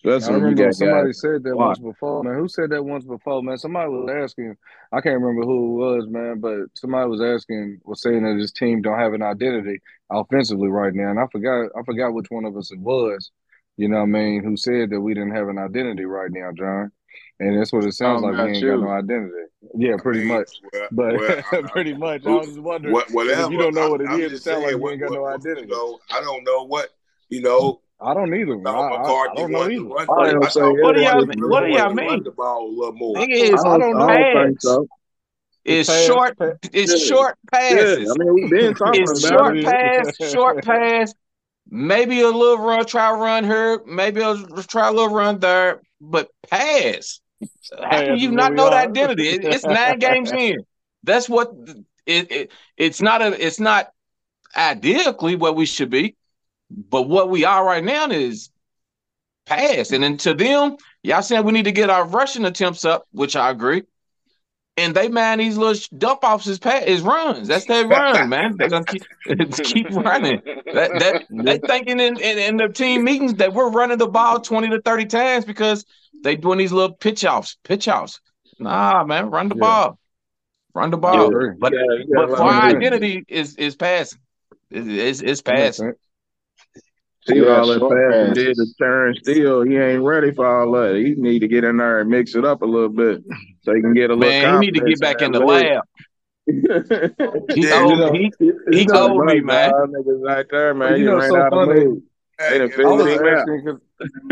I 0.04 0.10
Especially 0.10 0.34
when 0.34 0.40
you 0.42 0.46
remember 0.50 0.64
got 0.66 0.74
somebody 0.76 1.08
guys. 1.10 1.22
said 1.22 1.44
that 1.44 1.54
block. 1.54 1.68
once 1.68 1.80
before, 1.80 2.24
man. 2.24 2.36
Who 2.36 2.48
said 2.50 2.70
that 2.72 2.84
once 2.84 3.06
before, 3.06 3.42
man? 3.44 3.58
Somebody 3.58 3.90
was 3.90 4.10
asking. 4.12 4.58
I 4.92 5.00
can't 5.00 5.22
remember 5.22 5.46
who 5.46 5.64
it 5.64 5.96
was, 5.96 6.08
man, 6.10 6.40
but 6.40 6.62
somebody 6.74 7.08
was 7.08 7.22
asking, 7.22 7.80
was 7.86 8.02
saying 8.02 8.24
that 8.24 8.36
his 8.38 8.52
team 8.52 8.82
don't 8.82 8.98
have 9.00 9.14
an 9.14 9.22
identity 9.22 9.80
offensively 10.12 10.68
right 10.70 10.94
now, 10.94 11.10
and 11.10 11.20
I 11.20 11.26
forgot, 11.32 11.70
I 11.78 11.84
forgot 11.86 12.14
which 12.14 12.28
one 12.30 12.46
of 12.46 12.56
us 12.58 12.72
it 12.72 12.80
was. 12.80 13.32
You 13.78 13.88
know 13.88 13.98
what 13.98 14.04
I 14.04 14.08
mean? 14.08 14.44
Who 14.44 14.58
said 14.58 14.90
that 14.92 15.02
we 15.02 15.14
didn't 15.14 15.36
have 15.36 15.48
an 15.48 15.58
identity 15.58 16.06
right 16.06 16.30
now, 16.32 16.52
John? 16.58 16.92
And 17.40 17.58
that's 17.60 17.74
what 17.74 17.84
it 17.84 17.88
oh, 17.88 17.92
sounds 17.92 18.22
Talking 18.22 18.38
like. 18.38 18.46
We 18.46 18.52
about 18.52 18.56
ain't 18.56 18.82
got 18.82 18.86
no 18.86 18.92
identity. 18.92 19.34
Yeah, 19.76 19.94
I 19.96 19.98
pretty 20.02 20.20
mean, 20.20 20.28
much. 20.38 20.50
well- 20.74 20.88
But 20.92 21.18
well, 21.20 21.42
I- 21.54 21.58
I- 21.58 21.62
pretty 21.72 21.94
much, 21.96 22.22
I 22.26 22.30
who- 22.30 22.38
was 22.38 22.48
just 22.48 22.60
wondering 22.60 22.94
what, 22.94 23.08
if 23.08 23.14
whatever. 23.16 23.52
you 23.52 23.58
don't 23.58 23.74
know 23.74 23.90
what 23.90 24.02
it 24.02 24.10
I'm 24.10 24.20
is. 24.22 24.34
It 24.34 24.44
sounds 24.44 24.58
like 24.64 24.72
saying, 24.72 24.78
you 24.78 24.84
what, 24.84 24.92
ain't 24.92 25.02
got 25.02 25.10
what, 25.10 25.16
no 25.16 25.22
what, 25.24 25.36
identity. 25.36 25.62
you 25.62 25.68
know, 25.68 26.00
I 26.12 26.20
don't 26.22 26.44
know 26.44 26.64
what 26.66 26.90
you 27.30 27.42
know. 27.42 27.82
I 28.04 28.14
don't 28.14 28.34
either. 28.34 28.54
I, 28.68 28.72
I, 28.72 28.88
I 28.88 29.00
McCarthy 29.00 29.36
don't 29.38 29.52
know 29.52 29.64
either. 29.64 29.76
to 29.76 29.94
run. 29.94 30.08
I 30.10 30.14
I 30.14 30.32
gonna 30.34 30.50
say 30.52 30.60
thought 30.60 30.76
What 30.82 30.96
do 30.96 31.02
y'all- 31.02 31.26
mean? 31.26 31.50
what 31.50 31.62
do 31.62 31.68
y'all 31.70 31.78
wanted 31.88 31.96
to 31.96 31.96
run 31.96 31.96
mean? 31.96 32.24
the 32.24 32.32
ball 32.32 32.68
a 32.68 32.70
little 32.70 32.94
more. 32.94 33.16
Thing 33.16 33.32
is, 33.32 33.64
I 33.66 33.78
don't 33.78 33.98
know. 33.98 34.08
I 34.08 34.18
don't 34.34 34.46
think 34.48 34.62
so. 34.62 34.88
It's 35.64 35.90
Pass, 35.90 36.06
short. 36.06 36.38
pass. 36.40 36.54
It's 36.74 36.92
Yeah. 37.10 37.16
short 37.16 37.38
Yeah, 37.54 37.60
passes. 37.60 38.10
I 38.12 38.24
mean 38.24 38.34
we've 38.34 38.50
been 38.50 38.74
talking 38.74 39.02
It's 39.04 39.24
about 39.26 39.40
short 39.40 39.58
it. 39.58 39.66
pass, 39.66 40.32
short 40.32 40.64
pass. 40.66 41.14
Maybe 41.70 42.22
a 42.22 42.28
little 42.30 42.58
run, 42.58 42.86
try 42.86 43.12
run 43.12 43.44
here. 43.46 43.82
Maybe 43.86 44.22
a 44.22 44.36
try 44.68 44.88
a 44.90 44.92
little 44.92 45.14
run 45.14 45.40
there, 45.40 45.82
but 46.02 46.30
pass. 46.50 47.22
How 47.80 48.02
can 48.02 48.18
you 48.18 48.32
not 48.32 48.54
know 48.54 48.70
the 48.70 48.76
identity? 48.76 49.30
It- 49.30 49.46
it's 49.46 49.64
nine 49.64 50.00
games 50.00 50.32
in. 50.32 50.58
That's 51.04 51.30
what 51.30 51.52
it, 52.06 52.32
it. 52.32 52.52
It's 52.78 53.02
not 53.02 53.22
a. 53.22 53.46
It's 53.46 53.60
not 53.60 53.92
ideally 54.56 55.36
what 55.36 55.56
we 55.56 55.66
should 55.66 55.90
be, 55.90 56.16
but 56.70 57.04
what 57.04 57.30
we 57.30 57.46
are 57.46 57.64
right 57.66 57.84
now 57.84 58.10
is 58.10 58.50
pass. 59.46 59.92
And 59.92 60.04
then 60.04 60.18
to 60.18 60.34
them, 60.34 60.78
y'all 61.04 61.22
saying 61.22 61.46
we 61.46 61.52
need 61.54 61.66
to 61.66 61.72
get 61.72 61.90
our 61.90 62.06
rushing 62.06 62.46
attempts 62.46 62.84
up, 62.86 63.08
which 63.12 63.36
I 63.36 63.50
agree. 63.50 63.84
And 64.78 64.96
they 64.96 65.10
man 65.10 65.38
these 65.40 65.58
little 65.58 65.74
sh- 65.74 65.90
dump 65.90 66.24
offs 66.24 66.48
is 66.48 66.58
pass 66.58 66.84
is 66.86 67.02
runs. 67.02 67.48
That's 67.48 67.66
their 67.66 67.86
run, 67.88 68.30
man. 68.30 68.56
They're 68.58 68.70
gonna 68.70 68.86
keep 68.86 69.04
keep 69.64 69.90
running. 69.92 70.42
That 70.74 70.98
that 71.00 71.24
they 71.30 71.60
thinking 71.68 72.00
in, 72.00 72.18
in 72.20 72.38
in 72.38 72.58
the 72.58 72.70
team 72.70 73.04
meetings 73.04 73.36
that 73.36 73.54
we're 73.54 73.70
running 73.70 73.98
the 73.98 74.08
ball 74.08 74.40
twenty 74.40 74.70
to 74.70 74.82
thirty 74.82 75.06
times 75.06 75.46
because 75.46 75.86
they 76.24 76.36
doing 76.36 76.58
these 76.58 76.72
little 76.72 76.96
pitch 76.96 77.26
offs, 77.26 77.58
pitch 77.64 77.88
offs. 77.88 78.22
Nah, 78.60 79.04
man, 79.04 79.30
run 79.30 79.50
the 79.50 79.56
Yeah. 79.56 79.60
ball, 79.62 80.00
run 80.74 80.90
the 80.90 80.98
ball. 80.98 81.28
agree. 81.28 81.50
But 81.60 81.74
Yeah, 81.74 81.80
but 82.16 82.30
for 82.30 82.44
our 82.44 82.70
identity 82.70 83.26
is 83.28 83.56
is 83.58 83.76
passing. 83.76 84.20
It's 84.70 84.88
it's, 84.88 85.22
it's 85.22 85.42
That 85.42 85.54
makes 85.56 85.78
passing. 85.78 85.94
See 87.28 87.36
Yeah, 87.36 87.60
all 87.60 87.68
that 87.68 87.80
short 87.80 87.98
passing 88.14 88.34
did 88.34 88.48
passes. 88.48 88.76
to 88.78 88.84
Terence 88.84 89.20
Steele. 89.22 89.62
He 89.64 89.78
ain't 89.78 90.04
ready 90.04 90.32
for 90.32 90.46
all 90.48 90.72
that. 90.72 90.96
He 90.96 91.14
need 91.16 91.40
to 91.40 91.48
get 91.48 91.64
in 91.64 91.78
there 91.78 92.00
and 92.00 92.10
mix 92.10 92.36
it 92.36 92.46
up 92.46 92.62
a 92.62 92.66
little 92.66 92.90
bit 92.90 93.22
so 93.64 93.74
he 93.74 93.82
can 93.82 93.94
get 93.94 94.10
a 94.10 94.16
little 94.16 94.34
Man, 94.34 94.54
he 94.54 94.58
need 94.60 94.74
to 94.76 94.82
get 94.82 95.00
back 95.00 95.22
in 95.22 95.32
the 95.32 95.40
leg. 95.40 95.72
lab. 95.74 95.84
He 97.54 97.62
Yeah, 97.62 97.80
you 97.82 97.96
know, 97.98 98.12
he 98.14 98.32
He 98.40 98.52
he 98.72 98.86
done 98.86 99.26
me, 99.26 99.40
right, 99.40 99.42
man. 99.42 99.74
dog. 99.74 99.90
Niggas 99.92 100.22
right 100.26 100.46
there, 100.50 100.74
man. 100.74 101.00
You 101.00 101.06
You 101.06 101.06
know, 101.06 101.20
ran 101.20 101.30
so 101.30 101.38
out 101.38 101.54
of 101.54 101.60
funny. 101.60 101.74
moves. 101.76 102.02
They 102.48 102.58
done 102.58 102.70
I 102.70 102.72
figured 102.72 102.90
was 102.94 103.08
him 103.08 103.28
out. 103.28 103.50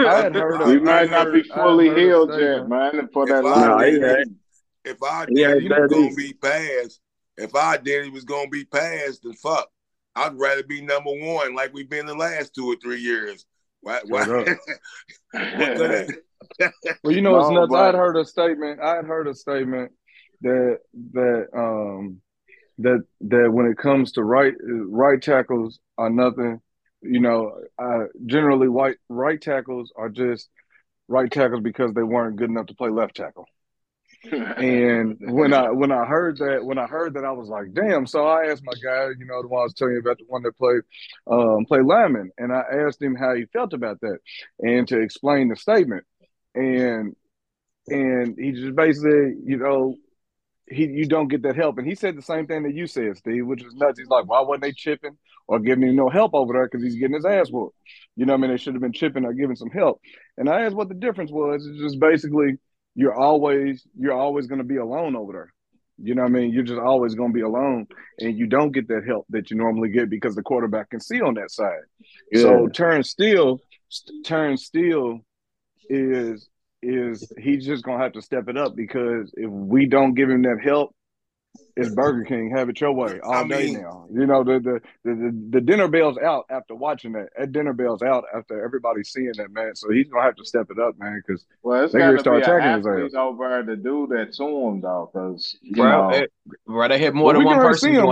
I 0.06 0.16
had 0.24 0.36
heard 0.36 0.62
He 0.64 0.78
a, 0.88 0.92
I 0.92 1.06
might 1.06 1.10
not 1.10 1.32
be 1.32 1.44
heard, 1.44 1.52
I 1.52 1.70
had 1.70 1.78
fully 1.78 1.90
healed 1.94 2.30
yet, 2.36 2.66
statement. 2.66 2.70
man, 2.70 3.10
for 3.14 3.28
that 3.28 3.46
our 3.46 3.56
Nah, 3.56 3.78
line. 3.78 3.86
he 3.86 3.96
identity, 3.96 4.06
ain't. 4.06 4.38
if 4.86 5.02
our 5.04 5.24
He 5.28 5.44
identity 5.44 5.46
ain't 5.46 5.70
was 5.70 5.86
gonna 5.88 6.16
be 6.16 6.34
passed, 6.34 7.02
if 7.38 7.56
our 7.56 7.74
identity 7.76 8.10
was 8.12 8.26
gonna 8.26 8.50
be 8.50 8.66
passed, 8.66 9.24
then 9.24 9.34
fuck. 9.34 9.70
I'd 10.16 10.38
rather 10.40 10.64
be 10.64 10.82
number 10.82 11.12
one 11.12 11.56
like 11.56 11.74
we've 11.74 11.90
been 11.90 12.06
the 12.06 12.16
last 12.16 12.54
two 12.56 12.66
or 12.68 12.76
three 12.82 13.00
years. 13.02 13.46
Why? 13.82 14.00
why? 14.06 14.26
What 15.54 15.76
could 15.76 15.92
it? 15.92 16.12
Well, 17.04 17.14
you 17.14 17.22
know, 17.22 17.40
it's 17.40 17.50
nuts. 17.50 17.74
I 17.74 17.86
had 17.88 17.96
heard 17.96 18.18
a 18.18 18.26
statement. 18.26 18.80
I 18.82 18.96
had 18.96 19.06
heard 19.06 19.28
a 19.28 19.34
statement 19.34 19.92
that 20.42 20.80
that 21.14 21.48
um 21.56 22.22
that 22.80 23.04
that 23.22 23.52
when 23.52 23.68
it 23.68 23.78
comes 23.78 24.14
to 24.14 24.24
right 24.24 24.54
right 24.64 25.22
tackles 25.22 25.80
are 25.98 26.10
nothing. 26.10 26.62
You 27.02 27.22
know, 27.22 27.54
uh, 27.82 28.06
generally 28.26 28.68
white 28.68 28.98
right 29.08 29.42
tackles 29.42 29.94
are 29.96 30.10
just 30.10 30.50
right 31.08 31.32
tackles 31.32 31.62
because 31.62 31.94
they 31.94 32.04
weren't 32.04 32.36
good 32.36 32.50
enough 32.50 32.68
to 32.68 32.76
play 32.76 32.90
left 32.90 33.16
tackle. 33.16 33.46
And 34.58 35.18
when 35.22 35.54
I 35.54 35.72
when 35.72 35.92
I 35.92 36.06
heard 36.06 36.38
that 36.40 36.66
when 36.66 36.78
I 36.78 36.86
heard 36.86 37.14
that 37.14 37.24
I 37.24 37.32
was 37.32 37.48
like, 37.48 37.74
damn. 37.74 38.06
So 38.06 38.28
I 38.28 38.48
asked 38.52 38.64
my 38.66 38.74
guy, 38.84 39.08
you 39.18 39.26
know, 39.26 39.42
the 39.42 39.48
one 39.48 39.62
I 39.62 39.64
was 39.64 39.74
telling 39.74 39.94
you 39.94 40.00
about, 40.00 40.18
the 40.18 40.26
one 40.28 40.44
that 40.44 40.58
played 40.58 40.82
um 41.28 41.66
played 41.66 41.86
lineman, 41.86 42.32
and 42.38 42.52
I 42.52 42.64
asked 42.86 43.02
him 43.02 43.16
how 43.16 43.34
he 43.34 43.46
felt 43.46 43.74
about 43.74 44.02
that, 44.02 44.20
and 44.60 44.88
to 44.90 45.00
explain 45.00 45.48
the 45.48 45.56
statement, 45.56 46.06
and 46.56 47.16
and 47.88 48.38
he 48.38 48.52
just 48.52 48.76
basically, 48.76 49.36
you 49.46 49.58
know, 49.58 49.96
he 50.68 50.86
you 50.86 51.06
don't 51.06 51.28
get 51.28 51.44
that 51.44 51.56
help, 51.56 51.78
and 51.78 51.88
he 51.88 51.96
said 51.96 52.16
the 52.16 52.22
same 52.22 52.48
thing 52.48 52.64
that 52.64 52.76
you 52.76 52.88
said, 52.88 53.18
Steve, 53.18 53.46
which 53.46 53.64
is 53.64 53.74
nuts. 53.76 54.00
He's 54.00 54.08
like, 54.08 54.26
why 54.26 54.42
wasn't 54.42 54.64
they 54.64 54.72
chipping 54.72 55.18
or 55.48 55.60
giving 55.60 55.90
him 55.90 55.96
no 55.96 56.10
help 56.10 56.34
over 56.34 56.54
there 56.54 56.68
because 56.68 56.84
he's 56.84 56.96
getting 56.96 57.16
his 57.16 57.26
ass 57.26 57.50
whooped? 57.50 57.76
You 58.16 58.26
know, 58.26 58.34
what 58.34 58.40
I 58.40 58.42
mean, 58.42 58.52
they 58.52 58.58
should 58.58 58.74
have 58.74 58.82
been 58.82 58.94
chipping 58.94 59.26
or 59.26 59.34
giving 59.34 59.56
some 59.56 59.72
help. 59.72 60.00
And 60.38 60.50
I 60.50 60.62
asked 60.62 60.76
what 60.76 60.90
the 60.90 60.96
difference 60.96 61.32
was. 61.32 61.66
It's 61.66 61.80
just 61.80 62.00
basically 62.00 62.58
you're 62.96 63.16
always 63.16 63.86
you're 63.98 64.14
always 64.14 64.48
going 64.48 64.60
to 64.60 64.66
be 64.66 64.78
alone 64.78 65.16
over 65.16 65.34
there. 65.34 65.54
You 66.02 66.16
know 66.16 66.22
what 66.24 66.30
I 66.30 66.34
mean? 66.34 66.54
You're 66.54 66.64
just 66.64 66.80
always 66.80 67.16
going 67.16 67.32
to 67.32 67.34
be 67.34 67.42
alone, 67.42 67.88
and 68.20 68.38
you 68.38 68.48
don't 68.48 68.72
get 68.72 68.88
that 68.88 69.06
help 69.06 69.26
that 69.30 69.52
you 69.52 69.58
normally 69.58 69.90
get 69.90 70.10
because 70.10 70.36
the 70.36 70.44
quarterback 70.44 70.92
can 70.92 71.00
see 71.00 71.22
on 71.22 71.34
that 71.34 71.52
side. 71.52 71.82
Yeah. 72.32 72.42
So 72.42 72.68
Terence 72.68 73.10
Steele, 73.10 73.60
Terence 74.24 74.66
Steele 74.66 75.20
is 75.90 76.48
is 76.82 77.32
he's 77.38 77.66
just 77.66 77.84
gonna 77.84 78.02
have 78.02 78.14
to 78.14 78.22
step 78.22 78.48
it 78.48 78.56
up 78.58 78.76
because 78.76 79.34
if 79.36 79.50
we 79.50 79.86
don't 79.86 80.14
give 80.14 80.30
him 80.30 80.44
that 80.44 80.60
help, 80.64 80.96
it's 81.76 81.90
Burger 81.90 82.24
King. 82.24 82.54
Have 82.56 82.70
it 82.70 82.80
your 82.80 82.94
way 82.94 83.20
all 83.22 83.34
I 83.34 83.48
day 83.48 83.66
mean- 83.66 83.82
now. 83.82 84.06
You 84.12 84.26
know 84.26 84.44
the 84.44 84.60
the, 84.60 84.82
the 85.04 85.16
the 85.16 85.48
the 85.52 85.62
dinner 85.62 85.88
bell's 85.90 86.18
out 86.18 86.46
after 86.50 86.76
watching 86.76 87.14
that. 87.14 87.30
That 87.38 87.52
dinner 87.52 87.74
bell's 87.74 88.02
out 88.02 88.24
after 88.34 88.64
everybody's 88.64 89.10
seeing 89.10 89.32
that 89.38 89.52
man. 89.52 89.76
So 89.76 89.90
he's 89.92 90.08
gonna 90.08 90.24
have 90.24 90.36
to 90.36 90.46
step 90.46 90.68
it 90.70 90.80
up, 90.80 90.98
man. 91.00 91.22
Because 91.26 91.46
Well, 91.64 91.84
it's 91.84 91.94
They 91.94 92.00
got 92.00 92.12
gotta 92.12 92.20
start 92.20 92.44
be 92.46 92.50
an 92.52 92.58
attacking 92.60 93.04
his 93.04 93.14
ass. 93.14 93.18
over 93.20 93.50
there 93.50 93.64
to 93.64 93.76
do 93.76 94.08
that 94.12 94.34
to 94.36 94.44
him, 94.46 94.82
though, 94.82 95.10
because 95.12 95.58
you 95.62 95.74
Bro, 95.76 96.10
know, 96.12 96.18
it, 96.18 96.32
bro, 96.66 96.88
they 96.88 97.00
had 97.00 97.14
more 97.14 97.26
Well, 97.26 97.34
than 97.34 97.44
one 97.44 97.56
can 97.56 97.60
already 97.64 97.74
person 97.74 97.94
see 97.94 97.98
'em. 98.00 98.06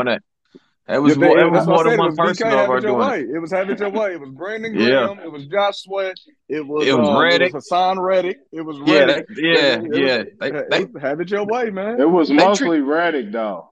Doing 0.88 0.96
that. 0.96 0.96
It 0.96 1.00
was 1.00 1.18
Yeah, 1.18 1.26
more, 1.28 1.36
they- 1.38 1.42
it 1.44 1.52
was 1.52 1.68
more 1.68 1.84
than 1.84 1.92
said. 1.94 2.00
One 2.00 2.08
was 2.10 2.18
person 2.18 2.48
over 2.54 2.80
doing 2.80 2.94
it. 2.94 2.98
way. 2.98 3.20
It 3.36 3.40
was 3.40 3.52
have 3.52 3.70
it 3.70 3.80
your 3.80 3.90
way. 3.90 4.14
It 4.14 4.20
was 4.20 4.30
Brandon 4.32 4.74
Yeah. 4.74 4.88
Graham. 5.08 5.20
It 5.20 5.32
was 5.32 5.46
Josh 5.48 5.78
Sweat. 5.84 6.16
It 6.50 6.66
was 6.66 6.88
It 6.88 6.98
was 6.98 7.10
uh, 7.10 7.20
Reddick. 7.20 7.50
It 7.50 7.54
was 7.56 7.70
Haason 7.72 8.02
Reddick. 8.04 8.38
It 8.52 8.62
was 8.62 8.78
Yeah, 8.86 9.00
Reddick. 9.00 9.28
they, 9.36 9.42
yeah, 9.42 9.54
It 9.76 9.82
was- 9.90 10.00
yeah. 10.00 10.24
They, 10.40 10.52
they, 10.86 11.00
have 11.02 11.20
it 11.22 11.30
your 11.30 11.46
way, 11.46 11.70
man. 11.72 12.00
it 12.00 12.10
was 12.10 12.30
They 12.30 12.36
mostly 12.36 12.80
Reddick, 12.82 13.32
though. 13.32 13.70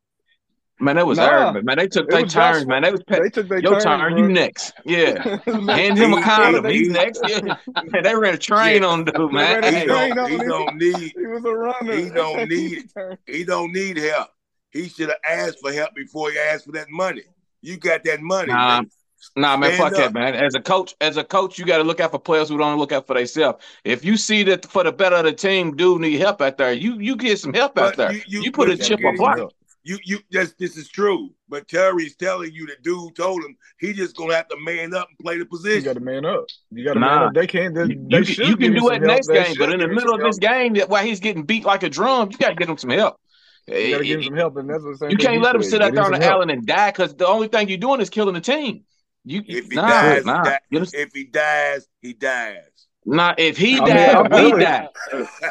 man, 0.82 0.97
that 0.97 1.07
was 1.07 1.18
Nah, 1.18 1.24
everybody. 1.47 1.63
Man, 1.66 1.78
they 1.78 1.88
took 1.88 2.03
it 2.07 2.11
their 2.11 2.24
was 2.24 2.34
Josh 2.34 2.53
turns, 2.55 2.68
man. 2.68 2.82
They 2.84 2.91
was 2.91 3.01
They 3.07 3.30
took 3.30 3.47
their 3.47 3.59
your 3.59 3.72
turns, 3.74 3.84
turn, 3.86 3.99
bro. 4.01 4.18
you 4.18 4.28
next. 4.28 4.74
Yeah. 4.84 5.38
Hand 5.45 5.97
him 5.97 6.13
a 6.13 6.18
He- 6.18 6.22
condom. 6.22 6.66
He's 6.66 6.89
next. 7.01 7.22
Yeah. 7.28 7.39
Man, 7.41 8.03
they 8.03 8.13
ran 8.16 8.34
a 8.34 8.38
train 8.38 8.82
Yeah. 8.82 8.88
on 8.89 9.05
dude, 9.05 9.32
man. 9.32 9.61
ran 9.61 9.74
He 9.74 9.86
don't, 9.86 10.30
he 10.32 10.38
don't 10.38 10.76
need 10.76 11.13
He 11.16 11.26
was 11.28 11.45
a 11.45 11.53
runner. 11.53 11.93
He 11.95 12.09
don't 12.09 12.49
need- 12.49 12.84
he 13.26 13.43
don't 13.45 13.72
need 13.72 13.97
help. 13.97 14.28
He 14.76 14.90
should 14.90 15.08
have 15.10 15.18
asked 15.26 15.60
for 15.62 15.72
help 15.72 15.96
before 15.96 16.32
he 16.32 16.38
asked 16.38 16.66
for 16.66 16.74
that 16.74 16.90
money. 16.90 17.24
You 17.62 17.78
got 17.78 18.04
that 18.04 18.22
money. 18.22 18.52
Nah, 18.52 18.82
man. 18.82 18.90
Nah, 19.38 19.58
man, 19.58 19.74
Stand 19.74 19.84
fuck 19.84 19.94
that, 20.00 20.14
man. 20.14 20.36
As 20.36 20.54
a 20.54 20.60
coach, 20.62 20.94
as 21.00 21.16
a 21.18 21.24
coach, 21.24 21.58
you 21.58 21.66
got 21.66 21.78
to 21.78 21.84
look 21.84 22.00
out 22.02 22.12
for 22.12 22.20
players 22.20 22.50
who 22.50 22.58
don't 22.58 22.78
look 22.78 22.92
out 22.92 23.08
for 23.08 23.16
themselves. 23.16 23.64
If 23.86 24.04
you 24.04 24.18
see 24.18 24.44
that 24.44 24.66
for 24.66 24.84
the 24.84 24.92
better 24.92 25.16
of 25.16 25.24
the 25.24 25.32
team, 25.34 25.76
dude 25.78 26.02
need 26.02 26.20
help 26.20 26.42
out 26.42 26.58
there, 26.58 26.74
you 26.74 27.00
you 27.00 27.16
get 27.16 27.40
some 27.40 27.54
help 27.54 27.78
out 27.80 27.96
there. 27.96 28.12
you- 28.12 28.22
You, 28.28 28.42
you- 28.44 28.52
put 28.52 28.70
a 28.70 28.78
chip 28.78 29.00
on 29.00 29.06
him 29.12 29.16
block. 29.16 29.52
You 29.88 29.98
you 30.04 30.20
that's 30.32 30.54
this 30.54 30.78
is 30.78 30.90
true. 30.90 31.30
But 31.48 31.68
Terry's 31.68 32.16
telling 32.16 32.52
you 32.52 32.66
the 32.66 32.76
dude 32.82 33.16
told 33.16 33.44
him 33.44 33.56
he 33.80 33.94
just 33.94 34.16
gonna 34.18 34.34
have 34.36 34.48
to 34.50 34.58
man 34.60 34.94
up 34.96 35.08
and 35.10 35.18
play 35.20 35.38
the 35.38 35.46
position. 35.46 35.78
You 35.80 35.86
got 35.86 35.94
to 35.94 36.00
man 36.00 36.26
up. 36.26 36.46
You 36.72 36.84
got 36.86 36.94
to 36.96 37.00
Nah. 37.00 37.08
man 37.20 37.28
up. 37.28 37.34
They 37.36 37.46
can't. 37.48 37.74
They, 37.76 37.84
You, 37.86 38.08
they 38.10 38.18
you 38.18 38.24
should 38.26 38.48
you 38.48 38.58
can 38.58 38.74
do 38.74 38.90
it 38.90 39.02
next 39.02 39.28
They 39.28 39.36
game, 39.36 39.46
should 39.54 39.60
but 39.60 39.72
in 39.72 39.80
the 39.80 39.88
middle 39.88 40.10
some 40.14 40.20
of 40.22 40.26
this 40.26 40.40
help. 40.44 40.54
game, 40.54 40.74
that 40.74 40.90
while 40.90 41.04
he's 41.04 41.20
getting 41.20 41.44
beat 41.44 41.66
like 41.66 41.84
a 41.84 41.90
drum, 41.90 42.30
you 42.32 42.38
got 42.40 42.50
to 42.50 42.56
get 42.56 42.68
him 42.68 42.78
some 42.80 42.90
help. 42.90 43.20
You 43.68 43.74
eh, 43.74 43.91
got 43.91 43.97
to 43.97 44.03
eh, 44.03 44.07
give 44.07 44.18
him 44.20 44.24
some 44.26 44.36
help, 44.36 44.57
and 44.57 44.70
that's 44.70 44.84
the 44.84 44.95
same 44.97 45.11
You 45.11 45.18
can't 45.18 45.41
let 45.41 45.55
him 45.55 45.63
sit 45.63 45.82
out 45.82 45.93
there 45.93 46.03
on 46.03 46.11
the 46.11 46.20
help. 46.20 46.34
island 46.36 46.51
and 46.51 46.66
die 46.66 46.91
because 46.91 47.16
the 47.16 47.28
only 47.28 47.47
thing 47.47 47.68
you're 47.70 47.78
doing 47.78 48.01
is 48.01 48.09
killing 48.09 48.34
the 48.36 48.41
team. 48.41 48.84
You 49.24 49.43
If 49.47 49.70
he 49.72 49.76
nah, 49.76 49.88
dies, 49.88 50.24
he 50.24 50.30
nah, 50.32 50.43
di- 50.43 50.59
Get 50.72 50.82
him- 50.82 50.88
if 50.93 51.09
he 51.13 51.24
dies, 51.26 51.88
he 52.01 52.13
dies. 52.13 52.88
nah. 53.05 53.34
If 53.38 53.57
he 53.57 53.78
I 53.78 53.86
mean, 53.86 53.95
died, 53.95 54.16
I'm 54.16 54.24
we 54.24 54.30
telling 54.30 54.51
you. 54.59 54.66
die. 54.66 54.88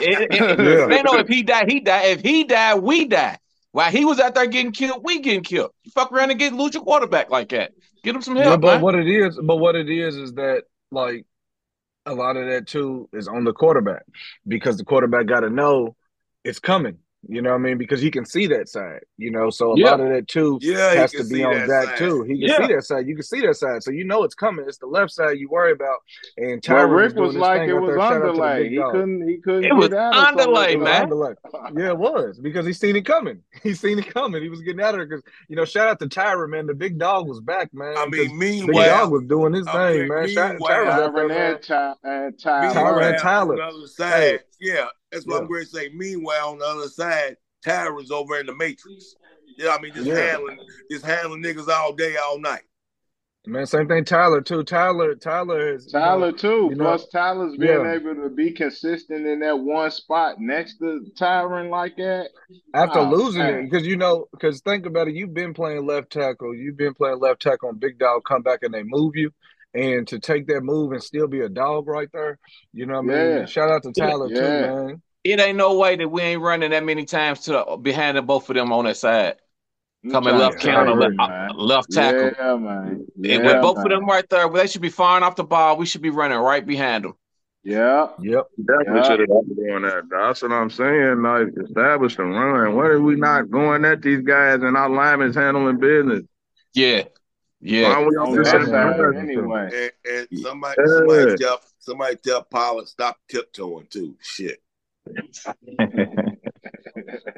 It- 0.00 0.32
it- 0.32 0.58
Yeah. 0.60 0.86
They 0.86 1.02
know 1.02 1.18
if 1.18 1.28
he 1.28 1.42
died, 1.42 1.70
he 1.70 1.80
died. 1.80 2.06
If 2.10 2.20
he 2.20 2.44
died, 2.44 2.74
we 2.82 3.06
die. 3.06 3.38
While 3.72 3.90
he 3.90 4.04
was 4.04 4.20
out 4.20 4.36
there 4.36 4.46
getting 4.46 4.70
killed, 4.70 5.00
we 5.02 5.18
getting 5.20 5.42
killed. 5.42 5.72
You 5.82 5.90
fuck 5.90 6.12
around 6.12 6.30
and 6.30 6.38
get 6.38 6.52
lose 6.52 6.74
your 6.74 6.84
quarterback 6.84 7.30
like 7.30 7.48
that. 7.48 7.72
Get 8.04 8.14
him 8.14 8.22
some 8.22 8.36
Yeah, 8.36 8.44
help, 8.44 8.60
but 8.60 8.74
man. 8.74 8.80
what 8.82 8.94
it 8.94 9.08
is, 9.08 9.36
but 9.42 9.56
what 9.56 9.74
it 9.74 9.90
is 9.90 10.14
is 10.14 10.34
that 10.34 10.62
like 10.92 11.24
a 12.06 12.14
lot 12.14 12.36
of 12.36 12.46
that 12.46 12.68
too 12.68 13.08
is 13.12 13.26
on 13.26 13.42
the 13.42 13.52
quarterback 13.52 14.04
because 14.46 14.76
the 14.76 14.84
quarterback 14.84 15.26
got 15.26 15.40
to 15.40 15.50
know 15.50 15.96
it's 16.44 16.60
coming. 16.60 16.98
You 17.29 17.41
know 17.43 17.51
what 17.51 17.57
I 17.57 17.59
mean? 17.59 17.79
Because 17.79 18.01
he 18.01 18.11
can 18.11 18.25
see 18.27 18.47
that 18.49 18.68
side. 18.68 19.01
You 19.16 19.31
know, 19.31 19.51
so 19.51 19.72
a 19.72 19.79
Yeah. 19.79 19.91
lot 19.93 20.01
of 20.01 20.09
that 20.11 20.29
too 20.29 20.59
Yeah, 20.61 20.95
has 20.95 21.12
to 21.12 21.25
be 21.25 21.43
on 21.45 21.55
that 21.55 21.68
Dak 21.68 21.85
side. 21.91 21.99
too. 21.99 22.22
He 22.22 22.35
can 22.35 22.49
Yeah. 22.49 22.57
see 22.66 22.75
that 22.75 22.83
side. 22.85 23.07
You 23.07 23.14
can 23.14 23.25
see 23.25 23.41
that 23.43 23.55
side, 23.57 23.83
so 23.83 23.91
you 23.91 24.05
know 24.05 24.25
it's 24.25 24.35
coming. 24.35 24.64
It's 24.68 24.79
the 24.79 24.87
left 24.87 25.11
side 25.12 25.39
you 25.39 25.49
worry 25.49 25.72
about. 25.72 25.99
And 26.37 26.61
But 26.61 26.75
Tyron 26.75 26.97
Rick 26.97 27.14
doing 27.14 27.27
was 27.29 27.37
like 27.37 27.68
it 27.68 27.75
was 27.75 27.89
there. 27.91 27.99
Shout 27.99 28.11
the 28.22 28.29
underlay. 28.29 28.68
He 28.68 28.77
dog. 28.77 28.93
couldn't 28.93 29.29
he 29.29 29.37
couldn't 29.39 29.64
It 29.64 29.75
was 29.75 29.89
get 29.89 29.99
out 29.99 30.14
of 30.14 30.14
some 30.16 30.35
of 30.35 30.41
underlay, 30.41 30.72
it, 30.72 30.75
It 30.75 30.81
man. 30.81 31.03
underlay. 31.03 31.35
Yeah, 31.77 31.91
it 31.91 31.99
was 31.99 32.39
because 32.41 32.66
he 32.66 32.72
seen 32.72 32.97
it 32.97 33.07
coming. 33.07 33.41
He 33.62 33.72
seen 33.75 33.99
it 33.99 34.07
coming. 34.12 34.43
He 34.43 34.49
was 34.51 34.61
getting 34.61 34.81
out 34.83 34.91
of 34.95 34.99
there 34.99 35.07
because 35.07 35.22
you 35.49 35.57
know. 35.57 35.64
Shout 35.64 35.89
out 35.89 35.99
to 36.01 36.07
Tyron, 36.07 36.51
man. 36.51 36.66
The 36.66 36.75
big 36.75 36.99
dog 36.99 37.27
was 37.27 37.41
back, 37.41 37.70
man. 37.72 37.93
I 37.97 38.05
'cause 38.05 38.11
mean, 38.11 38.20
Big 38.29 38.35
meanwhile, 38.35 39.05
dog 39.05 39.12
was 39.12 39.22
doing 39.25 39.55
his 39.55 39.66
I 39.66 39.72
thing, 39.93 39.99
mean, 40.01 40.09
man. 40.09 40.29
Shout, 40.29 40.51
meanwhile- 40.51 40.70
Tyron 40.70 40.89
out 40.89 41.14
there, 41.14 41.55
Tyron 41.57 41.57
and 41.57 41.62
Ty 41.64 41.95
and 42.05 42.35
Tyron 42.39 42.72
Tyler. 42.75 43.01
and 43.03 43.18
Tyler. 43.18 43.53
on 43.53 43.57
the 43.57 43.62
other 43.79 43.87
side, 43.87 44.41
yeah, 44.61 44.87
that's 45.14 45.26
what 45.26 45.36
Yeah. 45.36 45.40
I'm 45.42 45.48
going 45.48 45.64
to 45.64 45.70
say. 45.70 45.88
Meanwhile, 45.94 46.50
on 46.50 46.58
the 46.58 46.66
other 46.66 46.88
side, 46.88 47.36
Tyron's 47.64 48.10
over 48.10 48.38
in 48.38 48.46
the 48.46 48.54
Matrix. 48.54 49.14
You 49.56 49.66
Yeah, 49.66 49.76
I 49.76 49.80
mean, 49.80 49.94
just 49.94 50.06
Yeah. 50.06 50.16
handling, 50.16 50.58
just 50.90 51.04
handling 51.06 51.42
niggas 51.42 51.68
all 51.68 51.92
day, 51.94 52.16
all 52.16 52.38
night. 52.40 52.62
Man, 53.46 53.66
same 53.66 53.86
thing. 53.88 54.06
Tyler 54.06 54.40
too. 54.40 54.62
Tyler, 54.64 55.14
Tyler 55.14 55.74
is 55.74 55.86
you 55.92 55.92
know, 55.92 56.04
Tyler 56.06 56.32
too. 56.32 56.68
you 56.70 56.76
know, 56.76 56.84
Plus 56.84 57.06
Tyler's 57.10 57.56
being 57.58 57.84
yeah. 57.84 57.92
able 57.92 58.14
to 58.14 58.30
be 58.30 58.50
consistent 58.52 59.26
in 59.26 59.40
that 59.40 59.58
one 59.58 59.90
spot 59.90 60.36
next 60.40 60.78
to 60.78 61.04
Tyron 61.20 61.68
like 61.68 61.94
that. 61.96 62.30
after 62.72 63.00
Oh, 63.00 63.10
losing 63.10 63.42
man. 63.42 63.54
it 63.54 63.70
because 63.70 63.86
you 63.86 63.96
know 63.98 64.28
because 64.32 64.62
think 64.62 64.86
about 64.86 65.08
it. 65.08 65.14
You've 65.14 65.34
been 65.34 65.52
playing 65.52 65.84
left 65.86 66.10
tackle. 66.10 66.54
You've 66.54 66.78
been 66.78 66.94
playing 66.94 67.20
left 67.20 67.42
tackle 67.42 67.68
on 67.68 67.78
big 67.78 67.98
dog 67.98 68.22
come 68.26 68.40
back 68.42 68.60
and 68.62 68.72
they 68.72 68.82
move 68.82 69.14
you. 69.14 69.30
And 69.75 70.07
to 70.09 70.20
take 70.20 70.47
that 70.47 70.62
move 70.62 70.93
and 70.93 71.03
still 71.03 71.27
be 71.27 71.41
a 71.41 71.49
dog 71.49 71.89
right 71.89 72.09
there, 72.12 72.39
you 72.72 72.87
know 72.87 72.95
what 72.95 73.14
I 73.14 73.18
mean? 73.18 73.39
Yeah. 73.39 73.47
Shout 73.47 73.70
out 73.70 73.83
to 73.83 73.93
Tyler 73.93 74.29
too, 74.29 74.41
man. 74.41 75.03
It 75.25 75.41
ain't 75.41 75.57
no 75.57 75.77
way 75.77 75.97
that 75.97 76.09
we 76.09 76.22
ain't 76.22 76.43
running 76.43 76.70
that 76.70 76.85
many 76.85 77.05
times 77.05 77.41
to 77.41 77.53
the, 77.53 77.77
behind 77.81 78.16
the 78.16 78.22
both 78.22 78.49
of 78.51 78.55
them 78.57 78.72
on 78.72 78.85
that 78.85 78.97
side. 78.97 79.37
Coming 80.11 80.37
left 80.37 80.61
counter, 80.61 80.95
left, 80.95 81.14
man. 81.16 81.51
left 81.55 81.91
tackle. 81.91 82.31
Yeah, 82.39 82.57
man. 82.57 83.07
And 83.16 83.25
Yeah, 83.25 83.39
with 83.39 83.62
both 83.62 83.79
of 83.79 83.89
them 83.89 84.05
right 84.05 84.29
there, 84.29 84.49
they 84.51 84.66
should 84.66 84.83
be 84.83 84.91
firing 84.91 85.25
off 85.25 85.35
the 85.35 85.45
ball. 85.45 85.79
We 85.79 85.87
should 85.87 86.03
be 86.03 86.11
running 86.11 86.39
right 86.39 86.64
behind 86.64 87.05
them. 87.05 87.14
Yeah. 87.62 88.09
Yep. 88.20 88.47
Definitely 88.66 88.97
Yeah. 88.97 89.03
should 89.03 89.20
have 89.20 89.29
been 89.29 89.57
doing 89.57 89.83
that. 89.83 90.03
That's 90.11 90.43
what 90.43 90.53
I'm 90.53 90.68
saying. 90.68 91.22
Like 91.22 91.49
establish 91.64 92.16
the 92.16 92.25
run. 92.25 92.77
What 92.77 92.87
are 92.87 93.01
we 93.01 93.16
not 93.16 93.51
going 93.51 93.87
at 93.87 94.03
these 94.03 94.20
guys 94.20 94.62
and 94.62 94.77
our 94.77 94.91
linemen's 94.91 95.37
handling 95.37 95.79
business? 95.79 96.25
Yeah, 96.75 97.05
Why 97.64 97.70
yeah. 97.70 97.98
we 98.00 98.16
On 98.16 98.28
on 98.28 98.32
that 98.36 98.42
this 98.44 98.52
That's 98.52 98.66
side 98.66 98.98
right. 99.00 99.16
anyway. 99.16 99.90
And, 100.06 100.16
and 100.30 100.38
somebody, 100.42 100.74
Yeah. 100.78 100.86
somebody 100.98 101.36
tell, 101.36 101.60
somebody 101.78 102.16
tell 102.16 102.42
Pollard 102.44 102.88
stop 102.88 103.16
tiptoeing 103.28 103.86
too. 103.88 104.16
Shit. 104.20 104.60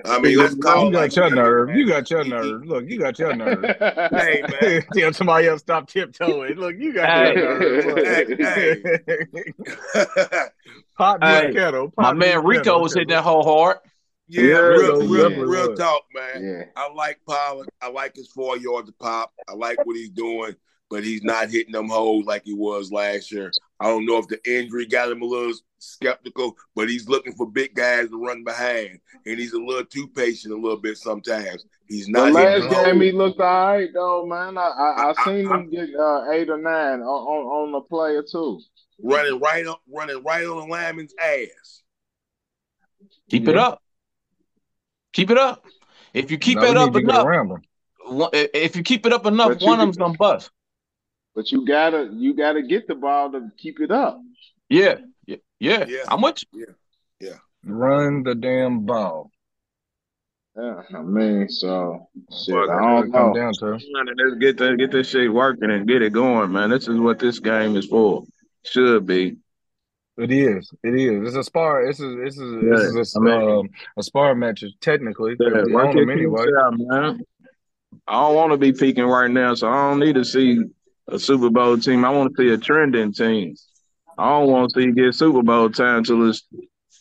I 0.04 0.20
mean, 0.20 0.38
let's 0.38 0.54
call 0.56 0.86
You 0.86 0.92
got 0.92 0.98
like 1.00 1.16
your 1.16 1.26
it 1.26 1.28
is, 1.28 1.34
nerve. 1.34 1.68
man. 1.68 1.78
You 1.78 1.86
got 1.88 2.10
your 2.10 2.22
He- 2.24 2.30
he- 2.30 2.34
nerve. 2.36 2.64
Look, 2.66 2.84
you 2.88 2.98
got 2.98 3.18
your 3.18 3.34
nerve. 3.36 3.64
Hey 4.12 4.42
man, 4.60 4.82
Tell 4.94 5.12
somebody 5.12 5.46
else 5.48 5.60
stop 5.62 5.88
tiptoeing. 5.88 6.54
Look, 6.56 6.74
you 6.78 6.92
got 6.92 7.08
Hey. 7.08 7.34
your 7.34 7.58
nerve. 7.58 7.84
Hey, 7.98 8.76
Look. 9.32 10.52
Pot 10.98 11.20
me 11.20 11.26
Hey, 11.26 11.52
kettle. 11.52 11.92
My 11.96 12.04
Pot 12.04 12.16
me 12.16 12.26
a 12.26 12.36
man 12.36 12.44
Rico 12.44 12.62
kettle, 12.62 12.82
was 12.82 12.94
hitting 12.94 13.08
'cause- 13.08 13.16
that 13.18 13.22
whole 13.22 13.42
hard. 13.44 13.78
Yeah, 14.28 14.42
Yeah, 14.42 14.58
real, 14.58 15.00
he 15.00 15.06
real, 15.08 15.44
real 15.46 15.74
talk, 15.76 16.02
man. 16.14 16.44
yeah. 16.44 16.64
I 16.76 16.92
like 16.92 17.20
Pollard. 17.28 17.68
I 17.80 17.88
like 17.90 18.16
his 18.16 18.28
four 18.28 18.56
yards 18.58 18.88
of 18.88 18.98
pop. 18.98 19.32
I 19.48 19.54
like 19.54 19.84
what 19.84 19.96
he's 19.96 20.10
doing, 20.10 20.54
but 20.90 21.04
he's 21.04 21.22
not 21.22 21.50
hitting 21.50 21.72
them 21.72 21.88
holes 21.88 22.26
like 22.26 22.42
he 22.44 22.54
was 22.54 22.90
last 22.92 23.30
year. 23.32 23.50
I 23.80 23.86
don't 23.88 24.06
know 24.06 24.18
if 24.18 24.26
the 24.28 24.40
injury 24.50 24.86
got 24.86 25.10
him 25.10 25.22
a 25.22 25.26
little 25.26 25.52
skeptical, 25.78 26.56
but 26.74 26.88
he's 26.88 27.08
looking 27.08 27.34
for 27.34 27.46
big 27.50 27.74
guys 27.74 28.08
to 28.08 28.24
run 28.24 28.42
behind, 28.42 28.98
and 29.26 29.38
he's 29.38 29.52
a 29.52 29.58
little 29.60 29.84
too 29.84 30.08
patient 30.08 30.54
a 30.54 30.56
little 30.56 30.78
bit 30.78 30.96
sometimes. 30.96 31.64
He's 31.88 32.08
not. 32.08 32.26
The 32.26 32.30
not 32.32 32.34
last 32.34 32.62
hitting 32.62 32.70
game 32.70 32.84
holes. 32.94 33.02
he 33.02 33.12
looked 33.12 33.40
all 33.40 33.72
right 33.74 33.90
though, 33.92 34.26
man. 34.26 34.56
I 34.58 34.62
I, 34.62 34.90
I 35.08 35.14
I- 35.16 35.24
seen 35.24 35.46
I- 35.52 35.58
him 35.58 35.70
get 35.70 35.94
uh, 35.94 36.30
eight 36.32 36.48
or 36.50 36.56
nine 36.58 37.00
on, 37.00 37.02
on 37.02 37.66
on 37.66 37.72
the 37.72 37.80
player 37.82 38.22
too. 38.22 38.60
running 39.04 39.38
right 39.38 39.66
on, 39.66 39.76
running 39.92 40.22
right 40.24 40.44
on 40.46 40.56
the 40.56 40.66
lineman's 40.72 41.14
ass. 41.22 41.82
Keep 43.30 43.48
it 43.48 43.56
up. 43.56 43.82
Keep 45.16 45.30
it 45.30 45.38
up. 45.38 45.64
If 46.12 46.30
you 46.30 46.36
keep 46.36 46.56
No, 46.58 46.64
it 46.64 46.76
up 46.76 46.94
enough, 46.94 47.24
around 47.24 47.50
him. 47.50 47.62
one- 48.04 48.28
if 48.34 48.76
you 48.76 48.82
keep 48.82 49.06
it 49.06 49.14
up 49.14 49.24
enough, 49.24 49.48
But 49.48 49.60
you 49.62 49.66
one 49.66 49.80
of 49.80 49.86
them's 49.86 49.96
gonna 49.96 50.12
bust. 50.18 50.50
But 51.34 51.50
you 51.50 51.64
gotta 51.64 52.10
you 52.12 52.34
gotta 52.34 52.60
get 52.60 52.86
the 52.86 52.96
ball 52.96 53.32
to 53.32 53.50
keep 53.56 53.80
it 53.80 53.90
up. 53.90 54.20
Yeah, 54.68 54.98
yeah, 55.26 55.36
yeah. 55.58 55.86
Yeah. 55.88 56.04
I'm 56.08 56.20
with 56.20 56.44
you. 56.52 56.66
Run 57.64 58.24
the 58.24 58.34
damn 58.34 58.84
ball. 58.84 59.30
Yeah, 60.54 60.82
I 60.94 61.00
mean, 61.02 61.48
so 61.48 62.08
shit, 62.44 62.54
Well, 62.54 62.70
I 62.70 62.80
don't 62.80 63.08
it 63.08 63.12
come 63.12 63.28
know. 63.28 63.34
down 63.34 63.52
to. 63.54 63.70
Let's 63.72 64.36
get 64.38 64.58
that, 64.58 64.76
get 64.78 64.90
this 64.92 65.08
shit 65.08 65.32
working 65.32 65.70
and 65.70 65.88
get 65.88 66.02
it 66.02 66.12
going, 66.12 66.52
man. 66.52 66.68
This 66.70 66.88
is 66.88 67.00
what 67.00 67.18
this 67.18 67.38
game 67.40 67.74
is 67.76 67.86
for. 67.86 68.24
Should 68.64 69.06
be. 69.06 69.38
It 70.18 70.32
is. 70.32 70.72
It 70.82 70.94
is. 70.94 71.28
It's 71.28 71.36
a 71.36 71.44
spar. 71.44 71.86
This 71.86 72.00
is. 72.00 72.16
This 72.16 72.38
is. 72.38 72.62
This 72.62 72.80
is 72.80 73.16
a, 73.16 73.20
I 73.20 73.22
mean- 73.22 73.50
um, 73.58 73.68
a 73.98 74.02
spar 74.02 74.34
match. 74.34 74.64
Technically, 74.80 75.36
Yeah, 75.38 75.62
we 75.64 75.72
work 75.74 75.88
own 75.88 75.96
your 75.96 76.06
them 76.06 76.10
anyway. 76.10 76.46
out, 76.62 76.74
man. 76.76 77.20
I 78.08 78.12
don't 78.20 78.34
want 78.34 78.52
to 78.52 78.58
be 78.58 78.72
peaking 78.72 79.04
right 79.04 79.30
now, 79.30 79.54
so 79.54 79.68
I 79.68 79.90
don't 79.90 80.00
need 80.00 80.14
to 80.14 80.24
see 80.24 80.58
a 81.08 81.18
Super 81.18 81.50
Bowl 81.50 81.76
team. 81.78 82.04
I 82.04 82.10
want 82.10 82.34
to 82.34 82.42
see 82.42 82.50
a 82.52 82.58
trending 82.58 83.12
team. 83.12 83.54
I 84.18 84.28
don't 84.30 84.48
want 84.50 84.70
to 84.72 84.80
see 84.80 84.86
you 84.86 84.94
get 84.94 85.14
Super 85.14 85.42
Bowl 85.42 85.68
time 85.70 86.04
till 86.04 86.28
it's 86.28 86.44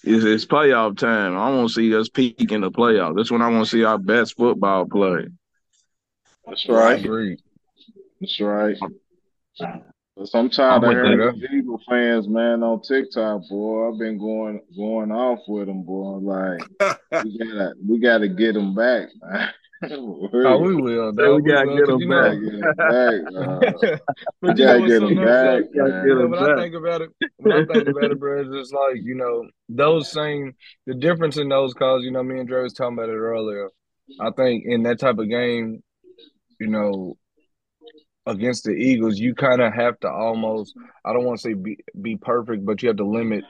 it's, 0.03 0.23
it's 0.25 0.45
playoff 0.45 0.97
time. 0.97 1.37
I 1.37 1.49
want 1.49 1.69
to 1.69 1.73
see 1.73 1.95
us 1.95 2.09
peak 2.09 2.51
in 2.51 2.61
the 2.61 2.71
playoff. 2.71 3.15
That's 3.15 3.31
when 3.31 3.41
I 3.41 3.49
want 3.49 3.65
to 3.65 3.71
see 3.71 3.83
our 3.83 3.97
best 3.97 4.35
football 4.35 4.85
play. 4.85 5.27
That's 6.45 6.67
right. 6.67 6.99
Agreed. 7.03 7.39
That's 8.19 8.39
right. 8.39 8.77
But 10.17 10.27
sometimes 10.29 10.83
I 10.83 10.87
I'm 10.87 10.95
with 10.95 11.05
hear 11.05 11.31
that. 11.31 11.35
these 11.39 11.49
Eagle 11.59 11.81
fans, 11.89 12.27
man, 12.29 12.63
on 12.63 12.81
TikTok, 12.81 13.41
boy. 13.49 13.89
I've 13.91 13.99
been 13.99 14.17
going 14.17 14.61
going 14.75 15.11
off 15.11 15.39
with 15.47 15.67
them, 15.67 15.83
boy. 15.83 16.17
Like 16.19 16.61
we 17.25 17.37
gotta 17.37 17.73
we 17.85 17.99
gotta 17.99 18.27
get 18.29 18.53
them 18.53 18.73
back. 18.75 19.09
man. 19.21 19.49
Oh, 19.91 20.57
we 20.61 20.73
will. 20.73 21.13
Yeah, 21.15 21.25
dog. 21.25 21.43
we 21.43 21.51
gotta 21.51 21.67
will, 21.67 21.77
get 21.77 21.85
'cause 21.85 21.99
them 21.99 21.99
you 21.99 22.07
gotta 22.09 22.35
know- 22.35 22.49
get 22.49 22.61
them 22.61 23.59
back. 23.59 23.75
Uh, 23.83 23.97
we 24.41 24.47
but 24.47 24.57
you 24.57 24.65
know 24.65 24.79
gotta 24.79 24.87
get 24.87 24.99
them 25.01 25.15
back, 25.15 25.53
like, 25.61 25.73
Gotta 25.75 25.89
man. 25.89 26.01
get 26.01 26.07
you 26.07 26.15
know, 26.15 26.23
'em 26.23 26.31
when 26.31 26.39
I 26.39 26.61
think 26.61 26.75
about 26.75 27.01
it, 27.01 27.09
when 27.37 27.51
I 27.53 27.65
think 27.65 27.87
about 27.89 28.11
it, 28.11 28.19
bro, 28.19 28.41
it's 28.41 28.49
just 28.55 28.73
like 28.73 28.95
you 29.03 29.15
know 29.15 29.45
those 29.69 30.09
same 30.11 30.53
the 30.87 30.93
difference 30.95 31.37
in 31.37 31.49
those 31.49 31.73
calls. 31.73 32.03
You 32.05 32.11
know, 32.11 32.23
me 32.23 32.39
and 32.39 32.47
Dre 32.47 32.63
was 32.63 32.73
talking 32.73 32.97
about 32.97 33.09
it 33.09 33.15
earlier. 33.17 33.69
I 34.19 34.31
think 34.31 34.63
in 34.65 34.83
that 34.83 34.97
type 34.99 35.17
of 35.19 35.29
game, 35.29 35.83
you 36.59 36.67
know, 36.67 37.17
against 38.25 38.63
the 38.63 38.71
Eagles, 38.71 39.19
you 39.19 39.35
kind 39.35 39.61
of 39.61 39.73
have 39.73 39.99
to 40.01 40.09
almost 40.09 40.75
I 41.03 41.13
don't 41.13 41.25
want 41.25 41.39
to 41.39 41.49
say 41.49 41.53
be 41.53 41.77
be 42.01 42.17
perfect, 42.17 42.65
but 42.65 42.81
you 42.81 42.89
have 42.89 42.97
to 42.97 43.07
limit 43.07 43.43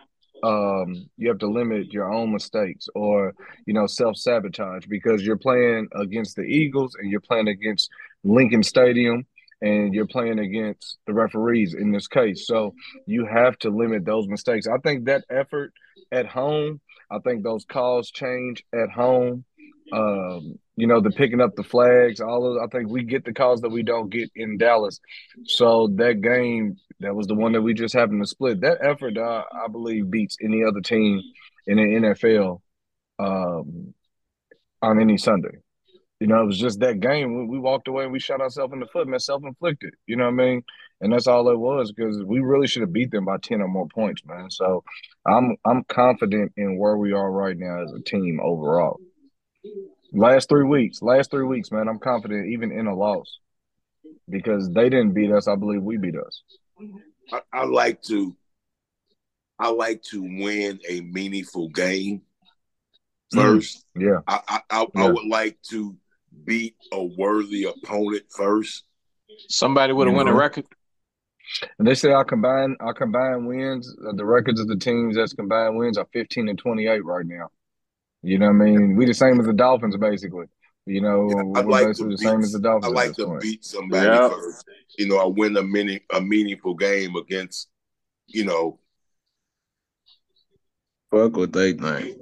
um 0.43 1.09
you 1.17 1.30
have 1.30 1.39
to 1.39 1.47
limit 1.47 1.93
your 1.93 2.11
own 2.11 2.32
mistakes 2.32 2.88
or 2.93 3.34
you 3.65 3.73
know 3.73 3.88
self-sabotage 3.88 4.86
because 4.88 5.23
you're 5.23 5.38
playing 5.38 5.88
against 5.95 6.36
the 6.36 6.43
Eagles 6.43 6.95
and 6.99 7.09
you're 7.09 7.21
playing 7.21 7.47
against 7.47 7.89
Lincoln 8.23 8.63
Stadium 8.63 9.26
and 9.61 9.93
you're 9.93 10.07
playing 10.07 10.39
against 10.39 10.97
the 11.07 11.13
referees 11.13 11.73
in 11.73 11.91
this 11.91 12.07
case. 12.07 12.45
So 12.45 12.76
you 13.07 13.26
have 13.26 13.57
to 13.59 13.69
limit 13.69 14.05
those 14.05 14.28
mistakes. 14.28 14.67
I 14.67 14.78
think 14.78 15.05
that 15.05 15.23
effort 15.30 15.73
at 16.11 16.28
home, 16.28 16.82
I 17.09 17.19
think 17.19 17.43
those 17.43 17.65
calls 17.65 18.11
change 18.11 18.63
at 18.73 18.89
home. 18.89 19.45
Um, 19.92 20.60
you 20.76 20.88
know, 20.88 21.00
the 21.00 21.12
picking 21.12 21.42
up 21.42 21.56
the 21.56 21.64
flags, 21.64 22.20
all 22.20 22.58
of 22.58 22.64
I 22.64 22.68
think 22.68 22.90
we 22.90 23.04
get 23.04 23.24
the 23.24 23.34
calls 23.34 23.62
that 23.62 23.70
we 23.70 23.84
don't 23.84 24.10
get 24.10 24.30
in 24.36 24.58
Dallas. 24.58 25.00
So 25.46 25.90
that 25.96 26.22
game, 26.22 26.78
that 27.00 27.16
was 27.16 27.28
the 27.28 27.36
one 27.36 27.54
that 27.54 27.62
we 27.62 27.74
just 27.74 27.94
happened 27.94 28.22
to 28.22 28.28
split. 28.28 28.62
That 28.62 28.80
effort, 28.82 29.18
uh, 29.18 29.44
I 29.54 29.68
believe, 29.68 30.10
beats 30.10 30.38
any 30.42 30.64
other 30.64 30.82
team 30.82 31.22
in 31.68 31.78
the 31.78 31.84
NFL 31.84 32.62
um, 33.20 33.94
on 34.82 35.00
any 35.00 35.18
Sunday. 35.18 35.58
You 36.20 36.28
know, 36.28 36.42
it 36.42 36.48
was 36.48 36.60
just 36.60 36.80
that 36.80 37.00
game. 37.00 37.38
We, 37.38 37.58
we 37.58 37.60
walked 37.60 37.88
away 37.88 38.04
and 38.04 38.14
we 38.14 38.20
shot 38.20 38.42
ourselves 38.42 38.74
in 38.74 38.80
the 38.80 38.88
foot, 38.88 39.08
man, 39.08 39.20
self 39.20 39.44
inflicted. 39.44 39.94
You 40.08 40.16
know 40.16 40.26
what 40.26 40.42
I 40.42 40.46
mean? 40.46 40.64
And 41.02 41.12
that's 41.12 41.28
all 41.28 41.50
it 41.50 41.60
was 41.60 41.92
because 41.92 42.24
we 42.24 42.40
really 42.40 42.68
should 42.68 42.82
have 42.82 42.94
beat 42.94 43.12
them 43.12 43.26
by 43.26 43.38
ten 43.38 43.62
or 43.62 43.68
more 43.68 43.88
points, 43.88 44.24
man. 44.26 44.50
So 44.50 44.84
I'm 45.28 45.58
I'm 45.66 45.84
confident 45.86 46.54
in 46.56 46.78
where 46.78 46.98
we 46.98 47.12
are 47.12 47.32
right 47.32 47.58
now 47.58 47.84
as 47.84 47.92
a 47.92 48.02
team 48.02 48.40
overall. 48.42 49.00
Last 50.13 50.49
three 50.49 50.63
weeks, 50.63 51.01
last 51.01 51.32
three 51.32 51.45
weeks, 51.45 51.72
man, 51.72 51.88
I'm 51.88 51.99
confident 51.99 52.47
even 52.47 52.72
in 52.72 52.88
a 52.88 52.95
loss 52.95 53.39
because 54.30 54.70
they 54.72 54.89
didn't 54.89 55.13
beat 55.13 55.32
us. 55.32 55.47
I 55.47 55.55
believe 55.55 55.82
we 55.82 55.97
beat 55.97 56.16
us. 56.16 56.43
I, 57.32 57.41
I 57.51 57.66
like 57.66 58.01
to 58.03 58.36
I 59.59 59.70
like 59.70 60.01
to 60.11 60.22
win 60.22 60.80
a 60.88 61.01
meaningful 61.01 61.70
game 61.70 62.22
first. 63.34 63.86
Yeah, 63.95 64.20
I, 64.28 64.39
I, 64.47 64.59
I, 64.70 64.86
I 64.95 65.07
would 65.07 65.28
like 65.28 65.57
to 65.70 65.95
beat 66.43 66.76
a 66.91 67.03
worthy 67.03 67.63
opponent 67.66 68.26
first. 68.30 68.84
Somebody 69.49 69.93
would 69.93 70.07
have 70.07 70.16
won 70.16 70.28
a 70.28 70.34
record. 70.34 70.66
and 71.80 71.88
they 71.88 71.95
say 71.95 72.11
our 72.11 72.26
combined 72.26 72.78
our 72.80 72.93
combined 72.93 73.47
wins, 73.47 73.93
uh, 74.07 74.13
the 74.13 74.26
records 74.26 74.59
of 74.59 74.68
the 74.68 74.78
teams 74.78 75.16
that's 75.16 75.34
combined 75.34 75.78
wins 75.78 75.97
are 75.97 76.07
15 76.13 76.49
and 76.49 76.57
28 76.57 77.03
right 77.03 77.26
now. 77.26 77.49
You 78.26 78.39
know 78.39 78.47
what 78.47 78.53
I 78.61 78.65
mean? 78.65 78.95
We 78.95 79.05
the 79.05 79.13
same 79.13 79.39
as 79.39 79.45
the 79.45 79.53
Dolphins, 79.53 79.95
basically. 79.97 80.45
You 80.88 81.01
know, 81.01 81.30
I'd 81.55 81.65
we're 81.65 81.71
like 81.71 81.82
to 81.84 81.88
basically 81.89 82.15
the 82.15 82.17
beat, 82.17 82.28
same 82.28 82.39
as 82.41 82.51
the 82.53 82.59
Dolphins. 82.59 82.86
I 82.86 82.95
like 82.95 83.13
to 83.15 83.26
point. 83.26 83.41
beat 83.41 83.63
somebody 83.65 84.07
Yeah. 84.07 84.30
first. 84.30 84.65
You 84.97 85.07
know, 85.07 85.17
I 85.17 85.26
win 85.28 85.55
a 85.57 85.63
mini 85.63 86.01
a 86.13 86.21
meaningful 86.21 86.73
game 86.76 87.15
against, 87.15 87.69
you 88.28 88.45
know, 88.45 88.80
Fuck 91.11 91.38
what 91.38 91.53
they 91.53 91.71
think. 91.73 92.17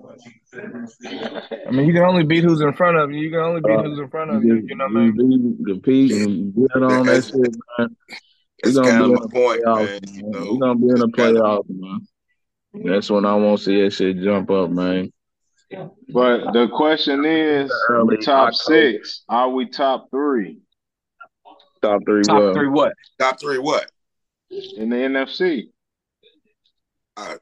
I 0.54 1.72
mean, 1.72 1.88
you 1.88 1.94
can 1.94 2.04
only 2.04 2.24
beat 2.26 2.44
who's 2.44 2.62
in 2.62 2.74
front 2.74 2.98
of 2.98 3.12
you. 3.12 3.22
You 3.22 3.32
can 3.32 3.40
only 3.40 3.62
beat 3.62 3.72
Uh, 3.74 3.84
who's 3.84 3.98
in 3.98 4.10
front 4.10 4.30
of 4.32 4.44
you. 4.44 4.56
You 4.68 4.76
know 4.76 4.86
what 4.86 4.98
I 4.98 5.10
mean? 5.10 5.58
We 5.58 5.74
compete 5.74 6.12
and 6.12 6.54
get 6.54 6.76
on 6.76 7.06
that 7.06 7.06
That's- 7.06 7.28
shit, 7.32 7.56
man. 7.80 7.96
that's 8.62 8.76
gonna 8.76 8.90
kind 8.90 9.04
of 9.06 9.10
my 9.12 9.22
the 9.22 9.30
point, 9.30 9.64
playoffs, 9.64 9.86
man. 9.86 10.00
You 10.16 10.22
man. 10.24 10.32
know, 10.32 10.52
We're 10.54 10.60
gonna 10.60 10.80
be 10.80 10.88
in 10.90 10.96
the 11.00 11.08
playoffs, 11.08 11.70
man. 11.70 12.08
That's 12.86 13.10
when 13.10 13.26
I 13.26 13.36
want 13.36 13.60
to 13.60 13.64
see 13.64 13.82
that 13.82 13.92
shit 13.94 14.20
jump 14.22 14.52
up, 14.52 14.70
man. 14.70 15.12
But 16.10 16.54
the 16.54 16.68
question 16.70 17.26
is, 17.26 17.72
Early 17.90 18.18
we 18.18 18.24
top 18.24 18.54
six. 18.54 19.24
Are 19.30 19.50
we 19.50 19.68
top 19.68 20.10
three 20.12 20.60
Top 21.84 22.02
three, 22.06 22.24
Top 22.24 22.40
well, 22.40 22.54
three 22.54 22.70
what? 22.70 22.94
top 23.20 23.40
three. 23.42 23.58
What? 23.60 23.92
in 24.50 24.90
the 24.90 24.96
NFC? 24.96 25.70
I, 27.18 27.36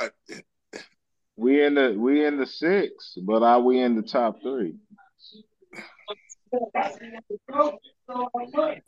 I, 0.00 0.08
We 1.36 1.62
in 1.62 1.74
the 1.74 1.94
we 1.96 2.24
in 2.24 2.38
the 2.38 2.46
six, 2.46 3.16
but 3.20 3.42
are 3.42 3.60
we 3.60 3.80
in 3.80 3.94
the 3.94 4.02
top 4.02 4.40
three? 4.40 4.76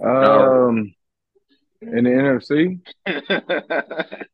Um, 0.03 0.95
in 1.83 2.05
the 2.05 2.11
NFC, 2.11 2.79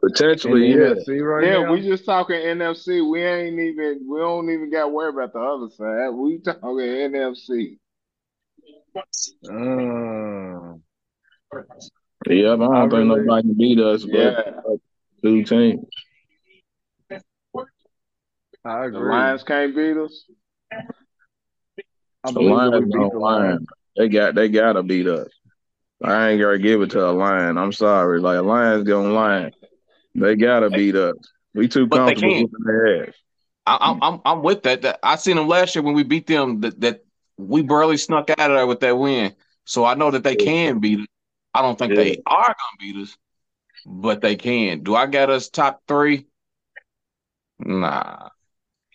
potentially, 0.00 0.68
yeah. 0.68 0.76
NFC 0.94 1.20
right 1.22 1.44
yeah, 1.46 1.62
now. 1.62 1.72
we 1.72 1.82
just 1.82 2.04
talking 2.04 2.36
NFC. 2.36 3.08
We 3.08 3.22
ain't 3.22 3.58
even 3.58 4.06
we 4.08 4.18
don't 4.18 4.48
even 4.50 4.70
got 4.70 4.82
to 4.82 4.88
worry 4.88 5.10
about 5.10 5.32
the 5.32 5.40
other 5.40 5.68
side. 5.70 6.10
We 6.14 6.38
talking 6.38 6.60
NFC. 6.78 7.78
Uh, 9.48 10.76
Yep, 12.28 12.54
I 12.54 12.56
don't 12.56 12.74
I 12.74 12.80
think 12.82 12.92
really- 12.92 13.20
nobody 13.22 13.42
can 13.48 13.54
beat 13.56 13.78
us, 13.78 14.04
but 14.04 14.12
Yeah, 14.12 14.50
two 15.22 15.44
teams. 15.44 15.84
I 18.64 18.86
agree. 18.86 18.98
the. 18.98 19.06
Lions 19.06 19.44
can't 19.44 19.76
beat 19.76 19.96
us. 19.96 20.24
I 20.72 20.82
The 22.24 22.32
believe 22.32 22.48
that 22.48 22.50
we 22.50 22.70
Lions 22.70 22.84
beat 22.86 22.92
don't 22.94 23.12
the 23.12 23.18
line. 23.18 23.42
Lions. 23.50 23.66
They 23.96 24.08
got 24.08 24.34
they 24.34 24.48
gotta 24.48 24.82
beat 24.82 25.06
us. 25.06 25.28
I 26.02 26.30
ain't 26.30 26.40
gonna 26.40 26.58
give 26.58 26.82
it 26.82 26.90
to 26.90 27.08
a 27.08 27.10
lion. 27.10 27.56
I'm 27.56 27.72
sorry. 27.72 28.20
Like 28.20 28.38
a 28.38 28.42
lion's 28.42 28.84
gonna 28.84 29.12
line. 29.12 29.52
They 30.14 30.36
gotta 30.36 30.70
beat 30.70 30.94
us. 30.94 31.14
We 31.54 31.68
too 31.68 31.86
But 31.86 31.96
comfortable 31.96 32.42
whooping 32.42 32.64
their 32.64 33.06
ass. 33.08 33.14
I, 33.66 33.78
I'm 33.80 34.02
I'm 34.02 34.20
I'm 34.24 34.42
with 34.42 34.62
that. 34.64 34.82
That 34.82 34.98
I 35.02 35.16
seen 35.16 35.36
them 35.36 35.48
last 35.48 35.74
year 35.74 35.82
when 35.82 35.94
we 35.94 36.04
beat 36.04 36.26
them. 36.26 36.60
That, 36.60 36.80
that 36.80 37.04
we 37.38 37.62
barely 37.62 37.96
snuck 37.96 38.30
out 38.30 38.50
of 38.50 38.56
there 38.56 38.66
with 38.66 38.80
that 38.80 38.98
win. 38.98 39.34
So 39.64 39.84
I 39.84 39.94
know 39.94 40.10
that 40.10 40.22
they 40.22 40.36
can 40.36 40.78
beat 40.78 41.00
us. 41.00 41.06
I 41.54 41.62
don't 41.62 41.78
think 41.78 41.94
they 41.94 42.22
are 42.26 42.46
gonna 42.46 42.76
beat 42.78 42.96
us, 42.96 43.16
but 43.86 44.20
they 44.20 44.36
can. 44.36 44.82
Do 44.82 44.94
I 44.94 45.06
got 45.06 45.30
us 45.30 45.48
top 45.48 45.82
three? 45.88 46.26
Nah, 47.58 48.28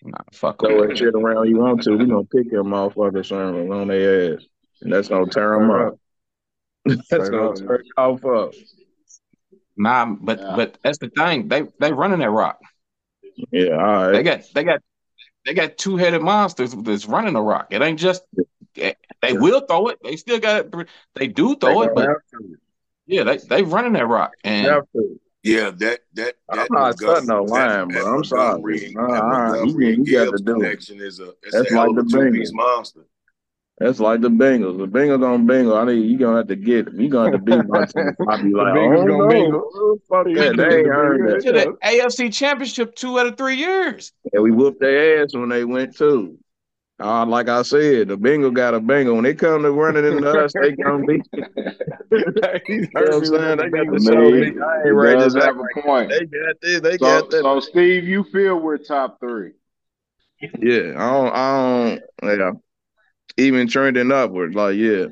nah. 0.04 0.18
Fuck 0.32 0.60
Throw 0.60 0.88
that 0.88 0.97
shit 0.97 1.16
around 1.16 1.49
you 1.49 1.58
want 1.58 1.82
to. 1.84 1.97
We 1.97 2.06
gonna 2.06 2.24
pick 2.26 2.52
them 2.52 2.68
motherfuckers 2.68 3.32
on 3.32 3.72
on 3.72 3.88
their 3.88 4.36
ass. 4.36 4.43
And 4.82 4.93
that's 4.93 5.08
gonna 5.10 5.26
tear 5.26 5.58
them 5.58 5.72
up. 5.72 5.99
That's 6.86 7.06
Straight 7.06 7.32
gonna 7.32 7.50
up. 7.50 7.56
tear 7.58 7.84
you 7.84 7.92
off 7.98 8.26
up. 8.26 8.54
Nah, 9.78 10.06
but 10.20 10.40
Yeah. 10.40 10.56
but 10.56 10.78
that's 10.84 10.98
the 11.00 11.10
thing. 11.10 11.48
They 11.48 11.64
they 11.80 11.92
running 11.94 12.20
that 12.20 12.30
rock. 12.30 12.60
Yeah, 13.52 13.76
all 13.76 14.12
They 14.12 14.24
got 14.24 14.42
they 14.54 14.64
got 14.64 14.82
they 15.46 15.54
got 15.54 15.78
two 15.78 15.98
headed 15.98 16.22
monsters 16.22 16.74
that's 16.74 17.06
running 17.06 17.34
the 17.34 17.42
rock. 17.42 17.68
It 17.72 17.82
ain't 17.82 18.00
just 18.00 18.24
they 18.76 19.34
will 19.34 19.62
throw 19.62 19.88
it. 19.88 20.00
They 20.04 20.16
still 20.16 20.40
got 20.40 20.66
it. 20.66 20.88
They 21.16 21.28
do 21.28 21.56
throw 21.56 21.84
it, 21.84 21.96
but 21.96 22.10
yeah, 23.08 23.24
they 23.24 23.38
they 23.38 23.64
running 23.64 23.94
that 23.94 24.08
rock. 24.08 24.34
And 24.44 24.84
yeah, 25.44 25.72
that 25.72 26.02
that 26.14 26.36
I'm 26.50 26.68
not 26.70 26.98
cutting 27.00 27.28
no 27.28 27.44
line, 27.44 27.88
that 27.88 28.02
bro. 28.02 28.16
I'm 28.16 28.24
sorry. 28.24 28.62
Montgomery- 28.62 28.94
Nah, 28.94 29.08
that 29.08 29.24
all 29.24 29.30
right. 29.30 29.68
You- 29.68 29.80
you 29.80 30.12
got 30.12 30.26
to 30.26 30.32
Gibbs 30.32 30.42
do 30.42 30.52
it. 30.52 30.56
connection 30.64 31.02
is 31.02 31.20
a 31.20 31.30
it's 31.42 31.56
That's 31.56 31.72
a 31.72 31.76
like 31.76 31.96
the 31.96 32.04
two 32.04 32.32
piece 32.32 32.54
monster. 32.54 33.06
That's 33.82 34.00
like 34.00 34.22
the 34.22 34.30
Bengals. 34.30 34.78
The 34.78 34.86
Bengals 34.88 35.22
gonna 35.22 35.44
bingle. 35.44 35.76
I 35.76 35.86
need 35.86 36.06
you 36.06 36.18
gonna 36.18 36.38
have 36.38 36.48
to 36.48 36.56
get. 36.56 36.86
Them. 36.86 37.02
You 37.02 37.10
gonna 37.10 37.32
have 37.32 37.40
to 37.40 37.46
beat 37.46 37.68
my 37.68 37.86
team. 37.86 38.16
I'll 38.30 38.38
be 38.44 38.54
like, 38.54 38.74
Bengals 38.76 38.98
oh 39.02 39.08
gonna 39.08 39.18
no, 39.24 39.28
bingle. 39.28 40.00
fuck 40.08 40.26
that. 40.26 40.58
They 40.58 40.78
ain't 40.78 40.88
earned 40.88 41.30
that. 41.30 41.42
to 41.42 41.52
the 41.52 41.78
AFC 41.84 42.32
Championship 42.32 42.96
two 42.96 43.18
out 43.20 43.26
of 43.26 43.38
three 43.38 43.56
years. 43.56 44.12
And 44.34 44.44
we 44.44 44.52
whooped 44.52 44.80
their 44.82 45.24
ass 45.24 45.34
when 45.34 45.50
they 45.50 45.66
went 45.66 45.98
too. 45.98 46.38
Uh, 47.00 47.26
like 47.26 47.50
I 47.50 47.64
said, 47.64 48.10
the 48.10 48.18
Bengal 48.18 48.52
got 48.52 48.76
a 48.76 48.80
bingo. 48.80 49.16
When 49.16 49.24
they 49.24 49.34
come 49.34 49.64
to 49.64 49.72
running 49.72 50.06
into 50.06 50.30
us, 50.30 50.54
they 50.62 50.74
gonna 50.74 51.04
be. 51.04 51.20
you 51.34 51.40
know 52.12 53.02
what 53.02 53.14
I'm 53.14 53.26
saying? 53.26 53.58
They 53.58 53.70
got 53.70 53.84
to 53.86 53.92
Man, 53.92 54.02
show 54.04 54.30
me. 54.30 54.38
he- 54.38 54.60
I 54.62 54.82
he 54.84 54.90
ain't 54.90 54.96
ready 54.96 55.18
does 55.18 55.34
to 55.34 55.42
have 55.42 55.50
act 55.50 55.58
a 55.58 55.82
point. 55.82 56.10
They 56.10 56.26
got 56.26 56.56
this. 56.62 56.82
They 56.82 56.98
So, 56.98 57.06
got 57.06 57.30
that. 57.32 57.42
so 57.42 57.60
Steve, 57.60 58.04
you 58.04 58.24
feel 58.26 58.60
we're 58.60 58.78
top 58.78 59.20
three? 59.20 59.54
yeah, 60.60 60.94
I 60.98 61.12
don't. 61.12 61.34
I 61.34 62.00
don't. 62.22 62.40
Yeah. 62.40 62.52
Even 63.38 63.68
trending 63.68 64.12
upward, 64.12 64.56
like 64.56 64.76
yeah. 64.76 65.08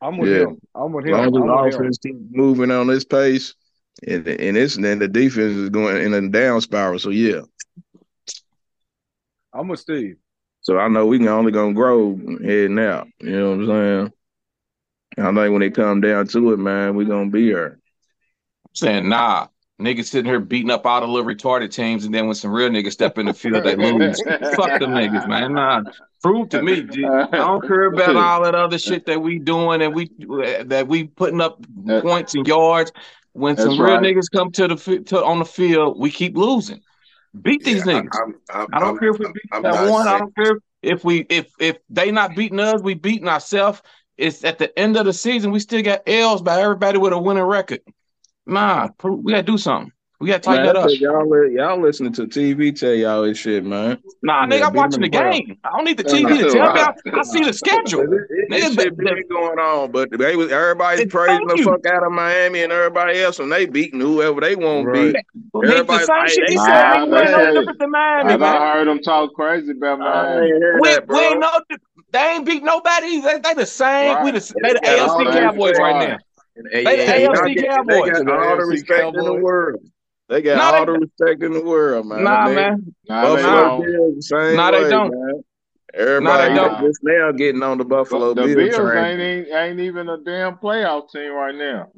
I'm 0.00 0.18
with 0.18 0.30
Yeah. 0.30 0.40
him. 0.40 0.58
I'm 0.74 0.92
with 0.92 1.06
As 1.06 1.10
him. 1.10 1.16
long 1.16 1.26
as 1.26 1.32
I'm 1.34 1.46
the 1.46 1.52
with 1.52 1.62
him. 1.62 1.78
offense 1.78 1.98
keep 1.98 2.16
moving 2.30 2.70
on 2.70 2.86
this 2.88 3.04
pace, 3.04 3.54
And 4.06 4.26
and 4.26 4.56
it's 4.56 4.76
then 4.76 4.98
the 4.98 5.08
defense 5.08 5.54
is 5.56 5.70
going 5.70 5.96
in 6.04 6.14
a 6.14 6.28
down 6.28 6.60
spiral. 6.60 6.98
So 6.98 7.10
yeah. 7.10 7.42
I'm 9.52 9.68
with 9.68 9.80
Steve. 9.80 10.16
So 10.60 10.78
I 10.78 10.88
know 10.88 11.06
we 11.06 11.18
can 11.18 11.28
only 11.28 11.52
gonna 11.52 11.74
grow 11.74 12.16
heading 12.42 12.78
out. 12.78 13.08
You 13.20 13.30
know 13.32 13.50
what 13.50 13.60
I'm 13.60 13.66
saying? 13.66 14.12
I 15.18 15.34
think 15.34 15.52
when 15.52 15.62
it 15.62 15.74
come 15.74 16.00
down 16.00 16.26
to 16.28 16.52
it, 16.52 16.58
man, 16.58 16.94
we 16.94 17.04
gonna 17.04 17.30
be 17.30 17.42
here. 17.44 17.78
I'm 18.68 18.74
saying 18.74 19.08
nah. 19.08 19.48
Niggas 19.80 20.06
sitting 20.06 20.24
here 20.30 20.40
beating 20.40 20.70
up 20.70 20.86
all 20.86 21.02
the 21.02 21.06
little 21.06 21.28
retarded 21.30 21.70
teams, 21.70 22.06
and 22.06 22.14
then 22.14 22.24
when 22.26 22.34
some 22.34 22.50
real 22.50 22.70
niggas 22.70 22.92
step 22.92 23.18
in 23.18 23.26
the 23.26 23.34
field, 23.34 23.62
they 23.62 23.76
lose. 23.76 24.18
Fuck 24.22 24.80
them 24.80 24.92
niggas, 24.92 25.28
man. 25.28 25.52
Nah, 25.52 25.82
prove 26.22 26.48
to 26.50 26.62
me. 26.62 26.80
I 27.04 27.26
don't 27.30 27.60
care 27.66 27.84
about 27.84 28.16
all 28.16 28.42
that 28.44 28.54
other 28.54 28.78
shit 28.78 29.04
that 29.04 29.20
we 29.20 29.38
doing 29.38 29.82
and 29.82 29.94
we 29.94 30.10
that 30.64 30.86
we 30.88 31.04
putting 31.04 31.42
up 31.42 31.62
points 31.86 32.34
and 32.34 32.46
yards. 32.48 32.90
When 33.34 33.54
That's 33.54 33.68
some 33.68 33.78
real 33.78 33.96
right. 33.96 34.02
niggas 34.02 34.30
come 34.34 34.50
to 34.52 34.66
the 34.68 34.76
fi- 34.78 35.00
to, 35.00 35.22
on 35.22 35.40
the 35.40 35.44
field, 35.44 36.00
we 36.00 36.10
keep 36.10 36.38
losing. 36.38 36.80
Beat 37.42 37.62
these 37.62 37.84
Yeah, 37.84 38.00
niggas. 38.00 38.08
I, 38.14 38.22
I'm, 38.22 38.34
I'm, 38.62 38.66
I 38.72 38.78
don't 38.78 38.88
I'm- 38.88 38.98
care 38.98 39.10
if 39.10 39.18
we 39.18 39.26
I'm- 39.26 39.32
beat 39.34 39.42
I'm 39.52 39.62
that 39.62 39.74
not 39.74 39.90
one. 39.90 40.08
I 40.08 40.10
saying- 40.12 40.18
don't 40.20 40.36
care 40.36 40.58
if 40.82 41.04
we 41.04 41.18
if 41.28 41.48
if 41.60 41.76
they 41.90 42.10
not 42.10 42.34
beating 42.34 42.60
us, 42.60 42.80
we 42.80 42.94
beating 42.94 43.28
ourselves. 43.28 43.82
It's 44.16 44.42
at 44.42 44.56
the 44.58 44.76
end 44.78 44.96
of 44.96 45.04
the 45.04 45.12
season, 45.12 45.50
we 45.50 45.60
still 45.60 45.82
got 45.82 46.00
L's 46.06 46.40
by 46.40 46.62
everybody 46.62 46.96
with 46.96 47.12
a 47.12 47.18
winning 47.18 47.42
record. 47.42 47.80
Nah, 48.46 48.88
we 49.02 49.32
gotta 49.32 49.42
do 49.42 49.58
something. 49.58 49.92
We 50.18 50.28
gotta 50.28 50.40
tighten 50.40 50.64
Man, 50.64 50.74
that 50.74 50.80
up. 50.84 50.90
y'all, 50.98 51.50
y'all 51.50 51.80
listening 51.80 52.12
to 52.14 52.26
TV 52.26 52.78
tell 52.78 52.94
y'all 52.94 53.22
this 53.22 53.36
shit, 53.36 53.64
man. 53.64 53.98
Nah, 54.22 54.46
nigga, 54.46 54.68
I'm 54.68 54.72
watching 54.74 55.02
the 55.02 55.08
them 55.10 55.26
in 55.26 55.42
game. 55.44 55.58
I 55.62 55.70
don't 55.70 55.84
need 55.84 55.98
the 55.98 56.04
TV 56.04 56.38
to 56.38 56.50
tell 56.50 56.72
me. 56.72 56.80
I, 56.80 56.92
I 57.18 57.22
see 57.22 57.44
the 57.44 57.52
schedule. 57.52 58.00
It, 58.12 58.30
it, 58.30 58.50
Nigga, 58.50 58.74
shit 58.80 58.96
the- 58.96 59.02
been 59.04 59.28
going 59.28 59.58
on, 59.58 59.90
but 59.90 60.08
they 60.16 60.36
was 60.36 60.50
everybody's 60.52 61.00
Thank 61.00 61.12
praising 61.12 61.46
the 61.48 61.56
you. 61.58 61.64
fuck 61.64 61.84
out 61.86 62.04
of 62.04 62.12
Miami 62.12 62.62
and 62.62 62.72
everybody 62.72 63.20
else, 63.20 63.40
and 63.40 63.50
they 63.50 63.66
beating 63.66 64.00
whoever 64.00 64.40
they 64.40 64.54
want 64.56 64.86
to 64.86 64.92
beat. 64.92 65.16
Nigga, 65.54 65.86
the 65.86 65.94
Everybody 65.94 66.04
same 66.04 66.28
shit 66.28 66.44
they 66.46 66.52
he 66.52 66.56
Nah, 66.56 66.64
said. 66.64 66.74
I 66.76 67.00
ain't 67.00 67.10
no 67.10 67.54
different 67.54 67.78
than 67.78 67.90
Miami, 67.90 68.34
I 68.34 68.36
man. 68.38 68.60
heard 68.76 68.88
them 68.88 69.00
talk 69.00 69.34
crazy 69.34 69.72
about 69.72 69.98
Miami. 69.98 70.52
We, 70.80 70.88
that, 70.90 71.08
we 71.08 71.18
ain't 71.20 71.40
bro. 71.40 71.40
no, 71.40 71.60
they 72.12 72.30
ain't 72.34 72.46
beat 72.46 72.62
nobody. 72.62 73.20
They, 73.20 73.38
they 73.40 73.54
the 73.54 73.66
same. 73.66 74.22
We 74.22 74.30
the, 74.30 74.54
they 74.62 74.72
the 74.74 74.80
They 74.82 74.96
got 74.96 75.10
all 75.10 75.24
AFC 75.24 75.32
Cowboys 75.32 75.78
right 75.78 76.08
now. 76.08 76.18
And- 76.56 76.66
They 76.72 76.78
and- 76.78 76.86
the 76.86 76.90
and 76.90 77.00
AFC 77.00 77.22
y'all 77.22 77.54
get- 77.54 77.68
Cowboys. 77.70 77.86
They 77.88 78.10
got 78.10 78.24
The 78.24 78.32
all 78.32 78.56
the 78.56 78.62
AFC 78.62 78.70
respect 78.70 79.16
in 79.16 79.24
the 79.24 79.34
world. 79.34 79.80
They 80.28 80.42
got 80.42 80.56
Nah, 80.56 80.64
all 80.78 80.86
they- 80.86 80.92
the 80.92 80.98
respect 80.98 81.42
in 81.42 81.52
the 81.52 81.62
world, 81.62 82.06
man. 82.06 82.24
Nah, 82.24 82.48
They- 82.48 82.54
man. 82.54 82.94
Nah, 83.08 83.34
they 83.36 83.42
don't. 83.42 83.82
Bills 83.84 84.14
the 84.16 84.22
same 84.22 84.56
Nah, 84.56 84.70
they 84.70 84.88
don't. 84.90 85.10
man. 85.10 85.44
Everybody 85.96 86.54
Nah. 86.54 86.78
they 86.80 86.86
just 86.86 87.00
now 87.02 87.32
getting 87.32 87.62
on 87.62 87.78
the 87.78 87.84
Buffalo 87.84 88.34
The 88.34 88.42
Bills 88.42 88.54
Bills 88.56 88.76
train. 88.76 89.18
ain't, 89.20 89.48
ain't 89.48 89.48
ain't 89.54 89.80
even 89.80 90.08
a 90.08 90.18
damn 90.18 90.56
playoff 90.56 91.10
team 91.10 91.32
right 91.32 91.54
now. 91.54 91.88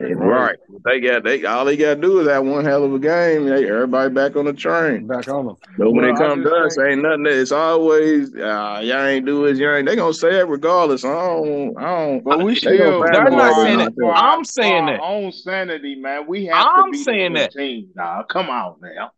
Right. 0.00 0.56
They 0.84 1.00
got 1.00 1.24
they 1.24 1.44
all 1.44 1.64
they 1.64 1.76
gotta 1.76 2.00
do 2.00 2.20
is 2.20 2.26
that 2.26 2.44
one 2.44 2.64
hell 2.64 2.84
of 2.84 2.94
a 2.94 2.98
game. 2.98 3.46
They, 3.46 3.68
everybody 3.68 4.12
back 4.12 4.34
on 4.36 4.46
the 4.46 4.52
train. 4.52 5.06
Back 5.06 5.28
on 5.28 5.46
them. 5.46 5.56
But 5.78 5.92
when 5.92 6.04
Well, 6.04 6.14
it 6.14 6.18
comes 6.18 6.44
to 6.44 6.54
us, 6.54 6.78
ain't 6.78 7.02
nothing. 7.02 7.24
that- 7.24 7.38
It's 7.40 7.52
always 7.52 8.34
uh, 8.34 8.80
y'all 8.82 9.04
ain't 9.06 9.26
do 9.26 9.44
it. 9.46 9.56
You 9.56 9.70
ain't. 9.72 9.86
They 9.86 9.96
gonna 9.96 10.12
say 10.14 10.38
it 10.40 10.48
regardless. 10.48 11.04
I 11.04 11.08
don't. 11.12 11.76
I 11.78 11.82
don't. 12.06 12.24
But 12.24 12.42
we 12.42 12.52
They 12.54 12.60
still 12.60 13.02
They're 13.04 13.30
not 13.30 13.54
saying 13.62 13.78
to 13.78 13.84
that. 13.84 13.96
do 13.96 14.06
it. 14.08 14.12
I'm 14.12 14.44
saying 14.44 14.86
for 14.86 14.92
that. 14.92 15.00
our 15.00 15.06
own 15.06 15.32
sanity, 15.32 15.94
man. 15.96 16.26
We 16.26 16.46
have 16.46 16.66
I'm 16.74 16.86
to 16.86 16.90
be 16.92 17.04
saying 17.04 17.34
that. 17.34 17.52
team. 17.52 17.88
Nah, 17.94 18.22
come 18.24 18.48
on 18.48 18.76
now. 18.82 19.12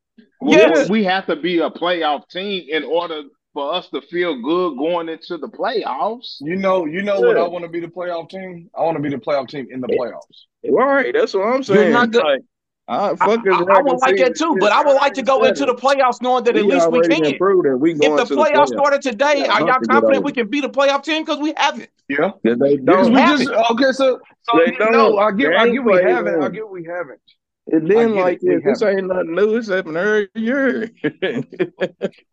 Yes. 0.44 0.88
We, 0.90 1.00
we 1.00 1.04
have 1.04 1.26
to 1.26 1.36
be 1.36 1.60
a 1.60 1.70
playoff 1.70 2.28
team 2.28 2.66
in 2.68 2.82
order 2.82 3.22
for 3.52 3.74
us 3.74 3.88
to 3.90 4.00
feel 4.02 4.40
good 4.40 4.76
going 4.78 5.08
into 5.08 5.36
the 5.38 5.48
playoffs. 5.48 6.36
You 6.40 6.56
know, 6.56 6.86
you 6.86 7.02
know 7.02 7.20
what 7.20 7.36
I 7.36 7.46
want 7.46 7.64
to 7.64 7.68
be 7.70 7.80
the 7.80 7.88
playoff 7.88 8.30
team. 8.30 8.70
I 8.76 8.82
want 8.82 8.96
to 8.96 9.02
be 9.02 9.10
the 9.10 9.18
playoff 9.18 9.48
team 9.48 9.68
in 9.70 9.80
the 9.80 9.88
playoffs. 9.88 10.46
Right. 10.68 11.12
That's 11.14 11.34
what 11.34 11.42
I'm 11.46 11.54
You're 11.54 11.62
saying. 11.64 11.92
not 11.92 12.10
good. 12.12 12.22
Like, 12.24 12.40
I, 12.88 13.10
I, 13.10 13.16
fuck 13.16 13.44
this 13.44 13.54
I, 13.54 13.58
I 13.58 13.80
would 13.82 14.00
like 14.00 14.16
that 14.16 14.36
too, 14.36 14.56
but. 14.58 14.72
I 14.72 14.82
would 14.82 14.94
like 14.94 15.14
to 15.14 15.22
go 15.22 15.44
into 15.44 15.64
the 15.66 15.74
playoffs 15.74 16.20
knowing 16.20 16.44
that 16.44 16.56
at 16.56 16.64
least 16.66 16.90
we 16.90 17.00
can. 17.02 17.22
can 17.22 17.38
prove 17.38 17.64
that 17.64 17.76
we 17.76 17.92
If 17.92 17.98
the 17.98 18.24
to 18.24 18.34
the 18.34 18.34
playoffs 18.34 18.54
playoffs. 18.54 18.68
started 18.68 19.02
today, 19.02 19.44
Yeah, 19.46 19.52
are 19.52 19.60
y'all 19.60 19.66
nothing 19.68 19.82
to 19.82 19.86
get 19.88 19.88
confident 19.88 20.24
we 20.24 20.32
can 20.32 20.48
beat 20.48 20.64
a 20.64 20.68
playoff 20.68 21.04
team? 21.04 21.22
Because 21.24 21.38
we 21.38 21.54
haven't. 21.56 21.88
Yeah. 22.08 22.32
That 22.42 22.58
they 22.58 22.76
Because 22.78 23.06
don't. 23.06 23.14
we 23.14 23.20
have 23.20 23.38
just 23.38 23.50
it. 23.50 23.56
okay. 23.70 23.92
So, 23.92 24.20
so 24.42 24.58
They 24.66 24.72
no, 24.78 24.90
don't. 24.90 25.18
I 25.20 25.30
get, 25.30 25.50
They 25.50 25.56
I 25.56 25.68
get 25.70 25.84
we 25.84 25.94
haven't. 26.02 26.42
I 26.42 26.48
get 26.48 26.68
we 26.68 26.84
haven't. 26.84 27.20
It 27.68 27.88
then, 27.88 28.16
like 28.16 28.40
it. 28.42 28.62
This. 28.64 28.80
This 28.80 28.82
ain't 28.82 29.06
nothing 29.06 29.34
new. 29.34 29.56
It's 29.56 29.68
happened 29.68 29.96
every 29.96 30.28
year. 30.34 30.90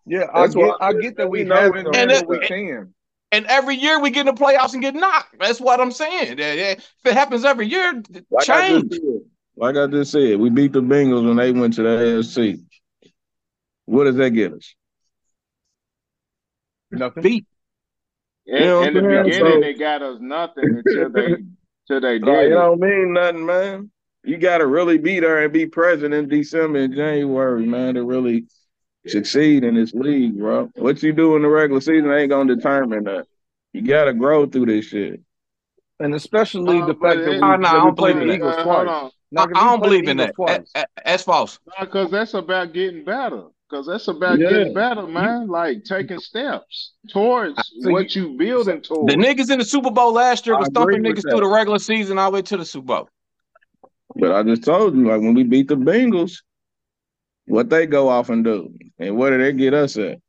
Yeah, 0.06 0.26
I 0.34 0.42
That's 0.42 0.56
why 0.56 0.66
get, 0.66 0.76
I 0.82 0.88
I 0.88 0.94
get 0.94 1.18
that 1.18 1.30
we 1.30 1.40
we 1.40 1.46
know 1.46 1.56
haven't, 1.56 1.88
it's 1.88 1.98
And 1.98 2.12
it, 2.12 2.28
we 2.28 2.40
can. 2.40 2.94
and 3.32 3.46
every 3.46 3.76
year 3.76 4.00
we 4.00 4.10
get 4.10 4.28
in 4.28 4.34
the 4.36 4.42
playoffs 4.42 4.74
and 4.74 4.82
get 4.82 4.96
knocked. 4.96 5.36
That's 5.40 5.62
what 5.62 5.80
I'm 5.80 5.92
saying. 5.92 6.40
Yeah, 6.40 6.54
yeah. 6.54 6.72
If 6.72 7.06
it 7.06 7.14
happens 7.14 7.46
every 7.46 7.68
year, 7.68 7.94
like 8.32 8.50
I 8.50 8.70
just 8.70 8.82
change. 8.82 8.94
said. 8.94 9.22
Like 9.56 9.76
I 9.78 9.88
just 9.88 10.12
said, 10.12 10.40
we 10.40 10.50
beat 10.50 10.72
the 10.74 10.82
Bengals 10.82 11.28
when 11.28 11.36
they 11.38 11.52
went 11.52 11.74
to 11.76 11.84
the 11.84 11.90
AFC. 11.90 12.64
What 13.86 14.06
does 14.06 14.16
that 14.16 14.32
get 14.32 14.54
us? 14.54 14.74
Nothing. 16.92 17.24
Beat. 17.24 17.46
In, 18.48 18.60
know 18.62 18.82
in 18.84 18.94
the 18.96 19.00
I'm 19.02 19.26
beginning, 19.26 19.54
So- 19.54 19.60
they 19.62 19.74
got 19.76 20.02
us 20.02 20.18
nothing 20.20 20.82
until 20.86 21.10
they 21.12 21.26
until 21.88 22.02
they 22.02 22.20
Like, 22.20 22.26
did 22.26 22.46
it 22.46 22.52
it. 22.52 22.56
don't 22.56 22.80
mean 22.80 23.14
nothing, 23.14 23.46
man. 23.46 23.92
You 24.24 24.38
got 24.38 24.58
to 24.60 24.68
really 24.68 24.98
be 24.98 25.20
there 25.20 25.44
and 25.44 25.52
be 25.54 25.66
present 25.66 26.14
in 26.14 26.28
December 26.28 26.80
and 26.80 26.94
January, 26.96 27.66
man, 27.66 27.96
to 27.96 28.04
really 28.04 28.46
succeed 29.08 29.64
in 29.64 29.76
this 29.76 29.94
league, 29.94 30.38
bro. 30.38 30.70
What 30.76 31.02
you 31.02 31.14
do 31.14 31.36
in 31.36 31.42
the 31.44 31.48
regular 31.48 31.82
season 31.82 32.12
ain't 32.12 32.30
gonna 32.30 32.54
determine 32.56 33.06
that. 33.06 33.26
You 33.74 33.82
got 33.82 34.06
to 34.06 34.14
grow 34.14 34.46
through 34.46 34.66
this 34.68 34.86
shit. 34.86 35.22
And 36.02 36.14
especially 36.16 36.82
Uh, 36.82 36.88
the 36.88 36.94
fact 36.96 37.20
that 37.20 37.30
we, 37.30 37.36
it- 37.38 37.42
Oh, 37.42 37.46
I 37.48 37.58
that 37.58 37.74
we 37.74 37.80
don't 37.80 37.98
played 37.98 38.14
believe 38.16 38.28
the 38.28 38.34
in 38.34 38.40
Eagles 38.40 38.56
twice. 38.64 39.12
Now, 39.32 39.44
I, 39.44 39.46
'cause 39.46 39.54
I 39.56 39.70
don't 39.70 39.84
believe 39.84 40.08
in 40.08 40.18
that. 40.18 40.30
Eagles 40.32 40.48
That- 40.48 40.56
twice. 40.58 40.72
that- 40.76 40.90
That's 41.06 41.24
false. 41.24 41.60
because 41.80 42.12
that's 42.12 42.34
about 42.34 42.74
getting 42.74 43.04
better. 43.06 43.44
Because 43.70 43.86
that's 43.86 44.08
about 44.08 44.40
Yeah. 44.40 44.50
getting 44.50 44.74
better, 44.74 45.06
man. 45.06 45.48
Like 45.48 45.84
taking 45.84 46.20
steps 46.20 46.94
towards 47.10 47.56
So 47.82 47.92
what 47.92 48.16
you 48.16 48.36
building 48.38 48.82
towards. 48.82 49.14
The 49.14 49.20
niggas 49.22 49.52
in 49.52 49.60
the 49.60 49.66
Super 49.66 49.92
Bowl 49.92 50.12
last 50.14 50.48
year 50.48 50.58
was 50.58 50.68
agree 50.70 50.96
thumping 50.96 51.04
niggas 51.04 51.22
that. 51.22 51.30
through 51.32 51.42
the 51.42 51.48
regular 51.54 51.78
season 51.80 52.18
all 52.18 52.32
the 52.32 52.36
way 52.36 52.42
to 52.42 52.58
the 52.58 52.66
Super 52.66 52.86
Bowl. 52.86 53.10
But 54.16 54.32
I 54.34 54.44
just 54.44 54.64
told 54.64 54.96
you, 54.96 55.08
like 55.08 55.22
when 55.22 55.34
we 55.34 55.44
beat 55.44 55.68
the 55.68 55.76
Bengals, 55.76 56.42
what 57.46 57.70
they 57.70 57.86
go 57.86 58.10
off 58.10 58.30
and 58.30 58.44
do, 58.44 58.74
and 58.98 59.18
what 59.18 59.32
did 59.32 59.42
they 59.42 59.54
get 59.54 59.74
us 59.74 59.98
at? 59.98 60.20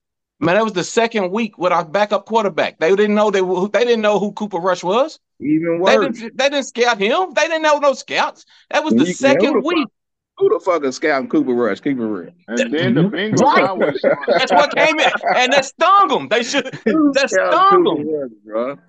Man, 0.43 0.55
that 0.55 0.65
was 0.65 0.73
the 0.73 0.85
second 0.85 1.31
week 1.33 1.59
with 1.59 1.71
our 1.73 1.85
backup 1.85 2.25
quarterback. 2.25 2.79
They 2.79 2.89
didn't 2.97 3.15
know 3.15 3.31
they 3.31 3.43
were, 3.43 3.69
they 3.69 3.85
didn't 3.85 4.01
know 4.01 4.19
who 4.19 4.33
Cooper 4.33 4.59
Rush 4.59 4.83
was. 4.83 5.19
Even 5.39 5.83
They 5.85 5.99
worse. 5.99 6.19
didn't 6.19 6.37
they 6.39 6.49
didn't 6.49 6.65
scout 6.67 6.99
him. 6.99 7.33
They 7.35 7.43
didn't 7.43 7.63
know 7.63 7.79
no 7.79 7.93
scouts. 7.93 8.45
That 8.71 8.83
was 8.85 8.93
And 8.93 9.03
the 9.03 9.07
you- 9.07 9.13
second 9.13 9.45
who 9.47 9.61
the 9.61 9.67
week. 9.67 9.79
fuck- 9.87 9.93
Who 10.39 10.49
the 10.49 10.61
fuck 10.65 10.85
is 10.85 10.97
scouting 10.97 11.29
Cooper 11.29 11.53
Rush? 11.53 11.81
Keep 11.81 11.99
it 11.99 12.03
real. 12.05 12.31
And 12.49 12.73
then 12.73 12.95
the 12.95 13.03
Bengals 13.03 13.41
Right. 13.43 14.17
That's 14.39 14.53
what 14.53 14.75
came 14.75 14.99
in, 14.99 15.11
and 15.37 15.53
that 15.53 15.67
stung 15.67 16.09
them. 16.09 16.29
They 16.29 16.43
should 16.43 16.65
that 16.65 17.29
stung 17.31 17.85
them. 17.85 18.81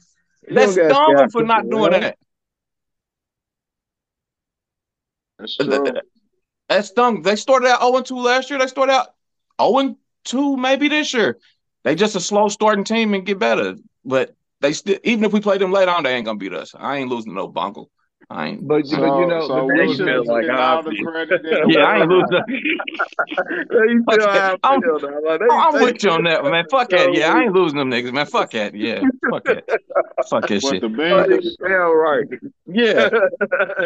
That 0.55 0.69
stung 0.69 1.15
them 1.15 1.29
for 1.29 1.43
not 1.43 1.69
doing 1.69 1.91
that. 1.91 2.17
That's 5.41 5.55
true. 5.57 5.93
That 6.69 6.85
stung. 6.85 7.21
They 7.21 7.35
started 7.35 7.67
out 7.67 7.81
0 7.81 8.01
2 8.01 8.15
last 8.17 8.49
year. 8.49 8.57
They 8.59 8.67
started 8.67 8.93
out 8.93 9.07
0 9.61 9.97
2 10.23 10.57
maybe 10.57 10.87
this 10.87 11.13
year. 11.13 11.37
They 11.83 11.95
just 11.95 12.15
a 12.15 12.19
slow 12.19 12.47
starting 12.47 12.83
team 12.85 13.13
and 13.13 13.25
get 13.25 13.39
better. 13.39 13.75
But 14.05 14.35
they 14.61 14.71
still, 14.73 14.97
even 15.03 15.25
if 15.25 15.33
we 15.33 15.41
play 15.41 15.57
them 15.57 15.71
later 15.71 15.91
on, 15.91 16.03
they 16.03 16.13
ain't 16.13 16.25
gonna 16.25 16.37
beat 16.37 16.53
us. 16.53 16.73
I 16.77 16.97
ain't 16.97 17.09
losing 17.09 17.33
no 17.33 17.47
bungle. 17.47 17.89
I 18.29 18.47
ain't. 18.49 18.65
But, 18.67 18.85
So, 18.87 18.95
but 18.97 19.19
you 19.19 19.27
know, 19.27 19.41
so 19.47 19.55
but 19.55 19.65
we 19.65 19.77
those 19.87 19.97
should 19.97 20.27
like 20.27 20.49
all 20.49 20.83
the 20.83 20.95
credit 21.03 21.41
Yeah, 21.67 21.81
I 21.83 21.99
ain't 21.99 22.07
losing. 22.09 22.41
you 22.47 24.03
feel 24.09 24.23
I 24.29 24.55
I'm- 24.63 24.81
feel. 24.81 24.93
Like, 25.01 25.39
they- 25.39 25.45
I'm 25.51 25.73
they- 25.73 25.83
with 25.85 26.03
you 26.03 26.11
on 26.11 26.23
that, 26.23 26.43
man. 26.45 26.65
Fuck 26.71 26.89
that. 26.91 27.13
Yeah, 27.13 27.33
I 27.33 27.41
ain't 27.43 27.53
losing 27.53 27.79
them 27.79 27.91
niggas, 27.91 28.13
man. 28.13 28.25
Fuck 28.27 28.51
that. 28.51 28.73
Yeah, 28.75 29.01
fuck 29.29 29.43
that. 29.45 29.65
Fuck 30.29 30.47
that 30.47 30.61
shit. 30.61 30.81
the 30.81 30.87
Bengals, 30.87 31.43
sound 31.59 31.99
right. 31.99 32.27
Yeah, 32.67 33.09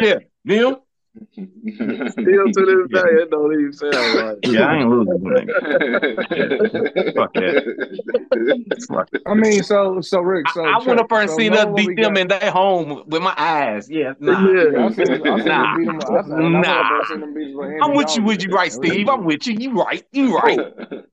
yeah. 0.00 0.18
Them? 0.44 0.76
Still 1.16 2.46
to 2.52 2.52
this 2.54 2.88
day, 2.92 3.08
it 3.22 3.30
don't 3.30 3.52
even 3.52 3.72
sound 3.72 3.94
right. 3.94 4.36
Yeah, 4.44 4.66
I 4.66 4.76
ain't 4.78 4.88
losing 4.90 5.22
them. 5.24 5.46
Fuck 7.16 7.32
that. 7.34 8.86
Fuck. 8.88 9.08
I 9.26 9.34
mean, 9.34 9.62
so 9.62 10.00
so 10.00 10.20
Rick, 10.20 10.48
so 10.50 10.64
I, 10.64 10.72
I 10.72 10.76
went 10.78 10.86
check. 10.88 10.98
up 11.00 11.08
there 11.08 11.20
and 11.22 11.30
So 11.30 11.36
seen 11.36 11.52
us 11.54 11.66
beat 11.74 11.96
them 11.96 12.14
got- 12.14 12.18
in 12.20 12.28
their 12.28 12.50
home 12.50 13.02
with 13.06 13.22
my 13.22 13.34
eyes. 13.36 13.88
Yeah, 13.90 14.12
nah. 14.20 14.40
Yeah. 14.46 14.84
I 14.86 14.92
seen, 14.92 15.10
I 15.10 15.38
seen 15.38 15.44
Nah. 15.46 15.76
them 15.76 15.76
beat 15.78 15.86
them. 15.86 16.00
I, 16.00 16.22
seen, 16.22 16.32
and 16.32 16.56
I 16.56 16.60
went 16.60 16.66
up 16.66 16.66
there 16.66 16.72
Nah. 16.72 16.98
and 16.98 17.06
seen 17.06 17.20
them 17.20 17.34
beat 17.34 17.44
them. 17.48 17.56
with 17.56 17.66
Andy 17.66 17.80
I'm 17.82 17.94
with 17.94 18.16
you, 18.16 18.22
with 18.22 18.42
you, 18.44 18.50
right, 18.50 18.72
Steve. 18.72 19.08
I'm 19.08 19.24
with 19.24 19.46
you. 19.46 19.54
You 19.58 19.70
right. 19.82 20.04
You 20.12 20.36
right. 20.36 20.58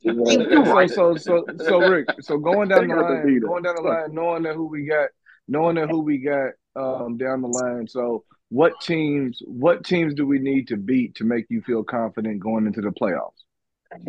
You, 0.02 0.14
you 0.26 0.66
so, 0.66 0.74
right. 0.74 0.90
so 0.90 1.16
so 1.16 1.46
so 1.66 1.80
Rick, 1.80 2.08
so 2.22 2.38
going 2.38 2.70
down 2.70 2.88
the 2.88 2.96
line, 2.96 3.40
going 3.40 3.64
down 3.64 3.76
the 3.76 3.82
line, 3.82 4.14
knowing 4.14 4.44
that 4.44 4.56
who 4.56 4.68
we 4.68 4.86
got, 4.86 5.10
knowing 5.48 5.76
that 5.76 5.90
who 5.90 6.02
we 6.02 6.18
got 6.20 6.52
um, 6.76 7.18
down 7.18 7.42
the 7.42 7.48
line. 7.48 7.88
So 7.88 8.24
what 8.54 8.80
teams, 8.82 9.42
what 9.46 9.84
teams 9.84 10.14
do 10.14 10.28
we 10.28 10.38
need 10.38 10.68
to 10.68 10.78
beat 10.78 11.16
to 11.16 11.24
make 11.24 11.46
you 11.50 11.62
feel 11.62 11.84
confident 11.84 12.40
going 12.40 12.68
into 12.68 12.82
the 12.82 12.92
playoffs? 12.92 13.42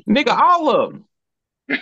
Nigga, 0.09 0.37
all 0.39 0.69
of 0.69 0.93
them. 0.93 1.05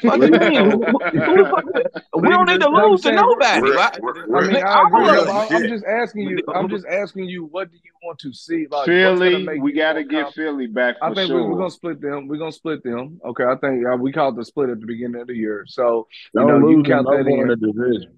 Fuck 0.01 0.19
you 0.23 0.31
mean? 0.31 0.71
Who- 0.71 0.85
who- 0.85 1.21
who 1.25 1.37
the 1.43 1.51
fuck- 1.51 2.23
we 2.23 2.29
don't 2.29 2.47
need 2.47 2.61
to 2.61 2.69
I'm 2.69 2.91
lose 2.91 3.01
to 3.01 3.09
saying- 3.09 3.17
nobody. 3.17 3.63
Real- 3.63 3.75
right? 3.75 3.99
real- 4.01 4.37
I 4.37 4.41
mean, 4.43 4.51
real- 4.55 4.65
I 4.65 4.87
agree. 4.87 5.11
real 5.11 5.25
but 5.25 5.31
I'm, 5.51 5.57
I'm 5.65 5.69
just 5.69 5.85
asking 5.85 6.23
you. 6.29 6.39
I'm 6.55 6.69
just 6.69 6.87
asking 6.87 7.25
you. 7.29 7.45
What 7.47 7.73
do 7.73 7.79
you 7.83 7.91
want 8.05 8.19
to 8.21 8.33
see? 8.33 8.69
Like 8.71 8.87
Philly, 8.87 9.59
we 9.59 9.73
got 9.73 9.95
to 9.95 10.05
get 10.05 10.23
confident? 10.27 10.35
Philly 10.35 10.67
back 10.69 10.99
for 11.01 11.05
I 11.07 11.15
think 11.15 11.27
sure. 11.29 11.43
we, 11.43 11.49
we're 11.51 11.59
gonna 11.59 11.71
split 11.71 12.01
them. 12.01 12.29
We're 12.29 12.37
gonna 12.39 12.53
split 12.53 12.85
them. 12.85 13.21
Okay, 13.25 13.43
I 13.45 13.57
think 13.57 13.85
uh, 13.85 13.97
we 13.97 14.13
called 14.13 14.37
the 14.37 14.45
split 14.45 14.71
at 14.71 14.79
the 14.79 14.87
beginning 14.87 15.21
of 15.21 15.27
the 15.27 15.35
year. 15.35 15.65
So 15.67 16.07
you 16.33 16.41
Don't 16.43 16.61
know, 16.61 16.69
you 16.69 16.77
lose 16.79 16.87
count 16.87 17.09
no 17.11 17.17
that 17.17 17.27
in 17.27 17.41
in. 17.41 17.49
the 17.49 17.57
division. 17.57 18.13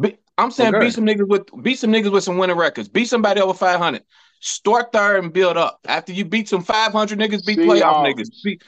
Be- 0.00 0.16
I'm 0.36 0.50
saying 0.50 0.74
Okay. 0.74 0.86
beat 0.86 0.94
some 0.94 1.04
niggas 1.06 1.28
with 1.28 1.62
beat 1.62 1.78
some 1.78 1.90
niggas 1.92 2.10
with 2.12 2.24
some 2.24 2.38
winning 2.38 2.56
records. 2.56 2.88
Beat 2.88 3.06
somebody 3.06 3.40
over 3.40 3.54
500. 3.54 4.02
Start 4.40 4.92
third 4.92 5.22
and 5.24 5.32
build 5.32 5.56
up. 5.56 5.80
After 5.86 6.12
you 6.12 6.24
beat 6.24 6.48
some 6.48 6.62
500 6.62 7.18
niggas, 7.18 7.46
beat 7.46 7.58
playoff 7.58 8.04
Seahawks. 8.04 8.14
niggas. 8.14 8.42
Beat, 8.42 8.62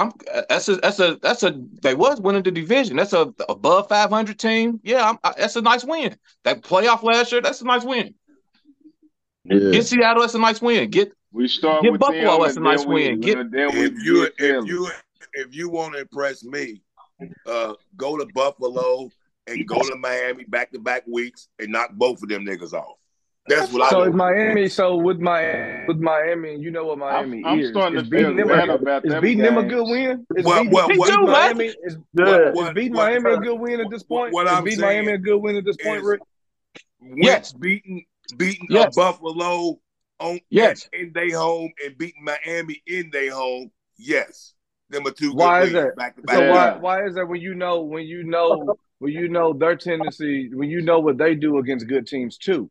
I'm 0.00 0.10
that's 0.48 0.68
a 0.68 0.76
that's 0.76 0.98
a 1.00 1.16
that's 1.22 1.42
a 1.44 1.60
they 1.82 1.94
was 1.94 2.20
winning 2.20 2.42
the 2.42 2.50
division. 2.50 2.96
That's 2.96 3.12
a 3.12 3.32
above 3.48 3.88
500 3.88 4.38
team. 4.38 4.80
Yeah, 4.82 5.08
I'm, 5.10 5.18
I, 5.22 5.34
that's 5.38 5.56
a 5.56 5.62
nice 5.62 5.84
win. 5.84 6.16
That 6.44 6.62
playoff 6.62 7.02
last 7.02 7.30
year, 7.30 7.40
that's 7.40 7.60
a 7.60 7.64
nice 7.64 7.84
win. 7.84 8.14
Yeah. 9.44 9.70
Get 9.70 9.86
Seattle, 9.86 10.22
that's 10.22 10.34
a 10.34 10.38
nice 10.38 10.60
win. 10.62 10.90
Get 10.90 11.12
We 11.30 11.46
start 11.46 11.82
Get 11.82 11.92
with 11.92 12.00
Buffalo, 12.00 12.32
them, 12.32 12.42
that's 12.42 12.56
a 12.56 12.60
nice 12.60 12.86
we, 12.86 12.94
win. 12.94 13.20
Get- 13.20 13.38
if 13.52 13.92
you 14.02 14.28
if 14.38 14.66
you 14.66 14.88
if 15.34 15.54
you 15.54 15.68
want 15.68 15.92
to 15.94 16.00
impress 16.00 16.42
me, 16.42 16.80
uh, 17.46 17.74
go 17.96 18.16
to 18.16 18.26
Buffalo 18.34 19.10
and 19.46 19.66
go 19.66 19.80
to 19.80 19.96
Miami 19.96 20.44
back 20.44 20.72
to 20.72 20.78
back 20.78 21.04
weeks 21.06 21.48
and 21.58 21.70
knock 21.72 21.90
both 21.92 22.22
of 22.22 22.28
them 22.28 22.44
niggas 22.44 22.72
off. 22.72 22.96
That's 23.46 23.70
what 23.72 23.90
So 23.90 24.00
I 24.00 24.04
is 24.06 24.10
do. 24.12 24.16
Miami. 24.16 24.68
So 24.68 24.96
with 24.96 25.18
my 25.20 25.84
with 25.86 25.98
Miami, 25.98 26.56
you 26.58 26.70
know 26.70 26.86
what 26.86 26.98
Miami 26.98 27.42
I'm, 27.44 27.52
I'm 27.54 27.60
is. 27.60 27.70
starting 27.70 27.98
is 27.98 28.04
to 28.04 28.10
feel 28.10 28.20
beating 28.30 28.36
them. 28.38 28.48
better 28.48 28.72
A, 28.72 28.74
about 28.76 29.04
is 29.04 29.12
them 29.12 29.20
beating 29.22 29.42
them 29.42 29.58
a 29.58 29.62
good 29.64 29.84
win? 29.84 30.26
Is 30.36 30.44
Well, 30.46 30.58
beating, 30.60 30.72
well, 30.72 30.90
is 30.90 30.98
what- 30.98 31.08
beating 31.08 31.20
Me 31.20 31.26
too, 31.26 31.26
man. 31.26 31.32
Miami 31.32 31.64
is, 31.66 31.98
What- 32.14 32.68
is 32.68 32.72
beating 32.74 32.92
what- 32.94 33.04
Miami 33.22 33.30
a 33.32 33.36
good 33.36 33.60
win 33.60 33.80
at 33.80 33.90
this 33.90 34.02
point? 34.02 34.32
what 34.32 34.46
is 34.46 34.52
I'm 34.52 34.64
beating 34.64 34.80
Miami 34.80 35.12
a 35.12 35.18
good 35.18 35.36
win 35.38 35.56
at 35.56 35.64
this 35.66 35.76
point, 35.76 36.02
Rick? 36.04 36.20
Yes. 37.02 37.52
beating 37.52 38.06
beating 38.38 38.66
Yes. 38.70 38.96
a 38.96 38.98
Buffalo 39.00 39.78
on 40.20 40.40
Yes. 40.48 40.88
in 40.94 41.12
their 41.12 41.36
home 41.36 41.70
and 41.84 41.98
beating 41.98 42.24
Miami 42.24 42.82
in 42.86 43.10
their 43.10 43.30
home. 43.34 43.70
Yes, 43.98 44.54
them 44.90 45.06
are 45.06 45.10
two 45.10 45.30
good 45.30 45.36
Why 45.38 45.62
is 45.62 45.72
that? 45.72 45.96
back 45.96 46.16
to 46.16 46.22
So 46.28 46.38
back. 46.40 46.74
why 46.74 46.80
why 46.80 47.06
is 47.06 47.14
that 47.14 47.26
when 47.26 47.40
you 47.40 47.54
know 47.54 47.82
when 47.82 48.04
you 48.06 48.22
know 48.24 48.76
when 48.98 49.12
you 49.12 49.28
know 49.28 49.52
their 49.52 49.76
tendency 49.76 50.50
when 50.54 50.68
you 50.70 50.80
know 50.82 51.00
what 51.00 51.18
they 51.18 51.34
do 51.34 51.58
against 51.58 51.86
good 51.88 52.06
teams 52.06 52.36
too? 52.38 52.70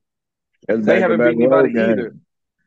That's 0.67 0.85
They 0.85 1.01
haven't 1.01 1.17
back-to-back 1.17 1.37
beat 1.37 1.43
anybody 1.43 1.73
road 1.73 1.87
games. 1.87 1.99
either. 1.99 2.15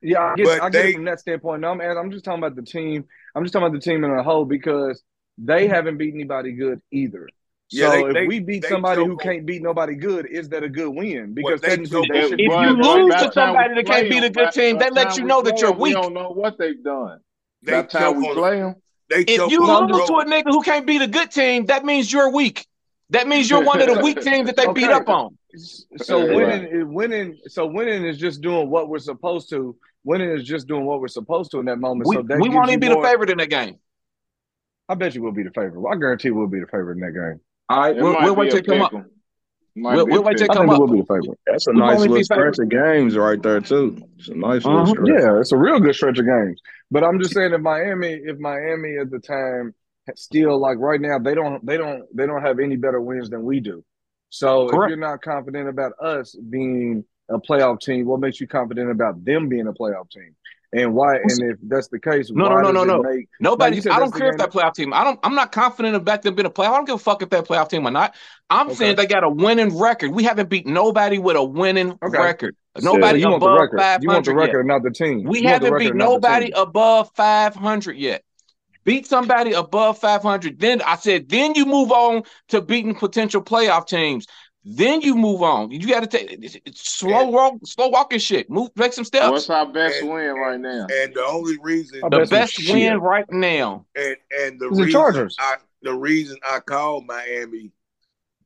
Yeah, 0.03 0.21
I 0.21 0.35
get, 0.37 0.45
But 0.47 0.63
I 0.63 0.71
get 0.71 0.83
they- 0.83 0.93
from 0.93 1.05
that 1.07 1.21
standpoint. 1.21 1.61
No, 1.63 1.71
I'm 1.71 1.81
I'm 1.81 2.11
just 2.11 2.25
talking 2.25 2.43
about 2.43 2.55
the 2.57 2.63
team. 2.63 3.05
I'm 3.35 3.43
just 3.45 3.53
talking 3.53 3.67
about 3.67 3.75
the 3.75 3.81
team 3.81 4.05
in 4.05 4.11
a 4.11 4.23
whole 4.23 4.45
because 4.45 5.03
they 5.39 5.65
mm-hmm. 5.65 5.75
haven't 5.75 5.97
beat 5.99 6.15
anybody 6.15 6.53
good 6.53 6.81
either. 6.93 7.29
Yeah, 7.71 7.87
so 7.87 7.93
they- 7.93 8.05
if 8.09 8.15
they- 8.15 8.27
we 8.27 8.41
beat 8.41 8.65
somebody 8.67 9.03
who 9.05 9.17
can't 9.17 9.47
beat 9.47 9.63
nobody 9.63 9.95
good, 9.95 10.27
is 10.27 10.51
that 10.51 10.63
a 10.63 10.69
good 10.69 10.91
win? 10.91 11.33
Because 11.35 11.61
they 11.63 11.69
technically 11.71 12.07
choke 12.07 12.13
they 12.13 12.23
should 12.29 12.33
If 12.33 12.39
be 12.39 12.45
you 12.45 12.51
But- 12.51 12.77
but 12.83 12.97
lose 12.99 13.15
by 13.15 13.27
to 13.27 13.33
somebody 13.33 13.75
that 13.75 13.87
can't 13.87 14.11
beat 14.11 14.25
a 14.25 14.31
good 14.31 14.53
team, 14.53 14.77
by 14.77 14.85
that 14.85 14.93
lets 14.93 15.17
you 15.19 15.25
know 15.25 15.41
that 15.43 15.61
you're 15.61 15.73
weak. 15.73 15.97
We 15.97 16.01
don't 16.03 16.13
know 16.13 16.29
what 16.31 16.59
they've 16.59 16.83
done. 16.85 17.21
They 17.63 17.73
By 17.73 17.83
the 17.83 17.89
time 17.89 18.17
we 18.21 18.33
play 18.35 18.61
them, 18.61 18.75
They 19.09 19.21
If 19.21 19.51
you 19.51 19.63
on 19.65 19.89
the 19.89 19.95
lose 19.95 20.07
to 20.09 20.15
a 20.15 20.25
nigga 20.25 20.47
who 20.51 20.63
can't 20.63 20.87
beat 20.87 21.03
a 21.03 21.07
good 21.07 21.31
team, 21.31 21.67
that 21.67 21.85
means 21.85 22.13
you're 22.13 22.31
weak. 22.31 22.67
That 23.11 23.29
means 23.29 23.49
you're 23.49 23.63
one 23.63 23.81
of 23.81 23.87
the 23.95 24.01
weak 24.03 24.21
teams 24.21 24.47
that 24.47 24.57
they 24.57 24.73
beat 24.73 24.91
up 24.91 25.09
on. 25.09 25.39
So 25.99 26.19
winning, 26.35 26.65
is 26.65 26.85
winning. 26.85 27.39
So 27.47 27.67
winning 27.67 28.05
is 28.05 28.19
just 28.19 28.41
doing 28.41 28.69
what 28.69 28.89
we're 28.89 28.99
supposed 28.99 29.49
to. 29.51 29.77
Winning 30.05 30.31
is 30.31 30.45
just 30.45 30.67
doing 30.67 30.85
what 30.85 31.01
we're 31.01 31.09
supposed 31.09 31.51
to 31.53 31.61
in 31.61 31.67
that 31.67 31.79
moment. 31.79 32.09
We, 32.09 32.17
so 32.17 32.23
that 32.23 32.39
we 32.39 32.45
gives 32.45 32.55
won't 32.57 32.69
even 32.71 32.81
be 32.81 32.89
more- 32.89 33.03
the 33.03 33.09
favorite 33.09 33.31
in 33.31 33.39
that 33.39 33.51
game. 33.51 33.77
I 34.89 34.95
bet 34.95 35.15
you 35.15 35.23
we'll 35.23 35.33
be 35.33 35.43
the 35.43 35.51
favorite. 35.51 35.85
I 35.89 35.97
guarantee 35.97 36.31
we'll 36.31 36.47
be 36.47 36.61
the 36.61 36.67
favorite 36.67 36.95
in 36.95 37.01
that 37.01 37.13
game. 37.13 37.41
All 37.69 37.81
right, 37.81 37.97
it 37.97 38.01
we'll, 38.03 38.15
we'll 38.23 38.37
wait 38.37 38.51
till 38.51 38.59
it 38.61 38.67
come 38.67 38.83
up. 38.83 38.91
pick 38.93 39.01
'em. 39.01 39.11
Might 39.77 39.97
We'll, 39.97 40.07
be 40.07 40.13
we'll 40.13 40.21
a 40.23 40.25
wait 40.25 40.39
till 40.39 40.49
pick 40.49 40.57
it 40.57 40.59
I 40.59 40.63
'em. 40.63 40.69
come 40.69 40.69
think 40.69 40.73
up. 40.73 40.89
we'll 40.89 40.97
be 40.97 41.01
the 41.03 41.07
favorite. 41.07 41.39
That's 41.47 41.67
a 41.67 41.71
We'll 41.73 41.81
nice 41.81 41.99
little 42.01 42.17
be 42.17 42.23
favored. 42.25 42.55
stretch 42.55 42.65
of 42.65 42.69
games 42.71 43.17
right 43.17 43.43
there 43.43 43.61
too. 43.61 43.99
It's 44.19 44.29
a 44.29 44.35
nice 44.35 44.65
Uh-huh. 44.65 44.87
stretch. 44.87 45.09
Yeah, 45.09 45.39
it's 45.41 45.53
a 45.53 45.57
real 45.59 45.79
good 45.81 45.95
stretch 45.95 46.19
of 46.19 46.25
games. 46.27 46.61
But 46.91 47.05
I'm 47.05 47.21
just 47.21 47.35
saying, 47.35 47.53
if 47.53 47.61
Miami, 47.61 48.15
if 48.15 48.39
Miami 48.39 48.97
at 48.97 49.11
the 49.11 49.19
time 49.19 49.75
still 50.15 50.59
like 50.59 50.79
right 50.79 51.01
now, 51.01 51.19
they 51.19 51.35
don't, 51.35 51.65
they 51.67 51.77
don't, 51.77 52.05
they 52.17 52.27
don't 52.27 52.43
have 52.43 52.59
any 52.59 52.77
better 52.77 53.01
wins 53.01 53.29
than 53.29 53.43
we 53.45 53.61
do. 53.61 53.85
So 54.31 54.69
Correct. 54.69 54.91
if 54.93 54.97
you're 54.97 55.07
not 55.09 55.21
confident 55.21 55.69
about 55.69 55.93
us 56.03 56.35
being 56.35 57.05
a 57.29 57.39
playoff 57.39 57.81
team, 57.81 58.07
what 58.07 58.21
makes 58.21 58.41
you 58.41 58.47
confident 58.47 58.91
about 58.91 59.25
them 59.25 59.49
being 59.49 59.67
a 59.67 59.73
playoff 59.73 60.09
team? 60.11 60.35
And 60.73 60.95
why? 60.95 61.17
And 61.17 61.43
if 61.43 61.59
that's 61.63 61.89
the 61.89 61.99
case, 61.99 62.31
No, 62.31 62.49
why 62.49 62.63
no, 62.63 62.73
no, 62.73 62.85
no, 62.85 62.85
no. 62.85 63.03
make? 63.03 63.29
Nobody. 63.41 63.79
I 63.89 63.99
don't 63.99 64.15
care 64.15 64.31
if 64.31 64.37
that 64.39 64.53
playoff 64.53 64.75
team. 64.75 64.93
I 64.93 65.05
don't. 65.05 65.19
I'm 65.23 65.35
not 65.35 65.53
confident 65.53 65.95
about 65.95 66.23
them 66.23 66.35
being 66.35 66.47
a 66.47 66.51
playoff. 66.51 66.73
I 66.73 66.77
don't 66.77 66.85
give 66.87 66.97
a 66.97 66.99
fuck 66.99 67.23
if 67.23 67.31
they're 67.31 67.43
playoff 67.43 67.69
team 67.69 67.87
or 67.87 67.91
not. 67.91 68.15
I'm 68.51 68.67
Okay. 68.69 68.75
saying 68.77 68.97
they 68.97 69.07
got 69.07 69.25
a 69.25 69.29
winning 69.31 69.79
record. 69.79 70.11
We 70.13 70.25
haven't 70.25 70.49
beat 70.51 70.67
nobody 70.67 71.19
with 71.19 71.37
a 71.37 71.45
winning 71.45 71.99
Okay. 72.03 72.19
record. 72.19 72.57
Nobody 72.79 73.21
you 73.21 73.29
want 73.29 73.41
the 73.43 73.47
above 73.47 73.61
record? 73.61 73.81
five 73.81 74.03
You 74.03 74.09
want 74.09 74.25
the 74.25 74.33
hundred 74.33 74.43
yet. 74.43 74.51
record, 74.51 74.67
not 74.67 74.83
the 74.83 74.91
team. 74.91 75.25
We 75.25 75.41
You 75.41 75.49
haven't 75.49 75.73
record, 75.73 75.79
beat 75.79 75.95
nobody 75.95 76.51
above 76.51 77.11
500 77.15 77.97
yet. 77.97 78.23
Beat 78.85 79.07
somebody 79.07 79.53
above 79.53 79.99
500. 79.99 80.61
Then 80.61 80.81
I 80.83 80.97
said, 80.97 81.29
then 81.29 81.55
you 81.55 81.67
move 81.67 81.91
on 81.91 82.23
to 82.49 82.61
beating 82.61 82.95
potential 82.95 83.43
playoff 83.43 83.89
teams. 83.89 84.27
Then 84.69 85.01
you 85.01 85.15
move 85.15 85.43
on. 85.43 85.71
You 85.71 85.87
got 85.87 86.01
to 86.01 86.09
take 86.09 86.33
it's- 86.33 86.57
it's 86.65 86.91
slow 86.91 87.27
walk, 87.29 87.55
slow 87.65 87.87
walking 87.87 88.19
shit. 88.19 88.51
Move, 88.51 88.71
make 88.75 88.93
some 88.93 89.05
steps. 89.05 89.31
What's 89.31 89.49
our 89.49 89.65
best 89.67 90.01
And- 90.01 90.11
win 90.11 90.35
right 90.35 90.59
now? 90.59 90.89
And 90.91 91.15
the 91.15 91.25
only 91.25 91.57
reason 91.63 92.01
I 92.05 92.09
the 92.09 92.19
bet 92.19 92.29
some 92.29 92.39
best 92.39 92.53
shit. 92.55 92.75
win 92.75 92.99
right 92.99 93.31
now. 93.31 93.87
and 93.95 94.17
and 94.41 94.59
the 94.61 94.67
It's 94.67 94.77
the 94.79 94.85
reason 94.85 94.91
Chargers. 95.01 95.37
I 95.39 95.57
the 95.83 95.95
reason 95.95 96.37
I 96.45 96.59
call 96.59 97.01
Miami 97.03 97.71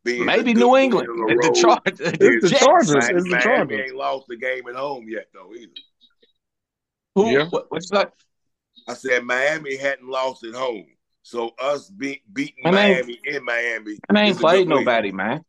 being 0.05 0.27
Maybe 0.27 0.51
a 0.51 0.55
good 0.55 0.61
New 0.61 0.69
win 0.69 0.83
England. 0.85 1.09
on 1.09 1.17
the 1.17 1.35
The, 1.35 1.49
road, 1.49 1.55
Chargers. 1.55 1.99
The, 1.99 2.29
It's 2.35 2.43
the 2.43 2.49
Jets. 2.51 2.65
Chargers. 2.65 2.91
Mi- 2.91 2.97
It's 3.17 3.25
the 3.25 3.31
Miami 3.31 3.43
Chargers. 3.43 3.81
ain't 3.81 3.97
lost 3.97 4.27
the 4.29 4.37
game 4.37 4.69
at 4.69 4.75
home 4.75 5.07
yet 5.09 5.29
though 5.33 5.55
either. 5.55 5.73
Who? 7.15 7.31
Yeah. 7.31 7.47
What, 7.49 7.71
what's 7.71 7.89
that? 7.91 8.13
I 8.87 8.93
said 8.93 9.25
Miami 9.25 9.77
hadn't 9.79 10.09
lost 10.09 10.45
at 10.45 10.55
home, 10.55 10.85
so 11.23 11.53
us 11.59 11.89
be, 11.89 12.23
beating 12.31 12.57
And 12.67 12.77
they- 12.77 12.93
Miami 12.95 13.21
in 13.25 13.43
Miami. 13.45 13.99
And 14.09 14.19
they 14.19 14.25
is 14.25 14.29
ain't 14.31 14.37
a 14.37 14.41
played 14.41 14.69
good 14.69 14.75
win. 14.75 14.85
nobody, 14.85 15.13
man. 15.13 15.45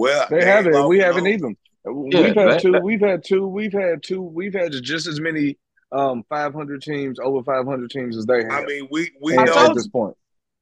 Well, 0.00 0.26
They 0.30 0.44
haven't. 0.44 0.88
We 0.88 0.98
haven't 0.98 1.26
home. 1.26 1.34
either. 1.34 1.54
Yeah, 1.84 1.92
we've 1.92 2.34
had 2.34 2.48
that- 2.52 2.60
two. 2.62 2.72
that- 2.72 2.82
We've 2.82 3.00
had 3.00 3.24
two. 3.24 3.46
We've 3.46 3.72
had 3.72 4.02
two. 4.02 4.22
We've 4.22 4.54
had 4.54 4.72
just 4.82 5.06
as 5.06 5.20
many 5.20 5.58
um 5.92 6.24
500 6.28 6.80
teams, 6.82 7.18
over 7.18 7.42
500 7.42 7.90
teams 7.90 8.16
as 8.16 8.24
they 8.26 8.42
have. 8.44 8.52
I 8.62 8.64
mean, 8.64 8.88
we 8.90 9.10
we 9.20 9.36
and 9.36 9.46
know 9.46 9.66
at 9.66 9.74
this 9.74 9.88
point. 9.88 10.16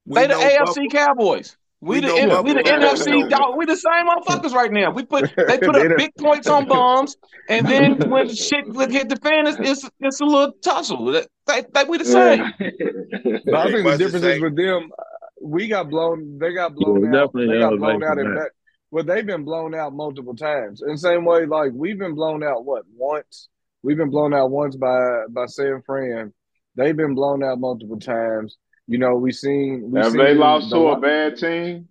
They 0.06 0.26
the 0.26 0.34
AFC 0.34 0.64
Buffalo- 0.64 0.86
Cowboys. 0.90 1.56
We, 1.80 1.96
We 1.96 2.00
the 2.00 2.06
know 2.26 2.38
N- 2.38 2.44
we 2.44 2.52
the 2.54 2.62
NFC 2.62 3.28
dog. 3.30 3.56
We 3.56 3.64
the 3.64 3.76
same 3.76 4.06
motherfuckers 4.08 4.52
right 4.52 4.72
now. 4.72 4.90
We 4.90 5.04
put 5.04 5.30
they 5.36 5.58
put 5.68 5.76
up 5.76 5.96
big 5.96 6.10
points 6.18 6.48
on 6.48 6.66
bombs, 6.66 7.16
and 7.48 7.64
then 7.68 7.98
when 8.10 8.28
shit 8.34 8.64
hit 8.90 9.08
the 9.08 9.16
fan, 9.22 9.46
it's, 9.46 9.58
it's 9.60 9.90
it's 10.00 10.20
a 10.20 10.24
little 10.24 10.52
tussle. 10.60 11.04
They, 11.12 11.24
they, 11.46 11.62
they- 11.72 11.84
we 11.84 11.98
the 11.98 12.04
same. 12.04 12.52
But 12.58 13.54
I 13.54 13.64
think 13.70 13.76
the 13.76 13.82
much 13.84 13.98
the 13.98 13.98
difference 13.98 14.24
is 14.24 14.40
with 14.42 14.56
them, 14.56 14.90
uh, 14.98 15.02
we 15.40 15.68
got 15.68 15.88
blown. 15.88 16.38
They 16.40 16.52
got 16.52 16.74
blown 16.74 17.02
Yeah, 17.02 17.08
out. 17.20 17.26
definitely 17.26 17.54
They 17.54 17.60
got 17.60 17.78
blown 17.78 18.02
out 18.02 18.18
in 18.18 18.34
back. 18.34 18.50
Well, 18.90 19.04
they've 19.04 19.26
been 19.26 19.44
blown 19.44 19.74
out 19.74 19.92
multiple 19.92 20.34
times. 20.34 20.82
In 20.82 20.92
the 20.92 20.98
same 20.98 21.24
way, 21.24 21.44
like 21.46 21.72
we've 21.74 21.98
been 21.98 22.14
blown 22.14 22.42
out. 22.42 22.64
What 22.64 22.84
once? 22.94 23.48
We've 23.82 23.96
been 23.96 24.10
blown 24.10 24.34
out 24.34 24.50
once 24.50 24.76
by 24.76 25.24
by 25.28 25.46
San 25.46 25.82
Fran. 25.84 26.32
They've 26.74 26.96
been 26.96 27.14
blown 27.14 27.42
out 27.44 27.60
multiple 27.60 27.98
times. 27.98 28.56
You 28.86 28.98
know, 28.98 29.16
we 29.16 29.32
seen. 29.32 29.90
We 29.90 30.00
Have 30.00 30.12
seen 30.12 30.24
they 30.24 30.34
lost 30.34 30.70
the 30.70 30.76
to 30.76 30.88
a 30.88 31.00
bad 31.00 31.36
team? 31.36 31.88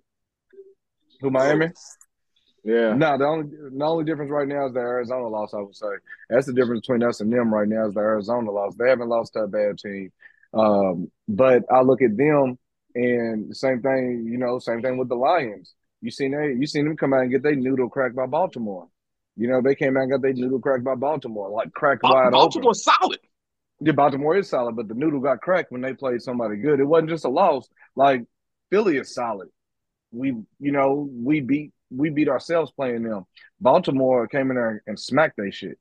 Who 1.22 1.30
Miami? 1.30 1.70
Yeah. 2.64 2.93
No, 2.93 3.18
the 3.18 3.26
only 3.26 3.48
the 3.78 3.86
only 3.86 4.04
difference 4.04 4.32
right 4.32 4.48
now 4.48 4.68
is 4.68 4.74
the 4.74 4.80
Arizona 4.80 5.28
loss. 5.28 5.54
I 5.54 5.62
would 5.62 5.76
say 5.76 5.88
that's 6.30 6.48
the 6.48 6.54
difference 6.54 6.82
between 6.82 7.04
us 7.04 7.22
and 7.22 7.32
them 7.32 7.54
right 7.54 7.68
now 7.68 7.88
is 7.88 7.93
the 7.93 8.02
Arizona 8.02 8.52
loss. 8.52 8.76
They 8.76 8.89
haven't 8.89 9.08
lost 9.08 9.34
to 9.34 9.41
a 9.41 9.48
bad 9.48 9.78
team, 9.78 10.12
um, 10.54 11.10
but 11.30 11.64
I 11.72 11.82
look 11.82 12.02
at 12.02 12.18
them 12.18 12.58
and 12.93 13.56
same 13.56 13.82
thing. 13.82 14.28
You 14.30 14.38
know, 14.38 14.60
same 14.60 14.82
thing 14.82 14.98
with 14.98 15.08
the 15.08 15.16
Lions. 15.16 15.74
You 16.02 16.12
seen 16.12 16.32
they 16.32 16.54
you 16.60 16.68
seen 16.68 16.86
them 16.86 16.98
come 16.98 17.14
out 17.14 17.22
and 17.22 17.32
get 17.32 17.43
their 17.43 17.56
noodle 17.56 17.89
cracked 17.89 18.16
by 18.16 18.26
Baltimore. 18.26 18.88
You 19.36 19.48
know, 19.48 19.62
they 19.62 19.76
came 19.76 19.98
out 19.98 20.04
and 20.04 20.12
got 20.12 20.22
their 20.22 20.34
noodle 20.34 20.60
cracked 20.60 20.84
by 20.84 20.95
Baltimore, 20.95 21.50
like 21.50 21.72
cracked 21.74 22.04
wide 22.04 22.28
open. 22.28 22.32
Baltimore's 22.32 22.84
solid. 22.84 23.20
Yeah, 23.80 23.91
Baltimore 23.91 24.36
is 24.38 24.50
solid, 24.50 24.76
but 24.76 24.88
the 24.88 24.95
noodle 24.95 25.20
got 25.20 25.41
cracked 25.41 25.72
when 25.72 25.82
they 25.82 25.93
played 25.93 26.22
somebody 26.22 26.58
good. 26.58 26.80
It 26.80 26.86
wasn't 26.86 27.10
just 27.10 27.26
a 27.26 27.30
loss. 27.30 27.68
Like 27.95 28.24
Philly 28.72 28.98
is 28.98 29.14
solid. 29.14 29.50
We, 30.12 30.30
you 30.60 30.72
know, 30.72 31.08
we 31.12 31.41
beat 31.41 31.74
we 31.89 32.10
beat 32.10 32.30
ourselves 32.30 32.72
playing 32.72 33.04
them. 33.04 33.26
Baltimore 33.60 34.28
came 34.28 34.50
in 34.50 34.58
there 34.58 34.84
and 34.88 35.00
smacked 35.00 35.38
their 35.38 35.52
shit. 35.52 35.78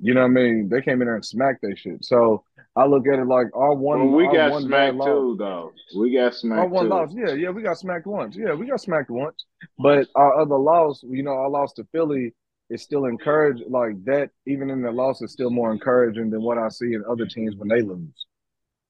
You 0.00 0.14
know 0.14 0.22
what 0.22 0.28
I 0.28 0.30
mean? 0.30 0.68
They 0.68 0.80
came 0.82 1.00
in 1.02 1.06
there 1.06 1.14
and 1.14 1.24
smacked 1.24 1.62
their 1.62 1.76
shit. 1.76 2.04
So 2.04 2.44
I 2.76 2.86
look 2.86 3.06
at 3.12 3.18
it 3.18 3.26
like 3.26 3.48
our 3.54 3.74
one. 3.74 3.98
Well, 4.06 4.16
we 4.16 4.26
our 4.26 4.32
got 4.32 4.50
one 4.52 4.62
smacked 4.62 4.92
bad 4.92 4.96
loss- 4.96 5.06
too, 5.08 5.36
though. 5.38 5.72
We 5.98 6.12
got 6.14 6.24
Our 6.26 6.32
smacked 6.32 6.70
one 6.70 6.84
too. 6.84 6.90
loss, 6.90 7.10
yeah, 7.14 7.32
yeah, 7.32 7.50
we 7.50 7.62
got 7.62 7.78
smacked 7.78 8.06
once. 8.06 8.36
Yeah, 8.36 8.54
we 8.54 8.66
got 8.66 8.80
smacked 8.80 9.10
once. 9.10 9.44
But 9.78 10.08
our 10.14 10.40
other 10.40 10.56
loss, 10.56 11.02
you 11.02 11.22
know, 11.22 11.32
our 11.32 11.50
loss 11.50 11.72
to 11.74 11.84
Philly 11.92 12.32
is 12.70 12.82
still 12.82 13.06
encouraged. 13.06 13.64
Like 13.68 14.02
that, 14.04 14.30
even 14.46 14.70
in 14.70 14.82
the 14.82 14.92
loss, 14.92 15.20
is 15.20 15.32
still 15.32 15.50
more 15.50 15.72
encouraging 15.72 16.30
than 16.30 16.42
what 16.42 16.58
I 16.58 16.68
see 16.68 16.94
in 16.94 17.02
other 17.10 17.26
teams 17.26 17.56
when 17.56 17.68
they 17.68 17.82
lose. 17.82 18.08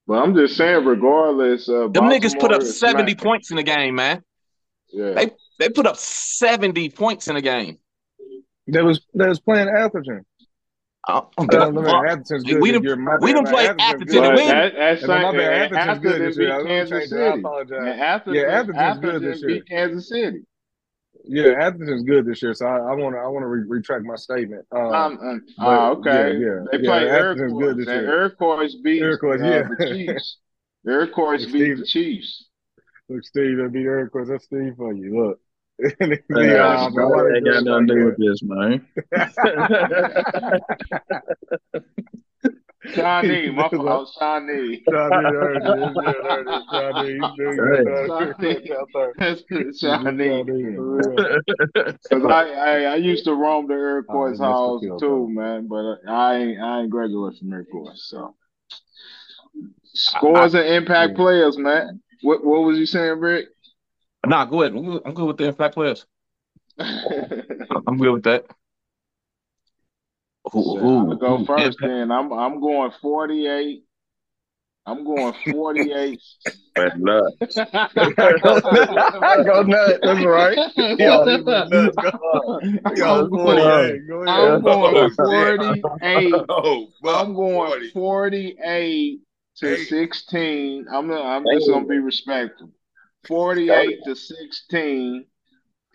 But 0.07 0.23
I'm 0.23 0.35
just 0.35 0.57
saying, 0.57 0.85
regardless, 0.85 1.69
uh, 1.69 1.89
Them 1.89 2.05
niggas 2.05 2.39
put 2.39 2.53
up 2.53 2.63
70 2.63 3.13
smack- 3.13 3.23
points 3.23 3.51
in 3.51 3.57
the 3.57 3.63
game, 3.63 3.95
man. 3.95 4.23
Yeah. 4.93 5.13
They 5.15 5.31
they 5.59 5.69
put 5.71 5.87
up 5.87 5.97
70 5.97 6.91
points 6.91 7.29
in 7.29 7.35
the 7.37 7.43
game. 7.43 7.79
They 8.67 8.83
was 8.83 9.01
they 9.15 9.27
was 9.29 9.41
playing 9.41 9.69
Atherton. 9.69 10.25
I 11.09 11.13
don't 11.15 11.29
Uh, 11.39 11.45
give 11.47 11.61
a 11.61 11.65
I 11.65 11.71
mean, 11.71 11.85
fuck. 11.85 12.05
Atherton's 12.07 12.45
We 12.45 12.53
good 12.53 12.61
this 12.61 12.73
done- 12.73 12.83
year. 12.85 12.97
My 12.97 13.17
we 13.21 13.33
bad, 13.33 13.35
done 13.35 13.45
man. 13.45 13.53
played 13.53 13.71
Atherton's 13.71 13.83
Atherton 13.83 14.07
good. 14.07 14.15
to 14.15 14.21
But 14.21 14.37
win. 14.37 14.49
that, 14.49 14.75
that's 14.77 15.01
Hey, 15.01 15.07
but 15.07 15.23
my 15.23 15.33
bad, 15.33 15.71
saying 15.71 15.73
Atherton's 15.73 15.99
good 16.01 16.13
Atherton 16.13 16.27
this 16.29 16.37
year. 16.39 16.47
beat 16.49 16.53
I 16.53 16.59
was 16.59 16.67
Kansas 16.67 16.91
changing. 17.01 17.19
I 17.19 17.29
City. 17.31 17.41
apologize. 17.41 17.79
And 17.81 17.89
Atherton, 18.01 18.35
Yeah, 18.35 18.41
Atherton's 18.43 18.67
good 18.77 18.79
Atherton 19.15 19.23
this 19.31 19.41
year. 19.41 19.49
beat 19.49 19.69
Kansas 19.69 20.09
City. 20.09 20.41
Yeah, 21.25 21.67
Atherton's 21.67 22.03
good 22.05 22.27
this 22.27 22.43
year, 22.43 22.55
so 22.55 22.67
I 22.67 22.95
want 22.95 23.15
to 23.15 23.21
I 23.21 23.27
want 23.29 23.43
to 23.43 23.47
re- 23.47 23.65
retract 23.67 24.05
my 24.05 24.15
statement. 24.17 24.65
Uh, 24.75 24.79
Um, 24.89 25.19
um, 25.21 25.43
but 25.59 25.65
ah, 25.67 25.91
okay. 25.91 26.33
yeah, 26.33 26.39
yeah, 26.39 26.65
They 26.73 26.79
yeah, 26.79 26.91
play 26.91 27.09
Atherton's 27.11 27.53
good 27.53 27.63
Iroquois, 27.63 27.75
this 27.77 27.89
and 27.89 28.03
year. 28.03 28.11
Iroquois 28.17 28.69
beat 28.83 29.03
Iroquois, 29.03 29.35
uh, 29.41 29.45
yeah. 29.45 29.63
the 29.79 29.87
Chiefs. 29.95 30.39
Iroquois 30.87 31.37
Steve- 31.39 31.53
beat 31.53 31.75
the 31.79 31.85
Chiefs. 31.87 32.49
Look, 33.11 33.25
Steve, 33.25 33.57
that 33.59 33.71
be 33.73 33.83
Iroquois. 33.83 34.25
That's 34.25 34.45
Steve 34.45 34.75
for 34.77 34.93
you. 34.95 35.23
Look. 35.27 35.41
Hey, 35.83 36.19
Yeah, 36.31 36.89
man, 36.95 37.09
why 37.09 37.23
they 37.25 37.37
ain't 37.37 37.45
do 37.45 37.51
got 37.51 37.59
it 37.59 37.65
nothing 37.65 37.87
like 37.87 37.87
to 37.89 37.95
do 37.95 38.01
that? 38.01 38.07
with 38.07 38.19
this, 38.19 38.43
man. 38.43 38.87
Shawnee, 42.95 43.51
my 43.51 43.69
fault, 43.69 44.09
Shawnee. 44.19 44.83
Johnny, 44.89 45.27
there 45.27 45.53
it 45.55 45.63
is. 45.67 45.97
Yeah, 46.03 46.13
there 46.23 46.41
it 46.41 46.49
is. 46.49 46.65
Johnny, 46.73 47.19
he's 47.21 47.37
doing 47.37 47.59
good. 47.65 48.07
Shawnee. 48.07 48.73
out 48.73 48.89
there. 48.95 49.73
Shawnee. 49.75 50.29
Johnny, 50.29 50.75
for 50.77 50.97
real. 50.97 51.17
Cause 52.11 52.25
I, 52.25 52.51
I 52.51 52.83
I 52.85 52.95
used 52.97 53.25
to 53.25 53.35
roam 53.35 53.67
the 53.69 53.75
Iroquois 53.75 54.29
that's 54.29 54.39
the 54.39 54.45
house 54.47 54.81
field 54.81 55.01
too, 55.01 55.07
goal. 55.07 55.29
man. 55.29 55.67
But 55.69 55.99
I 56.09 56.37
ain't 56.37 56.61
I 56.61 56.81
ain't 56.81 56.91
graduated 56.91 57.39
from 57.39 57.53
Iroquois, 57.53 57.93
so 57.97 58.35
scores 59.85 60.55
and 60.55 60.67
impact 60.67 61.17
players, 61.17 61.59
man. 61.59 62.01
What 62.23 62.45
what 62.45 62.63
was 62.63 62.79
you 62.79 62.87
saying, 62.87 63.19
Rick? 63.21 63.47
Nah, 64.27 64.45
go 64.45 64.63
ahead. 64.63 64.77
I'm 64.77 64.85
good, 64.85 65.03
I'm 65.05 65.15
good 65.15 65.27
with 65.27 65.37
the 65.39 65.49
impact 65.49 65.75
players. 65.75 66.07
I'm 66.79 67.97
good 67.99 68.13
with 68.13 68.23
that. 68.25 68.45
Who, 70.53 70.79
I'm 70.79 70.85
who, 70.85 71.07
gonna 71.07 71.17
go 71.19 71.37
who- 71.39 71.47
first. 71.47 71.79
impact- 71.79 71.83
Then 71.83 72.11
I'm 72.11 72.33
I'm 72.33 72.61
going 72.61 72.91
48. 73.01 73.85
I'm 74.87 75.05
going 75.05 75.35
48. 75.45 76.21
That's 76.75 76.97
nuts. 76.97 77.37
Go 77.55 77.63
nuts. 79.63 79.99
That's 80.03 80.25
right. 80.25 80.59
You 80.77 80.97
went 81.25 81.47
nuts. 81.71 81.97
Go. 81.97 82.61
Yo, 82.97 83.25
I'm 83.25 83.31
48. 83.31 84.09
Go 84.09 84.23
ahead. 84.23 84.29
I'm 84.29 84.63
going 84.63 85.11
Oh, 85.19 85.25
48. 85.25 85.85
Oh, 86.49 86.89
I'm 87.07 87.35
going 87.35 87.91
48 87.93 89.21
to 89.57 89.77
16. 89.77 90.87
I'm 90.91 91.11
I'm 91.13 91.45
just 91.55 91.69
gonna 91.69 91.87
be 91.87 91.99
respectful. 91.99 92.71
48 93.27 93.99
to 94.05 94.17
16. 94.17 95.27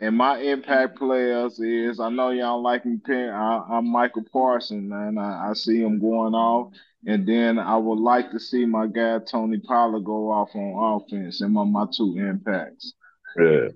And 0.02 0.18
my 0.18 0.40
impact 0.40 0.98
players 0.98 1.60
is 1.60 2.00
I 2.00 2.10
know 2.10 2.32
y'all 2.32 2.62
like 2.62 2.86
me 2.86 3.00
I, 3.10 3.64
I'm 3.70 3.88
Micah 3.90 4.24
Parson, 4.32 4.90
man. 4.90 5.18
I, 5.18 5.52
I 5.52 5.54
see 5.54 5.82
him 5.82 6.00
going 6.00 6.34
off. 6.34 6.74
And 7.06 7.26
then 7.26 7.60
I 7.60 7.78
would 7.78 8.00
like 8.00 8.32
to 8.32 8.40
see 8.40 8.66
my 8.66 8.88
guy 8.88 9.20
Tony 9.20 9.60
Pollard 9.60 10.04
go 10.04 10.32
off 10.32 10.50
on 10.56 11.02
offense 11.02 11.42
and 11.42 11.54
my, 11.54 11.64
my 11.64 11.86
two 11.96 12.18
impacts. 12.18 12.94
Yeah. 13.38 13.68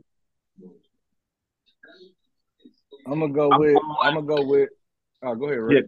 I'm 3.05 3.19
gonna 3.19 3.33
go 3.33 3.49
with. 3.57 3.77
I'm 4.01 4.15
gonna 4.15 4.27
go 4.27 4.45
with. 4.45 4.69
Oh, 5.23 5.35
go 5.35 5.45
ahead, 5.45 5.59
Rick. 5.59 5.85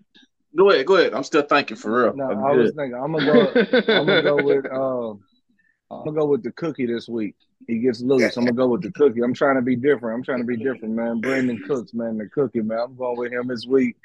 Go 0.55 0.69
ahead, 0.71 0.85
go 0.85 0.95
ahead. 0.95 1.13
I'm 1.13 1.23
still 1.23 1.43
thinking 1.43 1.77
for 1.77 2.03
real. 2.03 2.15
No, 2.15 2.25
I'm 2.25 2.43
I 2.43 2.51
was 2.51 2.71
good. 2.71 2.77
thinking. 2.77 3.01
I'm 3.01 3.11
gonna 3.11 3.25
go. 3.25 3.53
I'm 3.93 4.05
gonna 4.05 4.23
go 4.23 4.43
with. 4.43 4.65
Um, 4.71 5.23
I'm 5.91 6.05
gonna 6.05 6.19
go 6.19 6.25
with 6.25 6.43
the 6.43 6.51
cookie 6.51 6.85
this 6.85 7.07
week. 7.07 7.35
He 7.67 7.79
gets 7.79 8.01
loose. 8.01 8.35
I'm 8.37 8.45
gonna 8.45 8.55
go 8.55 8.67
with 8.67 8.81
the 8.81 8.91
cookie. 8.95 9.21
I'm 9.21 9.33
trying 9.33 9.55
to 9.55 9.61
be 9.61 9.75
different. 9.75 10.17
I'm 10.17 10.23
trying 10.23 10.39
to 10.39 10.45
be 10.45 10.57
different, 10.57 10.95
man. 10.95 11.21
Brandin 11.21 11.65
Cooks, 11.67 11.93
man, 11.93 12.17
the 12.17 12.27
cookie, 12.27 12.61
man. 12.61 12.79
I'm 12.79 12.95
going 12.95 13.17
with 13.17 13.31
him 13.31 13.47
this 13.47 13.65
week. 13.65 13.95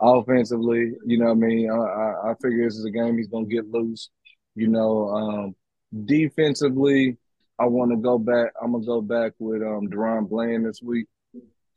Offensively, 0.00 0.92
you 1.06 1.18
know 1.18 1.26
what 1.26 1.32
I 1.32 1.34
mean. 1.34 1.70
I, 1.70 1.74
I, 1.74 2.30
I 2.30 2.34
figure 2.42 2.64
this 2.64 2.76
is 2.76 2.84
a 2.84 2.90
game 2.90 3.16
he's 3.16 3.28
gonna 3.28 3.46
get 3.46 3.70
loose. 3.70 4.10
You 4.54 4.68
know, 4.68 5.08
um, 5.08 5.56
defensively, 6.04 7.16
I 7.58 7.66
want 7.66 7.90
to 7.92 7.96
go 7.96 8.18
back. 8.18 8.52
I'm 8.60 8.72
gonna 8.72 8.84
go 8.84 9.00
back 9.00 9.32
with 9.38 9.62
um 9.62 9.88
DaRon 9.88 10.28
Bland 10.28 10.66
this 10.66 10.82
week. 10.82 11.06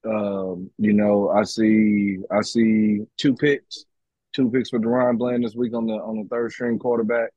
Um, 0.06 0.70
you 0.78 0.94
know, 0.94 1.30
I 1.30 1.44
see 1.44 2.18
I 2.32 2.42
see 2.42 3.02
two 3.18 3.36
picks, 3.36 3.86
two 4.34 4.50
picks 4.50 4.70
for 4.70 4.80
DaRon 4.80 5.18
Bland 5.18 5.44
this 5.44 5.56
week 5.56 5.74
on 5.74 5.88
the 5.88 5.94
on 5.94 6.18
the 6.18 6.28
third 6.30 6.52
string 6.52 6.80
quarterback. 6.80 7.32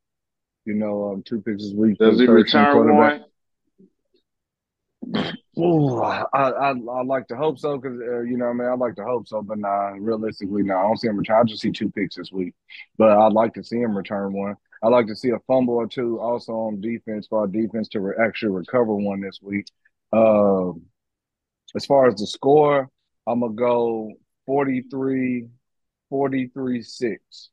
You 0.65 0.75
know, 0.75 1.13
um, 1.13 1.23
two 1.23 1.41
picks 1.41 1.65
this 1.65 1.75
week. 1.75 1.99
Does 1.99 2.21
he 2.21 2.27
return 2.27 2.97
one? 2.97 3.25
Ooh, 5.59 6.01
I, 6.01 6.25
I 6.33 6.71
I 6.71 7.03
like 7.05 7.29
to 7.29 7.37
hope 7.37 7.59
so 7.59 7.77
because 7.77 7.99
uh, 8.01 8.21
you 8.21 8.37
know 8.37 8.47
I 8.47 8.53
mean 8.53 8.69
I 8.69 8.75
like 8.75 8.97
to 8.97 9.05
hope 9.05 9.29
so, 9.29 9.43
but 9.43 9.59
nah, 9.59 9.93
realistically, 9.99 10.63
no, 10.63 10.77
I 10.77 10.83
don't 10.83 10.97
see 10.99 11.09
him 11.09 11.19
return. 11.19 11.41
I 11.41 11.45
just 11.45 11.61
see 11.61 11.71
two 11.73 11.91
picks 11.91 12.17
this 12.17 12.33
week, 12.33 12.55
but 12.97 13.11
I'd 13.11 13.33
like 13.33 13.55
to 13.55 13.65
see 13.65 13.79
him 13.79 13.97
return 13.97 14.33
one. 14.33 14.57
I'd 14.83 14.89
like 14.89 15.07
to 15.09 15.17
see 15.17 15.31
a 15.31 15.39
fumble 15.47 15.75
or 15.75 15.87
two 15.87 16.19
also 16.21 16.53
on 16.53 16.81
defense 16.81 17.27
for 17.29 17.41
our 17.41 17.47
defense 17.47 17.89
to 17.89 18.01
re- 18.01 18.15
actually 18.25 18.53
recover 18.53 18.95
one 18.95 19.21
this 19.21 19.41
week. 19.43 19.67
Um, 20.13 20.83
as 21.77 21.87
far 21.87 22.09
as 22.09 22.17
the 22.17 22.27
score, 22.27 22.89
I'm 23.27 23.41
gonna 23.41 23.53
go 23.53 24.13
43, 24.47 25.49
43 26.09 26.83
6. 26.83 27.51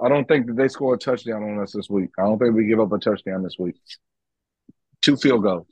I 0.00 0.08
don't 0.08 0.26
think 0.26 0.46
that 0.46 0.56
they 0.56 0.68
score 0.68 0.94
a 0.94 0.98
touchdown 0.98 1.42
on 1.42 1.60
us 1.60 1.72
this 1.72 1.90
week. 1.90 2.10
I 2.18 2.22
don't 2.22 2.38
think 2.38 2.54
we 2.54 2.66
give 2.66 2.80
up 2.80 2.92
a 2.92 2.98
touchdown 2.98 3.42
this 3.42 3.56
week. 3.58 3.76
Two 5.02 5.16
field 5.16 5.42
goals. 5.42 5.66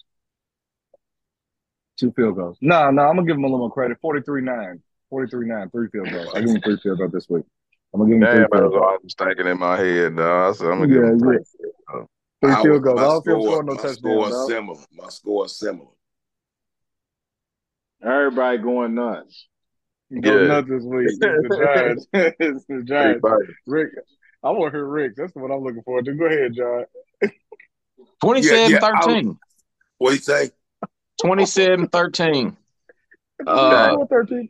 Two 1.99 2.12
field 2.12 2.37
goals. 2.37 2.59
No, 2.61 2.91
no, 2.91 3.03
I'm 3.03 3.16
gonna 3.16 3.27
give 3.27 3.37
him 3.37 3.45
a 3.45 3.47
little 3.47 3.59
more 3.59 3.70
credit. 3.70 3.99
43-9. 4.03 4.81
43-9, 5.12 5.72
three 5.72 5.89
field 5.91 6.12
goals. 6.12 6.29
I 6.35 6.41
give 6.41 6.49
them 6.49 6.61
three 6.61 6.77
field 6.83 6.99
goals 6.99 7.12
this 7.12 7.29
week. 7.29 7.45
I'm 7.95 8.01
gonna 8.01 8.11
give 8.11 8.16
him 8.16 8.24
Damn, 8.27 8.33
three 8.35 8.41
that's 8.41 8.61
field 8.61 8.72
goals. 8.72 8.85
I 8.87 8.99
was 9.03 9.14
thinking 9.16 9.47
in 9.47 9.59
my 9.59 9.77
head, 9.77 10.16
dog. 10.16 10.57
So 10.57 10.70
I'm 10.70 10.81
gonna 10.81 10.93
give 10.93 11.03
him 11.05 11.18
three. 11.18 11.39
yeah. 11.61 12.01
Three 12.43 12.53
I 12.53 12.62
field 12.62 12.83
goals. 12.83 13.01
I 13.01 13.03
my 13.03 13.09
don't 13.09 13.24
feel 13.24 13.43
score, 13.43 13.53
score 13.53 13.62
no 13.62 13.72
my 13.72 13.77
touchdown, 13.77 13.95
score 13.95 14.29
is 14.29 14.35
dog. 14.35 14.49
similar. 14.49 14.79
My 14.93 15.09
score 15.09 15.47
is 15.47 15.59
similar. 15.59 15.91
Everybody 18.05 18.59
going 18.59 18.95
nuts. 18.95 19.47
Go 20.20 20.39
Yeah. 20.39 20.47
nuts 20.47 20.68
this 20.68 20.83
week. 20.85 21.07
It's 21.07 21.18
the 21.18 21.49
Giants. 21.49 22.07
it's 22.12 22.64
the 22.66 22.83
Giants. 22.85 23.24
Everybody. 23.24 23.55
Rick, 23.66 23.91
I 24.43 24.51
want 24.51 24.72
to 24.72 24.79
hear 24.79 24.87
Rick. 24.87 25.12
That's 25.16 25.35
what 25.35 25.51
I'm 25.51 25.62
looking 25.62 25.83
forward 25.83 26.05
to. 26.05 26.12
Go 26.14 26.27
ahead, 26.27 26.53
John. 26.55 26.85
27 28.22 28.70
Yeah, 28.70 28.78
yeah, 28.80 28.86
I 28.86 29.03
13. 29.03 29.38
What 29.99 30.11
do 30.11 30.14
you 30.16 30.20
say? 30.20 30.51
27 31.20 31.88
13. 31.88 32.57
Uh, 33.47 34.07
13. 34.07 34.49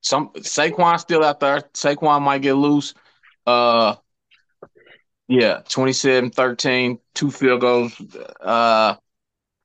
some 0.00 0.28
Saquon 0.34 1.00
still 1.00 1.24
out 1.24 1.40
there. 1.40 1.58
Saquon 1.74 2.22
might 2.22 2.40
get 2.40 2.52
loose. 2.54 2.94
Uh 3.44 3.96
yeah, 5.26 5.62
27 5.68 6.30
13, 6.30 7.00
two 7.14 7.32
field 7.32 7.60
goals. 7.60 8.00
Uh 8.40 8.94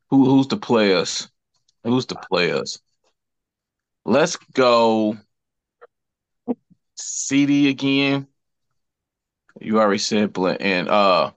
who 0.10 0.26
who's 0.26 0.48
the 0.48 0.58
players? 0.58 1.30
Who's 1.84 2.08
the 2.08 2.16
players? 2.16 2.82
Let's 4.06 4.38
go 4.54 5.18
CeeDee 6.98 7.70
again. 7.70 8.28
You 9.62 9.80
already 9.80 10.00
said 10.00 10.34
Bla- 10.34 10.54
and 10.60 10.90
uh 10.90 11.32